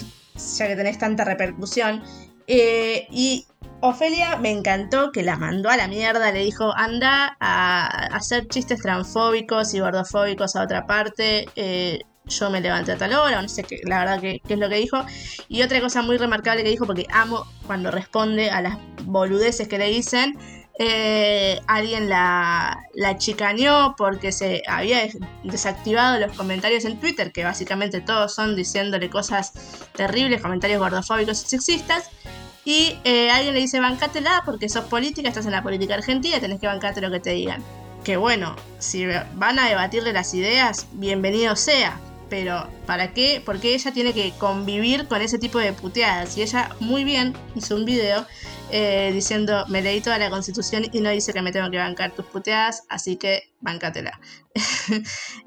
ya 0.59 0.69
que 0.69 0.77
tenés 0.77 0.99
tanta 0.99 1.25
repercusión. 1.25 2.03
Eh, 2.47 3.07
y 3.11 3.47
Ofelia 3.81 4.37
me 4.37 4.51
encantó 4.51 5.11
que 5.11 5.23
la 5.23 5.37
mandó 5.37 5.71
a 5.71 5.77
la 5.77 5.89
mierda, 5.89 6.31
le 6.33 6.45
dijo, 6.45 6.73
anda 6.77 7.37
a, 7.41 7.87
hacer 8.15 8.47
chistes 8.49 8.81
transfóbicos 8.83 9.75
y 9.75 9.81
gordofóbicos 9.81 10.55
a 10.55 10.63
otra 10.63 10.87
parte. 10.87 11.47
Eh, 11.57 12.01
yo 12.27 12.51
me 12.51 12.61
levanté 12.61 12.93
a 12.93 12.97
tal 12.97 13.13
hora, 13.13 13.39
o 13.39 13.43
no 13.43 13.49
sé 13.49 13.65
qué, 13.65 13.81
la 13.85 13.99
verdad 14.01 14.21
que, 14.21 14.41
es 14.49 14.59
lo 14.59 14.69
que 14.69 14.77
dijo. 14.77 15.05
Y 15.49 15.63
otra 15.63 15.81
cosa 15.81 16.03
muy 16.03 16.17
remarcable 16.17 16.63
que 16.63 16.71
dijo, 16.71 16.87
porque 16.87 17.07
amo 17.11 17.47
cuando 17.67 17.91
responde 17.91 18.51
a 18.51 18.61
las 18.61 18.79
boludeces 19.05 19.69
que 19.69 19.79
le 19.79 19.89
dicen, 19.89 20.39
eh, 20.79 21.61
alguien 21.67 22.09
la, 22.09 22.87
la 22.95 23.19
chicaneó 23.19 23.95
porque 23.99 24.33
se 24.33 24.63
había 24.67 25.01
desactivado 25.43 26.19
los 26.19 26.35
comentarios 26.37 26.85
en 26.85 26.99
Twitter, 26.99 27.33
que 27.33 27.45
básicamente 27.45 28.01
todos 28.01 28.35
son 28.35 28.57
diciéndole 28.57 29.11
cosas 29.11 29.53
terribles, 29.95 30.41
comentarios 30.41 30.81
gordofóbicos 30.81 31.43
y 31.45 31.49
sexistas. 31.49 32.11
Y 32.65 32.99
eh, 33.05 33.31
alguien 33.31 33.55
le 33.55 33.61
dice, 33.61 33.81
bancátela 33.81 34.43
porque 34.45 34.69
sos 34.69 34.85
política, 34.85 35.29
estás 35.29 35.47
en 35.47 35.53
la 35.53 35.63
política 35.63 35.95
argentina, 35.95 36.39
tenés 36.41 36.61
que 36.61 36.67
bancarte 36.67 37.01
lo 37.01 37.11
que 37.11 37.21
te 37.21 37.31
digan. 37.31 37.63
Que 38.05 38.17
bueno, 38.17 38.55
si 38.79 39.07
van 39.35 39.59
a 39.59 39.69
debatirle 39.69 40.13
las 40.13 40.33
ideas, 40.35 40.87
bienvenido 40.93 41.57
sea 41.57 41.99
pero 42.31 42.69
¿para 42.87 43.13
qué? 43.13 43.43
Porque 43.45 43.75
ella 43.75 43.93
tiene 43.93 44.15
que 44.15 44.33
convivir 44.39 45.07
con 45.09 45.21
ese 45.21 45.39
tipo 45.39 45.59
de 45.59 45.73
puteadas. 45.73 46.39
Y 46.39 46.43
ella 46.43 46.71
muy 46.79 47.05
bien 47.05 47.35
hizo 47.57 47.75
un 47.75 47.85
video 47.85 48.25
eh, 48.71 49.11
diciendo, 49.13 49.65
me 49.69 49.83
leí 49.83 50.01
toda 50.01 50.17
la 50.19 50.31
constitución 50.31 50.87
y 50.93 51.01
no 51.01 51.11
dice 51.11 51.33
que 51.33 51.43
me 51.43 51.51
tengo 51.51 51.71
que 51.71 51.79
bancar 51.79 52.13
tus 52.13 52.25
puteadas, 52.25 52.85
así 52.89 53.17
que 53.17 53.51
bancatela. 53.61 54.19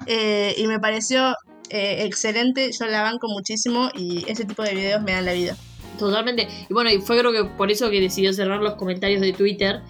Eh, 0.06 0.54
y 0.58 0.66
me 0.66 0.78
pareció 0.78 1.34
eh, 1.70 2.04
excelente, 2.04 2.70
yo 2.72 2.86
la 2.86 3.02
banco 3.02 3.28
muchísimo 3.28 3.88
y 3.94 4.24
ese 4.28 4.44
tipo 4.44 4.62
de 4.62 4.74
videos 4.74 5.02
me 5.02 5.12
dan 5.12 5.24
la 5.24 5.32
vida. 5.32 5.56
Totalmente. 5.98 6.48
Y 6.68 6.74
bueno, 6.74 6.90
y 6.90 7.00
fue 7.00 7.18
creo 7.18 7.32
que 7.32 7.44
por 7.44 7.70
eso 7.70 7.88
que 7.90 8.00
decidió 8.00 8.32
cerrar 8.34 8.60
los 8.60 8.74
comentarios 8.74 9.20
de 9.22 9.32
Twitter. 9.32 9.80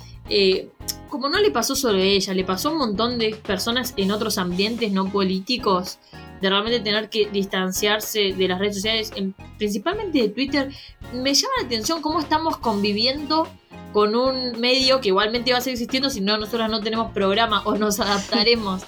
Como 1.09 1.29
no 1.29 1.39
le 1.39 1.51
pasó 1.51 1.75
solo 1.75 1.99
a 1.99 2.03
ella, 2.03 2.35
le 2.35 2.45
pasó 2.45 2.69
a 2.69 2.73
un 2.73 2.79
montón 2.79 3.19
de 3.19 3.35
personas 3.35 3.95
en 3.97 4.11
otros 4.11 4.39
ambientes 4.39 4.93
no 4.93 5.11
políticos 5.11 5.99
de 6.45 6.51
realmente 6.51 6.81
tener 6.81 7.09
que 7.09 7.29
distanciarse 7.31 8.35
de 8.35 8.49
las 8.49 8.59
redes 8.59 8.77
sociales, 8.77 9.13
en- 9.17 9.35
principalmente 9.59 10.19
de 10.19 10.29
Twitter. 10.29 10.71
Me 11.13 11.33
llama 11.35 11.55
la 11.61 11.67
atención 11.67 12.03
cómo 12.03 12.21
estamos 12.21 12.59
conviviendo 12.59 13.49
con 13.93 14.15
un 14.15 14.61
medio 14.61 15.01
que 15.01 15.09
igualmente 15.09 15.53
va 15.53 15.59
a 15.59 15.61
seguir 15.61 15.75
existiendo, 15.75 16.11
si 16.11 16.21
no, 16.21 16.37
nosotros 16.37 16.69
no 16.69 16.81
tenemos 16.83 17.13
programa 17.13 17.63
o 17.65 17.77
nos 17.77 17.99
adaptaremos. 18.01 18.83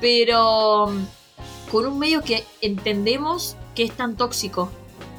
Pero 0.00 0.86
mm, 0.88 1.70
con 1.70 1.86
un 1.86 1.98
medio 1.98 2.22
que 2.22 2.44
entendemos 2.60 3.56
que 3.74 3.82
es 3.84 3.92
tan 3.92 4.16
tóxico. 4.16 4.70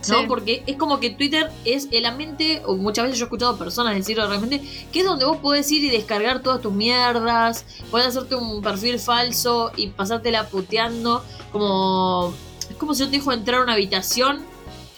¿No? 0.07 0.19
Sí. 0.19 0.25
Porque 0.27 0.63
es 0.67 0.77
como 0.77 0.99
que 0.99 1.09
Twitter 1.09 1.51
es 1.65 1.87
el 1.91 2.05
ambiente, 2.05 2.61
o 2.65 2.75
muchas 2.75 3.05
veces 3.05 3.19
yo 3.19 3.25
he 3.25 3.27
escuchado 3.27 3.57
personas 3.57 3.95
decirlo 3.95 4.27
realmente, 4.27 4.61
que 4.91 4.99
es 4.99 5.05
donde 5.05 5.25
vos 5.25 5.37
podés 5.37 5.71
ir 5.71 5.83
y 5.83 5.89
descargar 5.89 6.41
todas 6.41 6.61
tus 6.61 6.73
mierdas, 6.73 7.65
podés 7.91 8.07
hacerte 8.07 8.35
un 8.35 8.61
perfil 8.61 8.99
falso 8.99 9.71
y 9.75 9.87
pasártela 9.87 10.47
puteando, 10.47 11.23
como... 11.51 12.33
Es 12.69 12.77
como 12.77 12.93
si 12.93 13.01
yo 13.01 13.09
te 13.09 13.17
dejo 13.17 13.33
entrar 13.33 13.59
a 13.59 13.63
una 13.63 13.73
habitación 13.73 14.41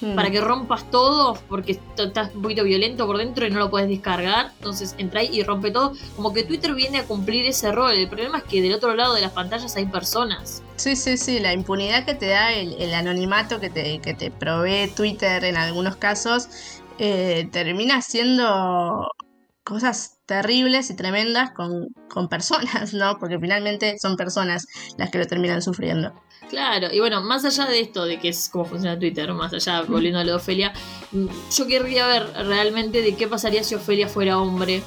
Hmm. 0.05 0.13
para 0.13 0.29
que 0.29 0.39
rompas 0.39 0.89
todo, 0.91 1.35
porque 1.49 1.79
estás 1.97 2.29
un 2.35 2.43
poquito 2.43 2.63
violento 2.63 3.07
por 3.07 3.17
dentro 3.17 3.47
y 3.47 3.49
no 3.49 3.57
lo 3.57 3.71
puedes 3.71 3.89
descargar, 3.89 4.51
entonces 4.59 4.93
entra 4.99 5.21
ahí 5.21 5.29
y 5.31 5.41
rompe 5.41 5.71
todo. 5.71 5.93
Como 6.15 6.31
que 6.31 6.43
Twitter 6.43 6.75
viene 6.75 6.99
a 6.99 7.05
cumplir 7.05 7.43
ese 7.47 7.71
rol. 7.71 7.93
El 7.93 8.07
problema 8.07 8.37
es 8.37 8.43
que 8.43 8.61
del 8.61 8.73
otro 8.73 8.93
lado 8.93 9.15
de 9.15 9.21
las 9.21 9.31
pantallas 9.31 9.75
hay 9.75 9.87
personas. 9.87 10.61
Sí, 10.75 10.95
sí, 10.95 11.17
sí, 11.17 11.39
la 11.39 11.53
impunidad 11.53 12.05
que 12.05 12.13
te 12.13 12.27
da 12.27 12.53
el, 12.53 12.75
el 12.79 12.93
anonimato 12.93 13.59
que 13.59 13.71
te, 13.71 13.97
que 13.97 14.13
te 14.13 14.29
provee 14.29 14.91
Twitter 14.95 15.43
en 15.43 15.57
algunos 15.57 15.95
casos 15.95 16.49
eh, 16.99 17.49
termina 17.51 18.01
siendo 18.03 19.09
cosas 19.65 20.19
terribles 20.25 20.89
y 20.91 20.95
tremendas 20.95 21.51
con, 21.51 21.89
con 22.07 22.29
personas, 22.29 22.93
¿no? 22.93 23.17
Porque 23.19 23.39
finalmente 23.39 23.97
son 23.99 24.15
personas 24.15 24.67
las 24.97 25.09
que 25.11 25.17
lo 25.17 25.25
terminan 25.25 25.61
sufriendo. 25.61 26.13
Claro, 26.49 26.87
y 26.93 26.99
bueno, 26.99 27.21
más 27.21 27.43
allá 27.43 27.65
de 27.65 27.81
esto, 27.81 28.05
de 28.05 28.19
que 28.19 28.29
es 28.29 28.49
cómo 28.49 28.65
funciona 28.65 28.97
Twitter, 28.97 29.33
más 29.33 29.51
allá, 29.51 29.81
volviendo 29.81 30.19
a 30.19 30.23
lo 30.23 30.31
de 30.31 30.37
Ofelia, 30.37 30.73
yo 31.11 31.67
querría 31.67 32.05
ver 32.07 32.31
realmente 32.45 33.01
de 33.01 33.15
qué 33.15 33.27
pasaría 33.27 33.63
si 33.63 33.75
Ofelia 33.75 34.07
fuera 34.07 34.39
hombre. 34.39 34.83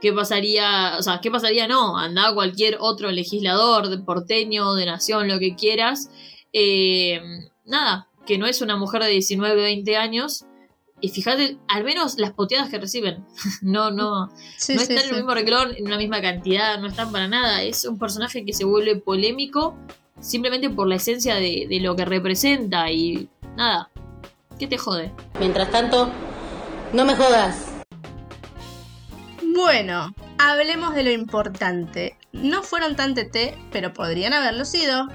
¿Qué 0.00 0.12
pasaría? 0.12 0.96
O 0.96 1.02
sea, 1.02 1.20
¿qué 1.20 1.30
pasaría? 1.32 1.66
No, 1.66 1.98
anda 1.98 2.32
cualquier 2.32 2.76
otro 2.78 3.10
legislador, 3.10 3.88
de 3.88 3.98
porteño, 3.98 4.74
de 4.74 4.86
nación, 4.86 5.26
lo 5.26 5.40
que 5.40 5.56
quieras. 5.56 6.08
Eh, 6.52 7.20
nada, 7.64 8.08
que 8.24 8.38
no 8.38 8.46
es 8.46 8.62
una 8.62 8.76
mujer 8.76 9.02
de 9.02 9.10
19, 9.10 9.60
20 9.60 9.96
años. 9.96 10.44
Y 11.00 11.10
fíjate, 11.10 11.58
al 11.68 11.84
menos 11.84 12.18
las 12.18 12.32
poteadas 12.32 12.70
que 12.70 12.78
reciben. 12.78 13.24
no, 13.62 13.90
no, 13.90 14.30
Sí, 14.56 14.74
no 14.74 14.80
sí, 14.80 14.92
están 14.92 14.98
en 14.98 15.10
el 15.10 15.16
mismo 15.16 15.34
reglón, 15.34 15.74
en 15.76 15.86
una 15.86 15.96
misma 15.96 16.20
cantidad, 16.20 16.78
no 16.80 16.88
están 16.88 17.12
para 17.12 17.28
nada. 17.28 17.62
Es 17.62 17.84
un 17.84 17.98
personaje 17.98 18.44
que 18.44 18.52
se 18.52 18.64
vuelve 18.64 18.96
polémico 18.96 19.76
simplemente 20.20 20.68
por 20.70 20.88
la 20.88 20.96
esencia 20.96 21.36
de, 21.36 21.66
de 21.68 21.80
lo 21.80 21.94
que 21.94 22.04
representa 22.04 22.90
y 22.90 23.28
nada. 23.56 23.90
¿Qué 24.58 24.66
te 24.66 24.76
jode? 24.76 25.12
Mientras 25.38 25.70
tanto, 25.70 26.10
no 26.92 27.04
me 27.04 27.14
jodas. 27.14 27.72
Bueno, 29.54 30.14
hablemos 30.38 30.94
de 30.94 31.04
lo 31.04 31.10
importante. 31.10 32.16
No 32.32 32.62
fueron 32.62 32.96
tan 32.96 33.14
TT, 33.14 33.56
pero 33.70 33.92
podrían 33.92 34.32
haberlo 34.32 34.64
sido. 34.64 35.08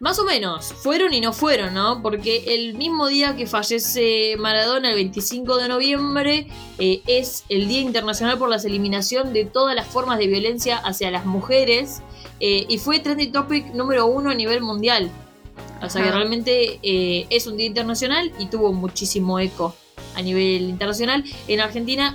Más 0.00 0.18
o 0.18 0.24
menos, 0.24 0.72
fueron 0.72 1.12
y 1.12 1.20
no 1.20 1.34
fueron, 1.34 1.74
¿no? 1.74 2.00
Porque 2.00 2.54
el 2.54 2.72
mismo 2.72 3.08
día 3.08 3.36
que 3.36 3.46
fallece 3.46 4.34
Maradona, 4.38 4.88
el 4.88 4.94
25 4.94 5.58
de 5.58 5.68
noviembre, 5.68 6.46
eh, 6.78 7.02
es 7.06 7.44
el 7.50 7.68
Día 7.68 7.82
Internacional 7.82 8.38
por 8.38 8.48
la 8.48 8.56
Eliminación 8.56 9.34
de 9.34 9.44
todas 9.44 9.76
las 9.76 9.86
formas 9.86 10.18
de 10.18 10.26
violencia 10.26 10.78
hacia 10.78 11.10
las 11.10 11.26
mujeres 11.26 12.00
eh, 12.40 12.64
y 12.66 12.78
fue 12.78 13.00
trending 13.00 13.30
topic 13.30 13.74
número 13.74 14.06
uno 14.06 14.30
a 14.30 14.34
nivel 14.34 14.62
mundial. 14.62 15.10
O 15.82 15.90
sea 15.90 16.02
que 16.02 16.08
Ajá. 16.08 16.16
realmente 16.16 16.80
eh, 16.82 17.26
es 17.28 17.46
un 17.46 17.58
día 17.58 17.66
internacional 17.66 18.32
y 18.38 18.46
tuvo 18.46 18.72
muchísimo 18.72 19.38
eco 19.38 19.74
a 20.14 20.22
nivel 20.22 20.62
internacional. 20.62 21.24
En 21.46 21.60
Argentina 21.60 22.14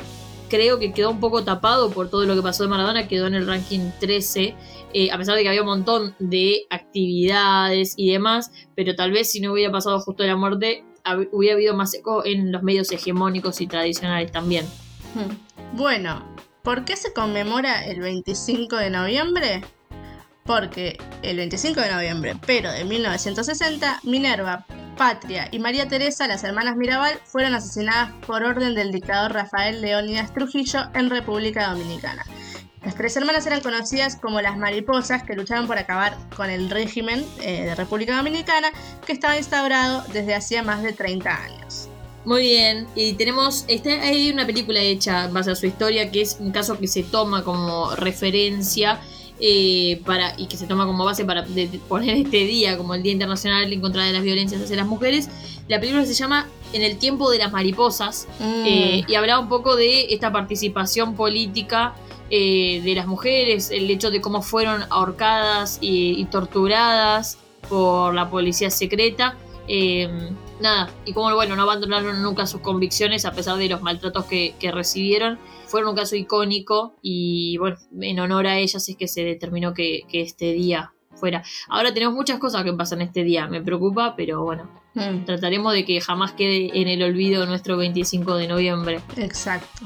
creo 0.49 0.79
que 0.79 0.91
quedó 0.91 1.11
un 1.11 1.19
poco 1.19 1.43
tapado 1.43 1.91
por 1.91 2.09
todo 2.09 2.25
lo 2.25 2.35
que 2.35 2.41
pasó 2.41 2.63
de 2.63 2.69
Maradona, 2.69 3.07
quedó 3.07 3.27
en 3.27 3.35
el 3.35 3.45
ranking 3.45 3.91
13, 3.99 4.55
eh, 4.97 5.11
a 5.11 5.17
pesar 5.17 5.35
de 5.35 5.43
que 5.43 5.49
había 5.49 5.59
un 5.59 5.67
montón 5.67 6.15
de 6.19 6.67
actividades 6.69 7.95
y 7.97 8.13
demás, 8.13 8.49
pero 8.77 8.95
tal 8.95 9.11
vez 9.11 9.29
si 9.29 9.41
no 9.41 9.51
hubiera 9.51 9.69
pasado 9.69 9.99
justo 9.99 10.23
la 10.23 10.37
muerte, 10.37 10.85
hubiera 11.33 11.55
habido 11.55 11.75
más 11.75 11.93
eco 11.93 12.25
en 12.25 12.53
los 12.53 12.63
medios 12.63 12.89
hegemónicos 12.93 13.59
y 13.59 13.67
tradicionales 13.67 14.31
también. 14.31 14.65
Hmm. 15.13 15.75
Bueno, 15.75 16.23
¿por 16.63 16.85
qué 16.85 16.95
se 16.95 17.11
conmemora 17.11 17.85
el 17.85 17.99
25 17.99 18.77
de 18.77 18.89
noviembre? 18.89 19.65
Porque 20.45 20.97
el 21.23 21.35
25 21.35 21.81
de 21.81 21.91
noviembre, 21.91 22.35
pero 22.47 22.71
de 22.71 22.85
1960, 22.85 23.99
Minerva, 24.03 24.65
Patria 24.95 25.49
y 25.51 25.59
María 25.59 25.89
Teresa, 25.89 26.25
las 26.25 26.45
hermanas 26.45 26.77
Mirabal, 26.77 27.19
fueron 27.25 27.53
asesinadas 27.53 28.13
por 28.25 28.43
orden 28.43 28.75
del 28.75 28.93
dictador 28.93 29.33
Rafael 29.33 29.81
Leónidas 29.81 30.33
Trujillo 30.33 30.83
en 30.93 31.09
República 31.09 31.69
Dominicana. 31.69 32.23
Las 32.85 32.95
tres 32.95 33.17
hermanas 33.17 33.45
eran 33.47 33.61
conocidas 33.61 34.15
como 34.15 34.39
las 34.41 34.57
mariposas 34.57 35.23
que 35.23 35.33
lucharon 35.35 35.65
por 35.67 35.77
acabar 35.79 36.15
con 36.37 36.49
el 36.51 36.69
régimen 36.69 37.25
eh, 37.41 37.63
de 37.65 37.75
República 37.75 38.15
Dominicana 38.15 38.69
que 39.05 39.11
estaba 39.13 39.37
instaurado 39.37 40.03
desde 40.13 40.35
hacía 40.35 40.61
más 40.63 40.83
de 40.83 40.93
30 40.93 41.29
años. 41.43 41.89
Muy 42.25 42.41
bien, 42.43 42.87
y 42.95 43.13
tenemos, 43.13 43.65
está, 43.67 43.89
hay 44.01 44.31
una 44.31 44.45
película 44.45 44.79
hecha 44.79 45.25
en 45.25 45.33
base 45.33 45.51
a 45.51 45.55
su 45.55 45.65
historia 45.67 46.11
que 46.11 46.21
es 46.21 46.37
un 46.39 46.51
caso 46.51 46.77
que 46.79 46.87
se 46.87 47.03
toma 47.03 47.43
como 47.43 47.95
referencia 47.95 48.99
eh, 49.39 50.01
para 50.05 50.33
y 50.39 50.45
que 50.47 50.55
se 50.57 50.65
toma 50.65 50.85
como 50.85 51.03
base 51.05 51.25
para 51.25 51.41
de- 51.41 51.67
de 51.67 51.77
poner 51.79 52.15
este 52.17 52.37
día 52.45 52.77
como 52.77 52.95
el 52.95 53.03
Día 53.03 53.11
Internacional 53.11 53.71
en 53.71 53.81
contra 53.81 54.03
de 54.05 54.13
las 54.13 54.23
violencias 54.23 54.61
hacia 54.61 54.75
las 54.77 54.87
mujeres. 54.87 55.27
La 55.67 55.79
película 55.79 56.05
se 56.05 56.13
llama 56.13 56.47
En 56.73 56.81
el 56.83 56.97
tiempo 56.97 57.29
de 57.31 57.37
las 57.39 57.51
mariposas 57.51 58.27
Mm. 58.39 58.63
eh, 58.65 59.03
y 59.07 59.15
hablaba 59.15 59.39
un 59.39 59.49
poco 59.49 59.75
de 59.75 60.13
esta 60.13 60.31
participación 60.31 61.15
política 61.15 61.93
eh, 62.29 62.81
de 62.83 62.95
las 62.95 63.07
mujeres, 63.07 63.71
el 63.71 63.89
hecho 63.89 64.09
de 64.11 64.21
cómo 64.21 64.41
fueron 64.41 64.83
ahorcadas 64.89 65.77
y, 65.81 66.19
y 66.19 66.25
torturadas 66.25 67.37
por 67.69 68.13
la 68.13 68.29
policía 68.29 68.69
secreta. 68.69 69.35
eh, 69.67 70.09
nada, 70.61 70.89
y 71.05 71.13
cómo 71.13 71.33
bueno, 71.35 71.55
no 71.55 71.63
abandonaron 71.63 72.21
nunca 72.21 72.45
sus 72.47 72.61
convicciones 72.61 73.25
a 73.25 73.31
pesar 73.33 73.57
de 73.57 73.67
los 73.67 73.81
maltratos 73.81 74.25
que, 74.25 74.55
que 74.59 74.71
recibieron. 74.71 75.37
Fueron 75.67 75.89
un 75.89 75.95
caso 75.95 76.15
icónico 76.15 76.95
y 77.01 77.57
bueno, 77.57 77.77
en 77.99 78.19
honor 78.19 78.47
a 78.47 78.57
ellas 78.59 78.87
es 78.87 78.95
que 78.95 79.07
se 79.07 79.23
determinó 79.23 79.73
que, 79.73 80.03
que 80.07 80.21
este 80.21 80.53
día 80.53 80.93
fuera. 81.15 81.43
Ahora 81.69 81.93
tenemos 81.93 82.13
muchas 82.15 82.39
cosas 82.39 82.63
que 82.63 82.73
pasan 82.73 83.01
este 83.01 83.23
día, 83.23 83.47
me 83.47 83.61
preocupa, 83.61 84.15
pero 84.15 84.43
bueno, 84.43 84.69
Mm, 84.95 85.25
trataremos 85.25 85.73
de 85.73 85.83
que 85.83 85.99
jamás 85.99 86.31
quede 86.31 86.71
en 86.79 86.87
el 86.87 87.03
olvido 87.03 87.45
nuestro 87.45 87.75
25 87.75 88.37
de 88.37 88.47
noviembre. 88.47 89.01
exacto. 89.17 89.85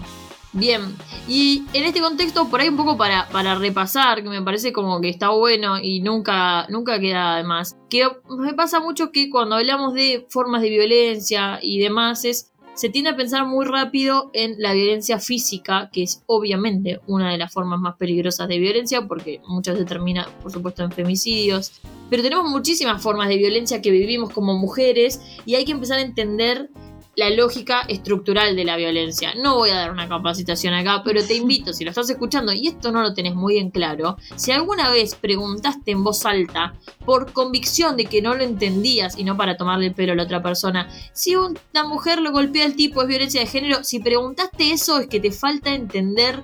Bien, 0.52 0.82
y 1.28 1.64
en 1.74 1.84
este 1.84 2.02
contexto, 2.02 2.50
por 2.50 2.60
ahí 2.60 2.70
un 2.70 2.78
poco 2.78 2.97
para, 2.97 3.30
para 3.30 3.54
repasar, 3.54 4.24
que 4.24 4.30
me 4.30 4.41
parece 4.41 4.74
como 4.74 5.00
que 5.00 5.10
está 5.10 5.30
bueno 5.30 5.78
y 5.78 6.02
nunca, 6.02 6.66
nunca 6.70 7.00
queda 7.00 7.38
de 7.38 7.43
más, 7.43 7.78
que 7.88 8.08
me 8.30 8.56
pasa 8.56 8.80
mucho 8.80 9.12
que 9.12 9.30
cuando 9.30 9.58
hablamos 9.58 9.93
de 9.93 10.26
formas 10.30 10.64
de 10.64 10.70
violencia 10.70 11.60
y 11.62 11.78
demás, 11.78 12.26
es, 12.26 12.52
se 12.74 12.89
tiende 12.89 13.12
a 13.12 13.16
pensar 13.16 13.45
muy 13.45 13.64
rápido 13.66 14.32
en 14.34 14.56
la 14.58 14.74
violencia 14.74 15.20
física, 15.20 15.91
que 15.93 16.02
es 16.02 16.24
obviamente 16.26 17.00
una 17.06 17.32
de 17.32 17.38
las 17.38 17.54
formas 17.54 17.80
más 17.80 17.97
peligrosas 17.97 18.47
de 18.47 18.58
violencia, 18.58 19.08
porque 19.08 19.41
muchas 19.47 19.78
se 19.78 19.86
termina, 19.86 20.28
por 20.41 20.52
supuesto, 20.52 20.84
en 20.84 20.91
femicidios. 20.91 21.80
Pero 22.10 22.24
tenemos 22.24 22.50
muchísimas 22.50 23.04
formas 23.04 23.30
de 23.30 23.38
violencia 23.38 23.82
que 23.82 23.91
vivimos 23.91 24.34
como 24.34 24.58
mujeres 24.58 25.22
y 25.45 25.54
hay 25.56 25.66
que 25.66 25.74
empezar 25.74 26.00
a 26.00 26.02
entender 26.02 26.72
la 27.20 27.30
lógica 27.30 27.82
estructural 27.90 28.56
de 28.56 28.64
la 28.64 28.78
violencia. 28.78 29.34
No 29.36 29.56
voy 29.56 29.72
a 29.72 29.76
dar 29.76 29.92
una 29.92 30.08
capacitación 30.08 30.74
acá, 30.74 31.02
pero 31.04 31.22
te 31.22 31.36
invito, 31.36 31.74
si 31.74 31.84
lo 31.84 31.90
estás 31.90 32.10
escuchando 32.10 32.54
y 32.54 32.70
esto 32.70 32.94
no 32.94 33.02
lo 33.02 33.14
tenés 33.14 33.36
muy 33.36 33.58
en 33.58 33.72
claro, 33.72 34.16
si 34.38 34.54
alguna 34.54 34.90
vez 34.90 35.16
preguntaste 35.16 35.92
en 35.92 36.02
voz 36.02 36.26
alta 36.26 36.76
por 37.06 37.34
convicción 37.34 37.98
de 37.98 38.06
que 38.06 38.22
no 38.22 38.36
lo 38.36 38.44
entendías 38.46 39.20
y 39.20 39.26
no 39.26 39.36
para 39.36 39.58
tomarle 39.58 39.88
el 39.88 39.94
pelo 39.94 40.14
a 40.14 40.16
la 40.16 40.24
otra 40.24 40.42
persona, 40.42 40.90
si 41.12 41.36
una 41.36 41.84
mujer 41.84 42.22
lo 42.22 42.32
golpea 42.32 42.64
al 42.64 42.76
tipo 42.76 43.02
es 43.02 43.10
violencia 43.10 43.42
de 43.42 43.48
género, 43.48 43.84
si 43.84 44.00
preguntaste 44.00 44.72
eso 44.72 45.00
es 45.00 45.08
que 45.08 45.20
te 45.20 45.34
falta 45.34 45.74
entender 45.74 46.42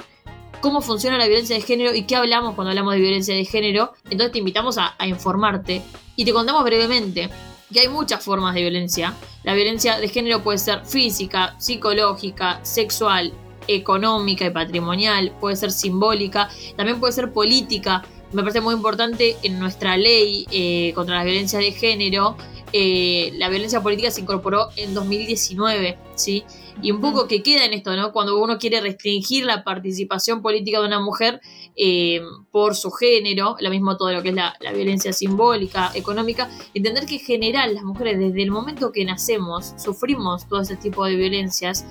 cómo 0.60 0.82
funciona 0.82 1.18
la 1.18 1.28
violencia 1.28 1.56
de 1.56 1.62
género 1.62 1.96
y 1.96 2.04
qué 2.04 2.18
hablamos 2.18 2.56
cuando 2.56 2.72
hablamos 2.72 2.96
de 2.96 3.00
violencia 3.00 3.34
de 3.34 3.46
género, 3.46 3.94
entonces 4.10 4.34
te 4.34 4.40
invitamos 4.40 4.78
a, 4.78 4.96
a 4.98 5.08
informarte 5.08 5.82
y 6.18 6.26
te 6.26 6.34
contamos 6.34 6.66
brevemente. 6.66 7.30
Que 7.74 7.82
hay 7.82 7.88
muchas 7.88 8.24
formas 8.24 8.56
de 8.56 8.62
violencia. 8.62 9.14
La 9.44 9.54
violencia 9.54 10.00
de 10.00 10.08
género 10.08 10.44
puede 10.44 10.58
ser 10.58 10.86
física, 10.86 11.56
psicológica, 11.60 12.60
sexual, 12.64 13.34
económica 13.68 14.46
y 14.46 14.50
patrimonial, 14.52 15.32
puede 15.40 15.56
ser 15.56 15.72
simbólica, 15.72 16.50
también 16.76 17.00
puede 17.00 17.14
ser 17.14 17.32
política. 17.32 18.04
Me 18.32 18.42
parece 18.42 18.62
muy 18.62 18.76
importante 18.76 19.38
en 19.44 19.60
nuestra 19.60 19.98
ley 19.98 20.46
eh, 20.52 20.92
contra 20.94 21.16
la 21.16 21.24
violencia 21.24 21.60
de 21.60 21.72
género, 21.72 22.38
eh, 22.74 23.32
la 23.38 23.48
violencia 23.50 23.82
política 23.82 24.12
se 24.12 24.22
incorporó 24.22 24.70
en 24.76 24.94
2019, 24.94 25.98
¿sí? 26.16 26.44
Y 26.82 26.92
un 26.92 27.02
poco 27.02 27.28
que 27.28 27.42
queda 27.42 27.66
en 27.66 27.74
esto, 27.74 27.96
¿no? 27.96 28.12
Cuando 28.12 28.38
uno 28.40 28.58
quiere 28.58 28.82
restringir 28.82 29.46
la 29.46 29.64
participación 29.64 30.42
política 30.42 30.80
de 30.80 30.88
una 30.88 31.00
mujer 31.00 31.42
eh, 31.76 32.22
por 32.52 32.76
su 32.76 32.92
género, 32.92 33.56
lo 33.60 33.70
mismo 33.70 33.98
todo 33.98 34.12
lo 34.12 34.22
que 34.22 34.30
es 34.30 34.36
la, 34.36 34.56
la, 34.60 34.72
violencia 34.72 35.14
simbólica, 35.14 35.92
económica, 35.96 36.50
entender 36.74 37.06
que 37.06 37.16
en 37.16 37.22
general 37.22 37.74
las 37.74 37.84
mujeres 37.84 38.20
desde 38.20 38.44
el 38.44 38.52
momento 38.52 38.92
que 38.92 39.06
nacemos 39.06 39.74
sufrimos 39.78 40.48
todo 40.48 40.62
ese 40.62 40.76
tipo 40.76 41.06
de 41.06 41.16
violencias 41.16 41.86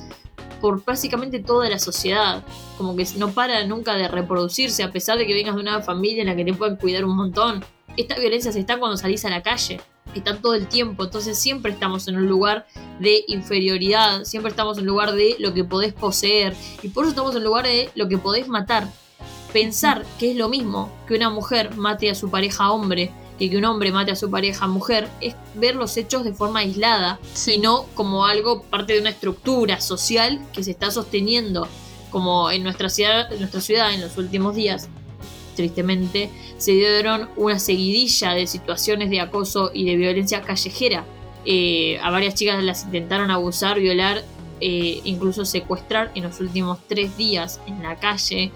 por 0.60 0.84
básicamente 0.84 1.40
toda 1.40 1.68
la 1.68 1.78
sociedad, 1.78 2.42
como 2.78 2.96
que 2.96 3.06
no 3.16 3.32
para 3.32 3.66
nunca 3.66 3.94
de 3.96 4.08
reproducirse 4.08 4.82
a 4.82 4.92
pesar 4.92 5.18
de 5.18 5.26
que 5.26 5.34
vengas 5.34 5.54
de 5.56 5.60
una 5.60 5.82
familia 5.82 6.22
en 6.22 6.28
la 6.28 6.36
que 6.36 6.44
te 6.44 6.54
pueden 6.54 6.76
cuidar 6.76 7.04
un 7.04 7.16
montón. 7.16 7.64
Esta 7.96 8.18
violencia 8.18 8.50
se 8.50 8.60
está 8.60 8.78
cuando 8.78 8.96
salís 8.96 9.24
a 9.24 9.30
la 9.30 9.42
calle 9.42 9.80
están 10.18 10.40
todo 10.40 10.54
el 10.54 10.66
tiempo, 10.66 11.04
entonces 11.04 11.38
siempre 11.38 11.72
estamos 11.72 12.08
en 12.08 12.16
un 12.16 12.26
lugar 12.26 12.66
de 13.00 13.24
inferioridad, 13.28 14.24
siempre 14.24 14.50
estamos 14.50 14.78
en 14.78 14.82
un 14.82 14.88
lugar 14.88 15.12
de 15.12 15.36
lo 15.38 15.54
que 15.54 15.64
podés 15.64 15.92
poseer 15.92 16.54
y 16.82 16.88
por 16.88 17.04
eso 17.04 17.10
estamos 17.10 17.32
en 17.32 17.38
un 17.38 17.44
lugar 17.44 17.64
de 17.66 17.90
lo 17.94 18.08
que 18.08 18.18
podés 18.18 18.48
matar. 18.48 18.88
Pensar 19.52 20.04
que 20.18 20.32
es 20.32 20.36
lo 20.36 20.48
mismo 20.48 20.90
que 21.06 21.14
una 21.14 21.30
mujer 21.30 21.76
mate 21.76 22.10
a 22.10 22.14
su 22.14 22.28
pareja 22.30 22.70
hombre 22.70 23.12
que 23.38 23.50
que 23.50 23.56
un 23.56 23.64
hombre 23.64 23.90
mate 23.90 24.12
a 24.12 24.16
su 24.16 24.30
pareja 24.30 24.66
mujer 24.66 25.08
es 25.20 25.34
ver 25.54 25.74
los 25.74 25.96
hechos 25.96 26.24
de 26.24 26.32
forma 26.32 26.60
aislada 26.60 27.18
y 27.46 27.58
no 27.58 27.86
como 27.94 28.26
algo 28.26 28.62
parte 28.62 28.92
de 28.92 29.00
una 29.00 29.10
estructura 29.10 29.80
social 29.80 30.40
que 30.52 30.62
se 30.62 30.70
está 30.70 30.90
sosteniendo 30.90 31.66
como 32.10 32.50
en 32.50 32.62
nuestra 32.62 32.88
ciudad, 32.88 33.32
en 33.32 33.40
nuestra 33.40 33.60
ciudad 33.60 33.92
en 33.92 34.02
los 34.02 34.16
últimos 34.18 34.54
días 34.54 34.88
tristemente, 35.54 36.30
se 36.58 36.72
dieron 36.72 37.28
una 37.36 37.58
seguidilla 37.58 38.32
de 38.32 38.46
situaciones 38.46 39.10
de 39.10 39.20
acoso 39.20 39.70
y 39.72 39.84
de 39.84 39.96
violencia 39.96 40.42
callejera. 40.42 41.04
Eh, 41.46 41.98
a 42.02 42.10
varias 42.10 42.34
chicas 42.34 42.62
las 42.62 42.84
intentaron 42.84 43.30
abusar, 43.30 43.78
violar, 43.78 44.22
eh, 44.60 45.00
incluso 45.04 45.44
secuestrar 45.44 46.10
en 46.14 46.24
los 46.24 46.40
últimos 46.40 46.78
tres 46.88 47.16
días 47.16 47.60
en 47.66 47.82
la 47.82 47.96
calle 47.96 48.50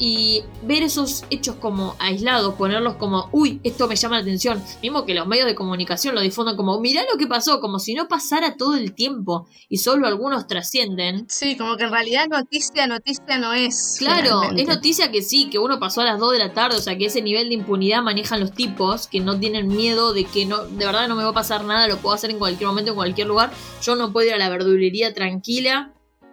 y 0.00 0.42
ver 0.62 0.82
esos 0.82 1.24
hechos 1.28 1.56
como 1.56 1.94
aislados, 1.98 2.54
ponerlos 2.54 2.96
como, 2.96 3.28
uy, 3.32 3.60
esto 3.62 3.86
me 3.86 3.94
llama 3.94 4.16
la 4.16 4.22
atención, 4.22 4.60
mismo 4.82 5.04
que 5.04 5.14
los 5.14 5.26
medios 5.26 5.46
de 5.46 5.54
comunicación 5.54 6.14
lo 6.14 6.22
difundan 6.22 6.56
como, 6.56 6.80
mirá 6.80 7.02
lo 7.12 7.18
que 7.18 7.26
pasó, 7.26 7.60
como 7.60 7.78
si 7.78 7.94
no 7.94 8.08
pasara 8.08 8.56
todo 8.56 8.74
el 8.76 8.94
tiempo 8.94 9.46
y 9.68 9.76
solo 9.76 10.06
algunos 10.06 10.46
trascienden. 10.46 11.26
Sí, 11.28 11.56
como 11.56 11.76
que 11.76 11.84
en 11.84 11.92
realidad 11.92 12.26
noticia, 12.28 12.86
noticia 12.86 13.38
no 13.38 13.52
es. 13.52 13.96
Claro, 13.98 14.42
es 14.56 14.66
noticia 14.66 15.12
que 15.12 15.20
sí, 15.20 15.50
que 15.50 15.58
uno 15.58 15.78
pasó 15.78 16.00
a 16.00 16.04
las 16.04 16.18
2 16.18 16.32
de 16.32 16.38
la 16.38 16.54
tarde, 16.54 16.78
o 16.78 16.80
sea 16.80 16.96
que 16.96 17.06
ese 17.06 17.20
nivel 17.20 17.50
de 17.50 17.56
impunidad 17.56 18.02
manejan 18.02 18.40
los 18.40 18.52
tipos 18.52 19.06
que 19.06 19.20
no 19.20 19.38
tienen 19.38 19.68
miedo 19.68 20.14
de 20.14 20.24
que 20.24 20.46
no, 20.46 20.64
de 20.64 20.86
verdad 20.86 21.08
no 21.08 21.14
me 21.14 21.24
va 21.24 21.30
a 21.30 21.34
pasar 21.34 21.64
nada, 21.64 21.86
lo 21.88 21.98
puedo 21.98 22.14
hacer 22.14 22.30
en 22.30 22.38
cualquier 22.38 22.68
momento, 22.68 22.92
en 22.92 22.96
cualquier 22.96 23.26
lugar. 23.26 23.52
Yo 23.82 23.96
no 23.96 24.12
puedo 24.12 24.28
ir 24.28 24.34
a 24.34 24.38
la 24.38 24.48
verdulería 24.48 25.12
tranquila 25.12 25.92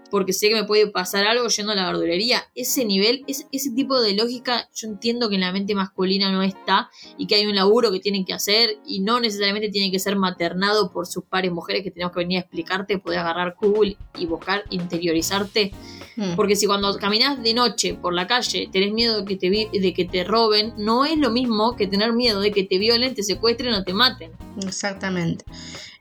porque 0.09 0.33
sé 0.33 0.49
que 0.49 0.55
me 0.55 0.63
puede 0.63 0.87
pasar 0.87 1.25
algo 1.25 1.47
yendo 1.47 1.71
a 1.71 1.75
la 1.75 1.85
verdulería. 1.87 2.43
Ese 2.55 2.85
nivel, 2.85 3.23
ese 3.27 3.71
tipo 3.71 3.99
de 4.01 4.13
lógica, 4.13 4.69
yo 4.75 4.87
entiendo 4.87 5.29
que 5.29 5.35
en 5.35 5.41
la 5.41 5.51
mente 5.51 5.75
masculina 5.75 6.31
no 6.31 6.43
está 6.43 6.89
y 7.17 7.27
que 7.27 7.35
hay 7.35 7.45
un 7.45 7.55
laburo 7.55 7.91
que 7.91 7.99
tienen 7.99 8.25
que 8.25 8.33
hacer 8.33 8.77
y 8.85 8.99
no 8.99 9.19
necesariamente 9.19 9.69
tiene 9.69 9.91
que 9.91 9.99
ser 9.99 10.15
maternado 10.15 10.91
por 10.91 11.07
sus 11.07 11.23
pares 11.25 11.51
mujeres 11.51 11.83
que 11.83 11.91
tenemos 11.91 12.13
que 12.13 12.19
venir 12.19 12.37
a 12.37 12.41
explicarte, 12.41 12.99
poder 12.99 13.19
agarrar 13.19 13.55
Google 13.59 13.97
y 14.17 14.25
buscar 14.25 14.63
interiorizarte. 14.69 15.71
Hmm. 16.15 16.35
Porque 16.35 16.55
si 16.55 16.65
cuando 16.65 16.97
caminas 16.97 17.41
de 17.41 17.53
noche 17.53 17.93
por 17.93 18.13
la 18.13 18.27
calle 18.27 18.69
tenés 18.71 18.93
miedo 18.93 19.21
de 19.21 19.25
que 19.25 19.35
te, 19.35 19.49
de 19.49 19.93
que 19.93 20.05
te 20.05 20.23
roben, 20.23 20.73
no 20.77 21.05
es 21.05 21.17
lo 21.17 21.29
mismo 21.29 21.75
que 21.75 21.87
tener 21.87 22.13
miedo 22.13 22.41
de 22.41 22.51
que 22.51 22.63
te 22.63 22.77
violen, 22.77 23.13
te 23.13 23.23
secuestren 23.23 23.73
o 23.73 23.83
te 23.83 23.93
maten. 23.93 24.31
Exactamente. 24.65 25.45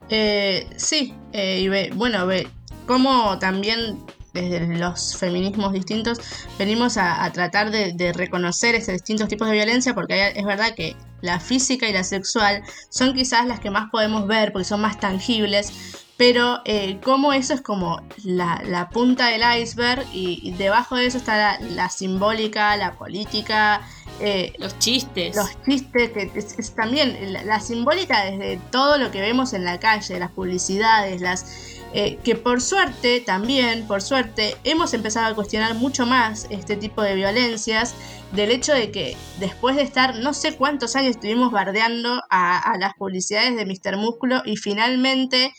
Eh, 0.08 0.66
sí, 0.76 1.14
eh, 1.32 1.60
y 1.60 1.68
ve, 1.68 1.90
bueno, 1.94 2.26
ve, 2.26 2.46
como 2.86 3.38
también 3.38 3.98
desde 4.32 4.78
los 4.78 5.16
feminismos 5.16 5.72
distintos 5.72 6.20
venimos 6.58 6.96
a, 6.98 7.30
tratar 7.32 7.70
de, 7.70 8.12
reconocer 8.12 8.74
esos 8.74 8.92
distintos 8.94 9.28
tipos 9.28 9.48
de 9.48 9.54
violencia 9.54 9.94
porque 9.94 10.32
es 10.36 10.44
verdad 10.44 10.74
que 10.74 10.94
la 11.22 11.40
física 11.40 11.88
y 11.88 11.92
la 11.92 12.04
sexual 12.04 12.62
son 12.90 13.14
quizás 13.14 13.46
las 13.46 13.60
que 13.60 13.70
más 13.70 13.90
podemos 13.90 14.26
ver 14.26 14.52
porque 14.52 14.64
son 14.64 14.82
más 14.82 15.00
tangibles 15.00 15.72
pero 16.16 16.60
eh, 16.64 16.98
como 17.02 17.32
eso 17.32 17.52
es 17.52 17.60
como 17.60 18.00
la, 18.24 18.88
punta 18.90 19.26
del 19.28 19.42
iceberg 19.60 20.06
y, 20.12 20.52
debajo 20.52 20.96
de 20.96 21.06
eso 21.06 21.18
está 21.18 21.60
la, 21.60 21.90
simbólica, 21.90 22.74
la 22.78 22.92
política, 22.92 23.82
eh, 24.20 24.54
los 24.58 24.78
chistes. 24.78 25.36
Los 25.36 25.50
chistes, 25.64 26.12
que 26.12 26.30
es, 26.34 26.74
también 26.74 27.34
la, 27.34 27.44
la, 27.44 27.60
simbólica 27.60 28.24
desde 28.24 28.58
todo 28.70 28.96
lo 28.96 29.10
que 29.10 29.20
vemos 29.20 29.52
en 29.52 29.66
la 29.66 29.78
calle, 29.78 30.18
las 30.18 30.30
publicidades, 30.30 31.20
las 31.20 31.75
eh, 31.92 32.18
que 32.22 32.34
por 32.34 32.60
suerte 32.60 33.20
también, 33.20 33.86
por 33.86 34.02
suerte, 34.02 34.56
hemos 34.64 34.92
empezado 34.94 35.32
a 35.32 35.34
cuestionar 35.34 35.74
mucho 35.74 36.06
más 36.06 36.46
este 36.50 36.76
tipo 36.76 37.02
de 37.02 37.14
violencias 37.14 37.94
del 38.36 38.50
hecho 38.50 38.74
de 38.74 38.90
que 38.90 39.16
después 39.40 39.76
de 39.76 39.82
estar 39.82 40.16
no 40.16 40.34
sé 40.34 40.56
cuántos 40.56 40.94
años 40.94 41.12
estuvimos 41.12 41.50
bardeando 41.50 42.20
a, 42.30 42.76
las 42.78 42.92
publicidades 42.94 43.56
de 43.56 43.64
Mr. 43.64 43.96
Músculo 43.96 44.42
y 44.44 44.56
finalmente 44.56 45.54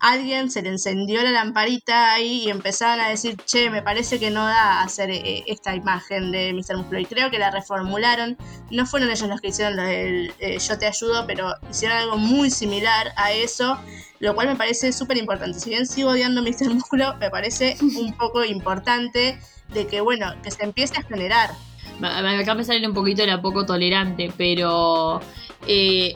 alguien 0.00 0.50
se 0.50 0.62
le 0.62 0.70
encendió 0.70 1.22
la 1.22 1.30
lamparita 1.30 2.14
ahí 2.14 2.44
y 2.44 2.50
empezaron 2.50 3.04
a 3.04 3.10
decir, 3.10 3.36
che, 3.44 3.68
me 3.68 3.82
parece 3.82 4.18
que 4.18 4.30
no 4.30 4.46
da 4.46 4.82
hacer 4.82 5.10
eh, 5.10 5.44
esta 5.46 5.76
imagen 5.76 6.32
de 6.32 6.54
Mr. 6.54 6.78
Músculo 6.78 7.00
y 7.00 7.04
creo 7.04 7.30
que 7.30 7.38
la 7.38 7.50
reformularon, 7.50 8.38
no 8.70 8.86
fueron 8.86 9.10
ellos 9.10 9.28
los 9.28 9.40
que 9.42 9.48
hicieron 9.48 9.76
lo 9.76 9.82
del 9.82 10.32
eh, 10.40 10.58
yo 10.58 10.78
te 10.78 10.86
ayudo, 10.86 11.26
pero 11.26 11.52
hicieron 11.70 11.98
algo 11.98 12.16
muy 12.16 12.50
similar 12.50 13.12
a 13.16 13.32
eso 13.32 13.78
lo 14.20 14.36
cual 14.36 14.46
me 14.46 14.54
parece 14.54 14.92
súper 14.92 15.16
importante. 15.16 15.58
Si 15.58 15.68
bien 15.68 15.84
sigo 15.84 16.10
odiando 16.10 16.42
Mr. 16.42 16.72
Músculo, 16.72 17.16
me 17.16 17.28
parece 17.28 17.76
un 17.80 18.16
poco 18.16 18.44
importante 18.44 19.36
de 19.74 19.86
que, 19.88 20.00
bueno, 20.00 20.32
que 20.44 20.52
se 20.52 20.62
empiece 20.62 20.96
a 20.96 21.02
generar. 21.02 21.50
Acá 22.00 22.54
me 22.54 22.64
sale 22.64 22.86
un 22.86 22.94
poquito 22.94 23.24
la 23.26 23.42
poco 23.42 23.66
tolerante, 23.66 24.32
pero 24.36 25.20
eh, 25.66 26.14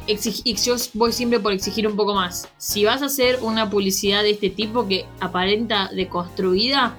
yo 0.64 0.76
voy 0.94 1.12
siempre 1.12 1.40
por 1.40 1.52
exigir 1.52 1.86
un 1.86 1.96
poco 1.96 2.14
más. 2.14 2.48
Si 2.58 2.84
vas 2.84 3.02
a 3.02 3.06
hacer 3.06 3.38
una 3.42 3.70
publicidad 3.70 4.22
de 4.22 4.30
este 4.30 4.50
tipo 4.50 4.88
que 4.88 5.04
aparenta 5.20 5.90
deconstruida, 5.92 6.96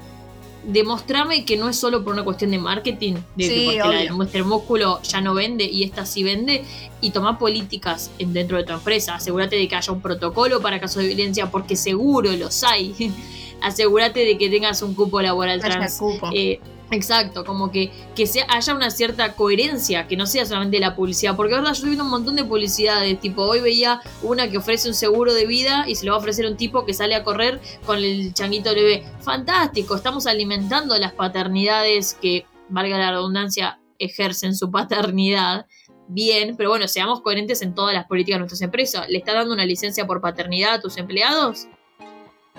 demostrame 0.68 1.46
que 1.46 1.58
no 1.58 1.70
es 1.70 1.78
solo 1.78 2.04
por 2.04 2.14
una 2.14 2.24
cuestión 2.24 2.52
de 2.52 2.58
marketing, 2.58 3.16
de 3.36 3.48
que 3.48 3.80
porque 3.82 4.06
la 4.06 4.44
músculo 4.44 5.02
ya 5.02 5.22
no 5.22 5.34
vende 5.34 5.64
y 5.64 5.84
esta 5.84 6.06
sí 6.06 6.24
vende, 6.24 6.64
y 7.02 7.12
toma 7.12 7.38
políticas 7.38 8.12
dentro 8.20 8.58
de 8.58 8.64
tu 8.64 8.74
empresa. 8.74 9.16
Asegúrate 9.16 9.56
de 9.56 9.68
que 9.68 9.76
haya 9.76 9.92
un 9.92 10.02
protocolo 10.02 10.62
para 10.62 10.80
casos 10.80 11.04
de 11.04 11.10
violencia, 11.10 11.50
porque 11.52 11.76
seguro 11.76 12.32
los 12.34 12.64
hay. 12.64 12.94
Asegúrate 13.62 14.24
de 14.24 14.38
que 14.38 14.50
tengas 14.50 14.82
un 14.82 14.94
cupo 14.94 15.22
laboral 15.22 15.60
trans. 15.60 16.00
Eh, 16.32 16.60
Exacto, 16.90 17.44
como 17.44 17.70
que, 17.70 17.92
que 18.16 18.30
haya 18.48 18.74
una 18.74 18.92
cierta 18.92 19.34
coherencia, 19.34 20.08
que 20.08 20.16
no 20.16 20.26
sea 20.26 20.46
solamente 20.46 20.80
la 20.80 20.96
publicidad. 20.96 21.36
Porque 21.36 21.54
verdad, 21.54 21.70
yo 21.70 21.74
estoy 21.74 21.90
viendo 21.90 22.06
un 22.06 22.12
montón 22.12 22.36
de 22.36 22.46
publicidades. 22.46 23.20
Tipo, 23.20 23.44
hoy 23.44 23.60
veía 23.60 24.02
una 24.22 24.50
que 24.50 24.58
ofrece 24.58 24.88
un 24.88 24.96
seguro 24.96 25.34
de 25.34 25.46
vida 25.46 25.86
y 25.88 25.96
se 25.96 26.06
lo 26.06 26.14
va 26.14 26.18
a 26.18 26.20
ofrecer 26.20 26.46
un 26.46 26.56
tipo 26.56 26.86
que 26.86 26.94
sale 26.94 27.16
a 27.16 27.24
correr 27.24 27.60
con 27.86 27.98
el 27.98 28.34
changuito 28.34 28.74
bebé. 28.74 29.04
Fantástico, 29.22 29.96
estamos 29.96 30.28
alimentando 30.28 30.98
las 30.98 31.12
paternidades 31.12 32.18
que, 32.22 32.46
valga 32.70 32.98
la 32.98 33.12
redundancia, 33.12 33.80
ejercen 34.00 34.56
su 34.56 34.72
paternidad. 34.72 35.66
Bien, 36.08 36.56
pero 36.56 36.70
bueno, 36.70 36.88
seamos 36.88 37.22
coherentes 37.22 37.62
en 37.62 37.76
todas 37.76 37.94
las 37.94 38.06
políticas 38.06 38.36
de 38.36 38.40
nuestras 38.40 38.62
empresas. 38.62 39.10
¿Le 39.10 39.18
está 39.18 39.34
dando 39.34 39.54
una 39.54 39.66
licencia 39.66 40.08
por 40.08 40.22
paternidad 40.22 40.76
a 40.76 40.82
tus 40.82 40.98
empleados? 40.98 41.68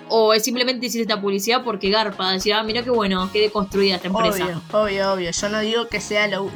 ¿O 0.09 0.33
es 0.33 0.43
simplemente 0.43 0.85
hiciste 0.85 1.03
esta 1.03 1.21
publicidad 1.21 1.63
porque 1.63 1.89
garpa? 1.89 2.31
Decir, 2.31 2.53
ah, 2.53 2.63
mira 2.63 2.83
qué 2.83 2.89
bueno, 2.89 3.29
qué 3.31 3.41
deconstruida 3.41 3.95
esta 3.95 4.07
empresa. 4.07 4.43
Obvio, 4.43 4.61
obvio, 4.71 5.13
obvio. 5.13 5.31
Yo 5.31 5.49
no 5.49 5.59
digo 5.59 5.87
que 5.87 6.01
sea 6.01 6.27
lo, 6.27 6.51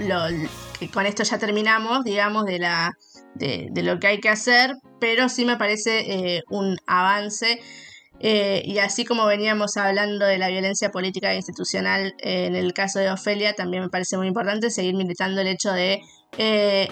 que 0.80 0.90
con 0.90 1.06
esto 1.06 1.24
ya 1.24 1.38
terminamos, 1.38 2.04
digamos, 2.04 2.46
de 2.46 2.60
la 2.60 2.98
de, 3.36 3.70
lo 3.84 4.00
que 4.00 4.08
hay 4.08 4.20
que 4.20 4.30
hacer, 4.30 4.76
pero 5.00 5.30
sí 5.30 5.46
me 5.46 5.58
parece 5.58 6.36
eh, 6.36 6.44
un 6.50 6.78
avance. 6.88 7.60
Eh, 8.20 8.62
y 8.66 8.78
así 8.78 9.04
como 9.06 9.26
veníamos 9.26 9.76
hablando 9.76 10.26
de 10.26 10.38
la 10.38 10.48
violencia 10.48 10.92
política 10.92 11.34
e 11.34 11.36
institucional 11.36 12.14
eh, 12.20 12.46
en 12.46 12.56
el 12.56 12.74
caso 12.74 13.00
de 13.00 13.12
Ofelia, 13.12 13.54
también 13.54 13.84
me 13.84 13.90
parece 13.90 14.18
muy 14.18 14.28
importante 14.28 14.70
seguir 14.70 14.96
militando 14.96 15.42
el 15.42 15.48
hecho 15.48 15.72
de 15.72 16.02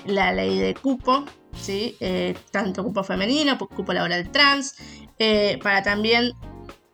la 0.05 0.34
ley 0.34 0.59
de 0.59 0.76
cupo, 0.76 1.26
¿sí? 1.59 1.97
tanto 2.51 2.84
cupo 2.84 3.03
femenino, 3.03 3.57
cupo 3.57 3.91
laboral 3.91 4.30
trans, 4.32 4.76
para 5.64 5.82
también 5.82 6.34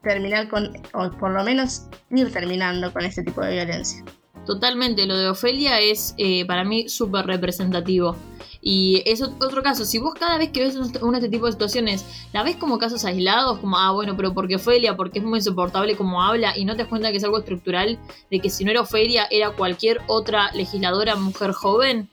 terminar 0.07 0.47
con, 0.47 0.71
o 0.93 1.11
por 1.11 1.31
lo 1.31 1.43
menos 1.43 1.83
ir 2.11 2.31
terminando 2.31 2.91
con 2.93 3.03
este 3.03 3.23
tipo 3.23 3.41
de 3.41 3.53
violencia. 3.53 4.03
Totalmente, 4.45 5.05
lo 5.05 5.17
de 5.17 5.29
Ofelia 5.29 5.79
es 5.81 6.15
eh, 6.17 6.45
para 6.45 6.63
mí 6.63 6.87
súper 6.87 7.25
representativo. 7.25 8.15
Y 8.61 9.01
es 9.05 9.21
ot- 9.21 9.35
otro 9.43 9.61
caso. 9.61 9.85
Si 9.85 9.97
vos 9.99 10.13
cada 10.13 10.37
vez 10.37 10.49
que 10.51 10.61
ves 10.61 10.75
un- 10.75 10.91
uno 11.01 11.11
de 11.13 11.17
este 11.19 11.29
tipo 11.29 11.45
de 11.45 11.51
situaciones, 11.51 12.05
la 12.33 12.43
ves 12.43 12.55
como 12.55 12.77
casos 12.79 13.03
aislados, 13.05 13.59
como, 13.59 13.77
ah, 13.77 13.91
bueno, 13.91 14.15
pero 14.15 14.33
porque 14.33 14.55
Ofelia, 14.55 14.95
porque 14.95 15.19
es 15.19 15.25
muy 15.25 15.39
insoportable 15.39 15.95
como 15.95 16.23
habla, 16.23 16.57
y 16.57 16.63
no 16.65 16.73
te 16.73 16.79
das 16.79 16.87
cuenta 16.87 17.11
que 17.11 17.17
es 17.17 17.23
algo 17.23 17.39
estructural, 17.39 17.99
de 18.31 18.39
que 18.39 18.49
si 18.49 18.63
no 18.63 18.71
era 18.71 18.81
Ofelia, 18.81 19.27
era 19.29 19.51
cualquier 19.51 19.99
otra 20.07 20.51
legisladora 20.53 21.15
mujer 21.15 21.51
joven, 21.51 22.09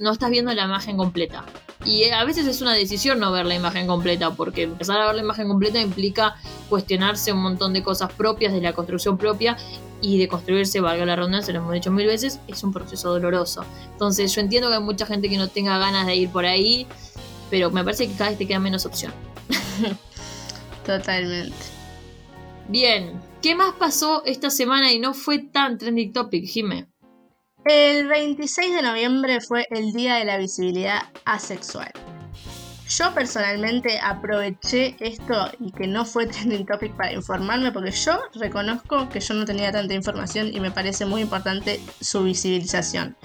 no 0.00 0.12
estás 0.12 0.30
viendo 0.30 0.52
la 0.54 0.64
imagen 0.64 0.96
completa. 0.96 1.44
Y 1.84 2.04
eh, 2.04 2.14
a 2.14 2.24
veces 2.24 2.46
es 2.46 2.60
una 2.62 2.72
decisión 2.72 3.18
no 3.18 3.30
ver 3.32 3.46
la 3.46 3.54
imagen 3.54 3.86
completa, 3.86 4.34
porque 4.34 4.62
empezar 4.62 4.98
a 5.00 5.06
ver 5.06 5.16
la 5.16 5.22
imagen 5.22 5.48
completa 5.48 5.80
implica 5.80 6.36
cuestionarse 6.68 7.32
un 7.32 7.42
montón 7.42 7.72
de 7.72 7.82
cosas 7.82 8.12
propias 8.12 8.52
de 8.52 8.60
la 8.60 8.72
construcción 8.72 9.18
propia 9.18 9.56
y 10.00 10.18
de 10.18 10.28
construirse, 10.28 10.80
valga 10.80 11.06
la 11.06 11.16
redundancia, 11.16 11.52
lo 11.52 11.60
hemos 11.60 11.72
dicho 11.72 11.90
mil 11.90 12.06
veces, 12.06 12.40
es 12.48 12.62
un 12.62 12.72
proceso 12.72 13.10
doloroso. 13.10 13.64
Entonces 13.92 14.34
yo 14.34 14.40
entiendo 14.40 14.68
que 14.68 14.76
hay 14.76 14.82
mucha 14.82 15.06
gente 15.06 15.28
que 15.28 15.36
no 15.36 15.48
tenga 15.48 15.78
ganas 15.78 16.06
de 16.06 16.16
ir 16.16 16.30
por 16.30 16.44
ahí, 16.44 16.86
pero 17.50 17.70
me 17.70 17.84
parece 17.84 18.08
que 18.08 18.14
cada 18.14 18.30
vez 18.30 18.38
te 18.38 18.46
queda 18.46 18.58
menos 18.58 18.86
opción. 18.86 19.12
Totalmente. 20.86 21.56
Bien, 22.68 23.20
¿qué 23.42 23.54
más 23.54 23.74
pasó 23.74 24.22
esta 24.24 24.50
semana 24.50 24.92
y 24.92 24.98
no 24.98 25.14
fue 25.14 25.38
tan 25.38 25.78
trending 25.78 26.12
topic, 26.12 26.46
Jime? 26.46 26.88
El 27.66 28.08
26 28.08 28.74
de 28.74 28.82
noviembre 28.82 29.40
fue 29.40 29.66
el 29.70 29.94
Día 29.94 30.16
de 30.16 30.26
la 30.26 30.36
Visibilidad 30.36 31.04
Asexual. 31.24 31.90
Yo 32.90 33.14
personalmente 33.14 33.98
aproveché 34.02 34.96
esto 35.00 35.50
y 35.58 35.72
que 35.72 35.86
no 35.86 36.04
fue 36.04 36.26
trending 36.32 36.66
topic 36.66 36.94
para 36.94 37.14
informarme 37.14 37.72
porque 37.72 37.90
yo 37.90 38.20
reconozco 38.34 39.08
que 39.08 39.20
yo 39.20 39.32
no 39.32 39.46
tenía 39.46 39.72
tanta 39.72 39.94
información 39.94 40.52
y 40.52 40.60
me 40.60 40.70
parece 40.72 41.06
muy 41.06 41.22
importante 41.22 41.80
su 42.00 42.24
visibilización. 42.24 43.16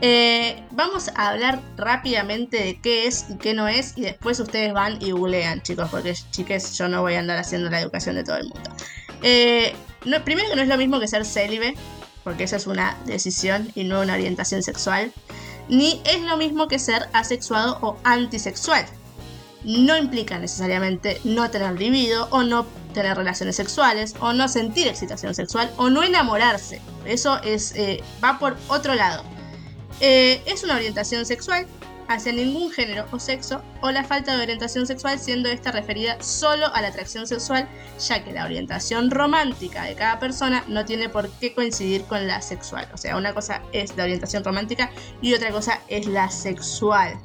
Eh, 0.00 0.62
vamos 0.70 1.10
a 1.16 1.30
hablar 1.30 1.60
rápidamente 1.76 2.62
de 2.62 2.80
qué 2.80 3.08
es 3.08 3.26
y 3.28 3.38
qué 3.38 3.54
no 3.54 3.66
es 3.66 3.98
y 3.98 4.02
después 4.02 4.38
ustedes 4.38 4.72
van 4.72 5.02
y 5.02 5.10
googlean, 5.10 5.62
chicos, 5.62 5.88
porque 5.90 6.14
chiques, 6.30 6.78
yo 6.78 6.88
no 6.88 7.02
voy 7.02 7.14
a 7.14 7.18
andar 7.18 7.38
haciendo 7.38 7.70
la 7.70 7.80
educación 7.80 8.14
de 8.14 8.22
todo 8.22 8.36
el 8.36 8.44
mundo. 8.44 8.70
Eh, 9.22 9.74
primero 10.24 10.48
que 10.48 10.56
no 10.56 10.62
es 10.62 10.68
lo 10.68 10.76
mismo 10.76 11.00
que 11.00 11.08
ser 11.08 11.24
célibe, 11.24 11.74
porque 12.24 12.44
esa 12.44 12.56
es 12.56 12.66
una 12.66 12.98
decisión 13.04 13.70
y 13.74 13.84
no 13.84 14.00
una 14.00 14.14
orientación 14.14 14.62
sexual, 14.62 15.12
ni 15.68 16.02
es 16.04 16.22
lo 16.22 16.36
mismo 16.36 16.66
que 16.66 16.78
ser 16.78 17.08
asexuado 17.12 17.78
o 17.82 17.96
antisexual. 18.02 18.86
No 19.62 19.96
implica 19.96 20.38
necesariamente 20.38 21.20
no 21.24 21.50
tener 21.50 21.78
libido 21.78 22.28
o 22.30 22.42
no 22.42 22.66
tener 22.92 23.16
relaciones 23.16 23.56
sexuales 23.56 24.14
o 24.20 24.32
no 24.32 24.48
sentir 24.48 24.88
excitación 24.88 25.34
sexual 25.34 25.72
o 25.76 25.90
no 25.90 26.02
enamorarse. 26.02 26.80
Eso 27.04 27.40
es 27.42 27.72
eh, 27.76 28.02
va 28.22 28.38
por 28.38 28.56
otro 28.68 28.94
lado. 28.94 29.22
Eh, 30.00 30.42
es 30.46 30.64
una 30.64 30.74
orientación 30.74 31.24
sexual 31.24 31.66
hacia 32.08 32.32
ningún 32.32 32.70
género 32.70 33.06
o 33.10 33.18
sexo 33.18 33.62
o 33.80 33.90
la 33.90 34.04
falta 34.04 34.36
de 34.36 34.42
orientación 34.42 34.86
sexual 34.86 35.18
siendo 35.18 35.48
esta 35.48 35.72
referida 35.72 36.20
solo 36.22 36.66
a 36.74 36.82
la 36.82 36.88
atracción 36.88 37.26
sexual 37.26 37.68
ya 37.98 38.24
que 38.24 38.32
la 38.32 38.44
orientación 38.44 39.10
romántica 39.10 39.84
de 39.84 39.94
cada 39.94 40.18
persona 40.18 40.64
no 40.68 40.84
tiene 40.84 41.08
por 41.08 41.30
qué 41.38 41.54
coincidir 41.54 42.04
con 42.04 42.26
la 42.26 42.42
sexual. 42.42 42.88
O 42.92 42.96
sea, 42.96 43.16
una 43.16 43.34
cosa 43.34 43.62
es 43.72 43.96
la 43.96 44.04
orientación 44.04 44.44
romántica 44.44 44.90
y 45.20 45.34
otra 45.34 45.50
cosa 45.50 45.80
es 45.88 46.06
la 46.06 46.30
sexual. 46.30 47.18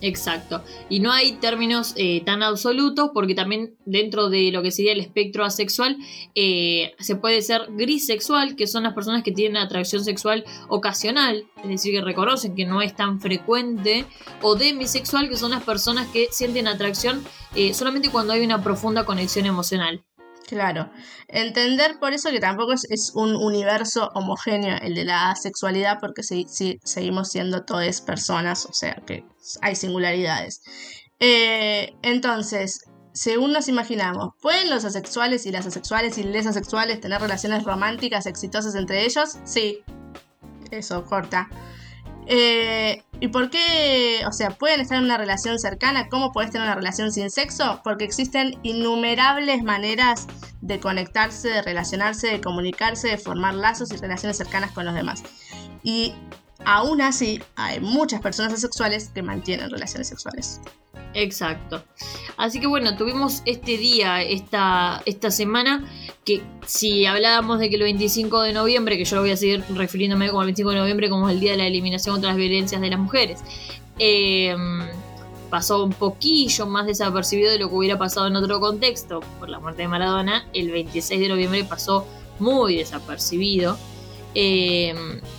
Exacto. 0.00 0.62
Y 0.88 1.00
no 1.00 1.12
hay 1.12 1.32
términos 1.32 1.94
eh, 1.96 2.22
tan 2.24 2.42
absolutos 2.42 3.10
porque 3.14 3.34
también 3.34 3.74
dentro 3.86 4.28
de 4.28 4.50
lo 4.52 4.62
que 4.62 4.70
sería 4.70 4.92
el 4.92 5.00
espectro 5.00 5.44
asexual 5.44 5.96
eh, 6.34 6.92
se 6.98 7.16
puede 7.16 7.40
ser 7.42 7.62
grisexual, 7.70 8.54
que 8.56 8.66
son 8.66 8.82
las 8.82 8.92
personas 8.92 9.22
que 9.22 9.32
tienen 9.32 9.56
atracción 9.56 10.04
sexual 10.04 10.44
ocasional, 10.68 11.46
es 11.62 11.68
decir, 11.68 11.92
que 11.92 12.02
reconocen 12.02 12.54
que 12.54 12.66
no 12.66 12.82
es 12.82 12.94
tan 12.94 13.20
frecuente, 13.20 14.04
o 14.42 14.56
demisexual, 14.56 15.28
que 15.28 15.36
son 15.36 15.52
las 15.52 15.62
personas 15.62 16.08
que 16.08 16.28
sienten 16.30 16.68
atracción 16.68 17.24
eh, 17.54 17.72
solamente 17.72 18.10
cuando 18.10 18.32
hay 18.32 18.44
una 18.44 18.62
profunda 18.62 19.04
conexión 19.04 19.46
emocional. 19.46 20.04
Claro, 20.46 20.90
entender 21.28 21.98
por 21.98 22.12
eso 22.12 22.30
que 22.30 22.40
tampoco 22.40 22.72
es, 22.72 23.12
un 23.14 23.34
universo 23.34 24.10
homogéneo 24.14 24.76
el 24.82 24.94
de 24.94 25.04
la 25.04 25.30
asexualidad, 25.30 25.98
porque 26.00 26.22
sí, 26.22 26.46
seguimos 26.84 27.30
siendo 27.30 27.64
todas 27.64 28.00
personas, 28.02 28.66
o 28.66 28.72
sea 28.72 28.94
que 29.06 29.24
hay 29.62 29.74
singularidades. 29.74 30.60
Eh, 31.18 31.94
entonces, 32.02 32.80
según 33.14 33.52
nos 33.52 33.68
imaginamos, 33.68 34.34
¿pueden 34.42 34.68
los 34.68 34.84
asexuales 34.84 35.46
y 35.46 35.52
las 35.52 35.66
asexuales 35.66 36.18
y 36.18 36.24
les 36.24 36.46
asexuales 36.46 37.00
tener 37.00 37.20
relaciones 37.20 37.64
románticas 37.64 38.26
exitosas 38.26 38.74
entre 38.74 39.04
ellos? 39.04 39.38
Sí, 39.44 39.82
eso 40.70 41.04
corta. 41.04 41.48
Eh, 42.26 43.02
¿Y 43.20 43.28
por 43.28 43.50
qué? 43.50 44.22
O 44.26 44.32
sea, 44.32 44.50
¿pueden 44.50 44.80
estar 44.80 44.98
en 44.98 45.04
una 45.04 45.16
relación 45.16 45.58
cercana? 45.58 46.08
¿Cómo 46.08 46.32
puedes 46.32 46.50
tener 46.50 46.66
una 46.66 46.74
relación 46.74 47.12
sin 47.12 47.30
sexo? 47.30 47.80
Porque 47.84 48.04
existen 48.04 48.58
innumerables 48.62 49.62
maneras 49.62 50.26
de 50.60 50.80
conectarse, 50.80 51.48
de 51.48 51.62
relacionarse, 51.62 52.28
de 52.28 52.40
comunicarse, 52.40 53.08
de 53.08 53.18
formar 53.18 53.54
lazos 53.54 53.92
y 53.92 53.96
relaciones 53.96 54.36
cercanas 54.36 54.72
con 54.72 54.84
los 54.84 54.94
demás. 54.94 55.22
Y 55.82 56.14
aún 56.64 57.00
así, 57.00 57.42
hay 57.56 57.80
muchas 57.80 58.20
personas 58.20 58.52
asexuales 58.52 59.08
que 59.08 59.22
mantienen 59.22 59.70
relaciones 59.70 60.08
sexuales. 60.08 60.60
Exacto. 61.14 61.82
Así 62.36 62.60
que 62.60 62.66
bueno, 62.66 62.96
tuvimos 62.96 63.42
este 63.46 63.78
día, 63.78 64.22
esta, 64.22 65.02
esta 65.06 65.30
semana, 65.30 65.88
que 66.24 66.42
si 66.66 67.06
hablábamos 67.06 67.60
de 67.60 67.70
que 67.70 67.76
el 67.76 67.82
25 67.82 68.42
de 68.42 68.52
noviembre, 68.52 68.98
que 68.98 69.04
yo 69.04 69.20
voy 69.20 69.30
a 69.30 69.36
seguir 69.36 69.64
refiriéndome 69.70 70.28
como 70.28 70.42
el 70.42 70.46
25 70.46 70.70
de 70.70 70.76
noviembre 70.76 71.08
como 71.08 71.28
el 71.28 71.40
Día 71.40 71.52
de 71.52 71.58
la 71.58 71.66
Eliminación 71.66 72.14
contra 72.14 72.30
las 72.30 72.36
Violencias 72.36 72.80
de 72.80 72.90
las 72.90 72.98
Mujeres, 72.98 73.40
eh, 73.98 74.56
pasó 75.50 75.84
un 75.84 75.92
poquillo 75.92 76.66
más 76.66 76.86
desapercibido 76.86 77.52
de 77.52 77.58
lo 77.60 77.68
que 77.68 77.76
hubiera 77.76 77.96
pasado 77.96 78.26
en 78.26 78.34
otro 78.34 78.58
contexto, 78.58 79.20
por 79.38 79.48
la 79.48 79.60
muerte 79.60 79.82
de 79.82 79.88
Maradona, 79.88 80.46
el 80.52 80.72
26 80.72 81.20
de 81.20 81.28
noviembre 81.28 81.62
pasó 81.62 82.06
muy 82.40 82.76
desapercibido. 82.76 83.78
Eh, 84.34 84.94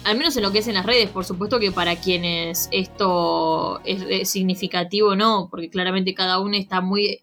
al 0.06 0.18
menos 0.18 0.38
en 0.38 0.44
lo 0.44 0.52
que 0.52 0.60
es 0.60 0.68
en 0.68 0.76
las 0.76 0.86
redes, 0.86 1.10
por 1.10 1.26
supuesto 1.26 1.60
que 1.60 1.72
para 1.72 1.98
quienes 1.98 2.70
esto 2.72 3.82
es, 3.84 4.30
significativo, 4.30 5.16
no, 5.16 5.50
porque 5.52 5.70
claramente 5.70 6.14
cada 6.14 6.40
uno 6.40 6.56
está 6.56 6.82
muy 6.82 7.20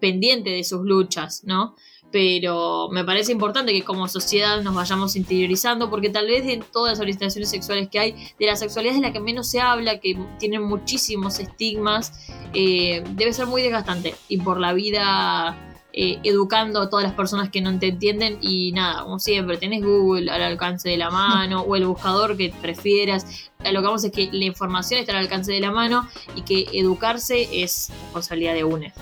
pendiente 0.00 0.50
de 0.50 0.64
sus 0.64 0.84
luchas, 0.84 1.42
¿no? 1.44 1.76
Pero 2.10 2.88
me 2.90 3.04
parece 3.04 3.32
importante 3.32 3.72
que 3.72 3.84
como 3.84 4.08
sociedad 4.08 4.62
nos 4.62 4.74
vayamos 4.74 5.14
interiorizando, 5.14 5.90
porque 5.90 6.08
tal 6.08 6.26
vez 6.26 6.44
de 6.44 6.62
todas 6.72 6.92
las 6.92 7.00
orientaciones 7.00 7.50
sexuales 7.50 7.88
que 7.90 7.98
hay, 7.98 8.12
de 8.38 8.46
la 8.46 8.56
sexualidad 8.56 8.96
es 8.96 9.02
la 9.02 9.12
que 9.12 9.20
menos 9.20 9.48
se 9.48 9.60
habla, 9.60 10.00
que 10.00 10.18
tiene 10.38 10.58
muchísimos 10.58 11.38
estigmas, 11.38 12.26
eh, 12.54 13.04
debe 13.10 13.32
ser 13.32 13.46
muy 13.46 13.62
desgastante. 13.62 14.14
Y 14.28 14.38
por 14.38 14.58
la 14.58 14.72
vida 14.72 15.77
eh, 16.00 16.20
educando 16.22 16.80
a 16.80 16.88
todas 16.88 17.02
las 17.02 17.14
personas 17.14 17.50
que 17.50 17.60
no 17.60 17.76
te 17.76 17.88
entienden 17.88 18.38
y 18.40 18.70
nada, 18.70 19.02
como 19.02 19.18
siempre, 19.18 19.56
tenés 19.56 19.82
Google 19.82 20.30
al 20.30 20.42
alcance 20.42 20.88
de 20.88 20.96
la 20.96 21.10
mano 21.10 21.62
o 21.62 21.74
el 21.74 21.86
buscador 21.86 22.36
que 22.36 22.54
prefieras. 22.62 23.50
Lo 23.58 23.80
que 23.80 23.86
vamos 23.86 24.04
es 24.04 24.12
que 24.12 24.28
la 24.30 24.44
información 24.44 25.00
está 25.00 25.10
al 25.10 25.18
alcance 25.18 25.50
de 25.50 25.58
la 25.58 25.72
mano 25.72 26.08
y 26.36 26.42
que 26.42 26.68
educarse 26.72 27.48
es 27.64 27.90
responsabilidad 28.04 28.54
de 28.54 28.62
UNE. 28.62 28.92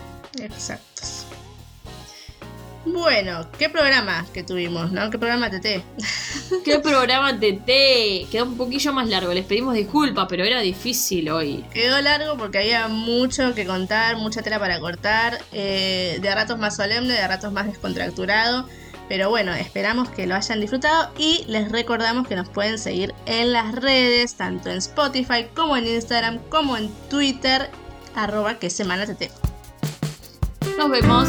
Exacto. 0.41 1.03
Bueno, 2.87 3.51
¿qué 3.59 3.69
programa 3.69 4.25
que 4.33 4.45
tuvimos, 4.45 4.93
no? 4.93 5.11
¿Qué 5.11 5.19
programa 5.19 5.51
TT? 5.51 5.83
¿Qué 6.65 6.79
programa 6.79 7.37
TT? 7.37 8.31
Quedó 8.31 8.45
un 8.45 8.57
poquillo 8.57 8.93
más 8.93 9.09
largo, 9.09 9.35
les 9.35 9.45
pedimos 9.45 9.75
disculpas, 9.75 10.27
pero 10.29 10.45
era 10.45 10.61
difícil 10.61 11.29
hoy. 11.31 11.65
Quedó 11.73 12.01
largo 12.01 12.37
porque 12.39 12.59
había 12.59 12.87
mucho 12.87 13.55
que 13.55 13.67
contar, 13.67 14.17
mucha 14.17 14.41
tela 14.41 14.61
para 14.61 14.79
cortar, 14.79 15.41
eh, 15.53 16.21
de 16.23 16.35
ratos 16.35 16.59
más 16.59 16.77
solemne, 16.77 17.15
de 17.15 17.27
ratos 17.27 17.53
más 17.53 17.67
descontracturado. 17.67 18.69
Pero 19.09 19.31
bueno, 19.31 19.53
esperamos 19.53 20.09
que 20.11 20.29
lo 20.29 20.37
hayan 20.37 20.61
disfrutado 20.61 21.13
y 21.19 21.45
les 21.49 21.73
recordamos 21.73 22.29
que 22.29 22.37
nos 22.37 22.49
pueden 22.49 22.79
seguir 22.79 23.13
en 23.27 23.53
las 23.53 23.75
redes, 23.75 24.37
tanto 24.37 24.71
en 24.71 24.79
Spotify 24.79 25.49
como 25.55 25.77
en 25.77 25.89
Instagram, 25.89 26.39
como 26.49 26.77
en 26.77 26.89
Twitter, 27.11 27.69
arroba 28.15 28.61
que 28.61 28.71
semana 28.71 29.07
TT. 29.07 29.31
Nos 30.79 30.91
vemos. 30.91 31.29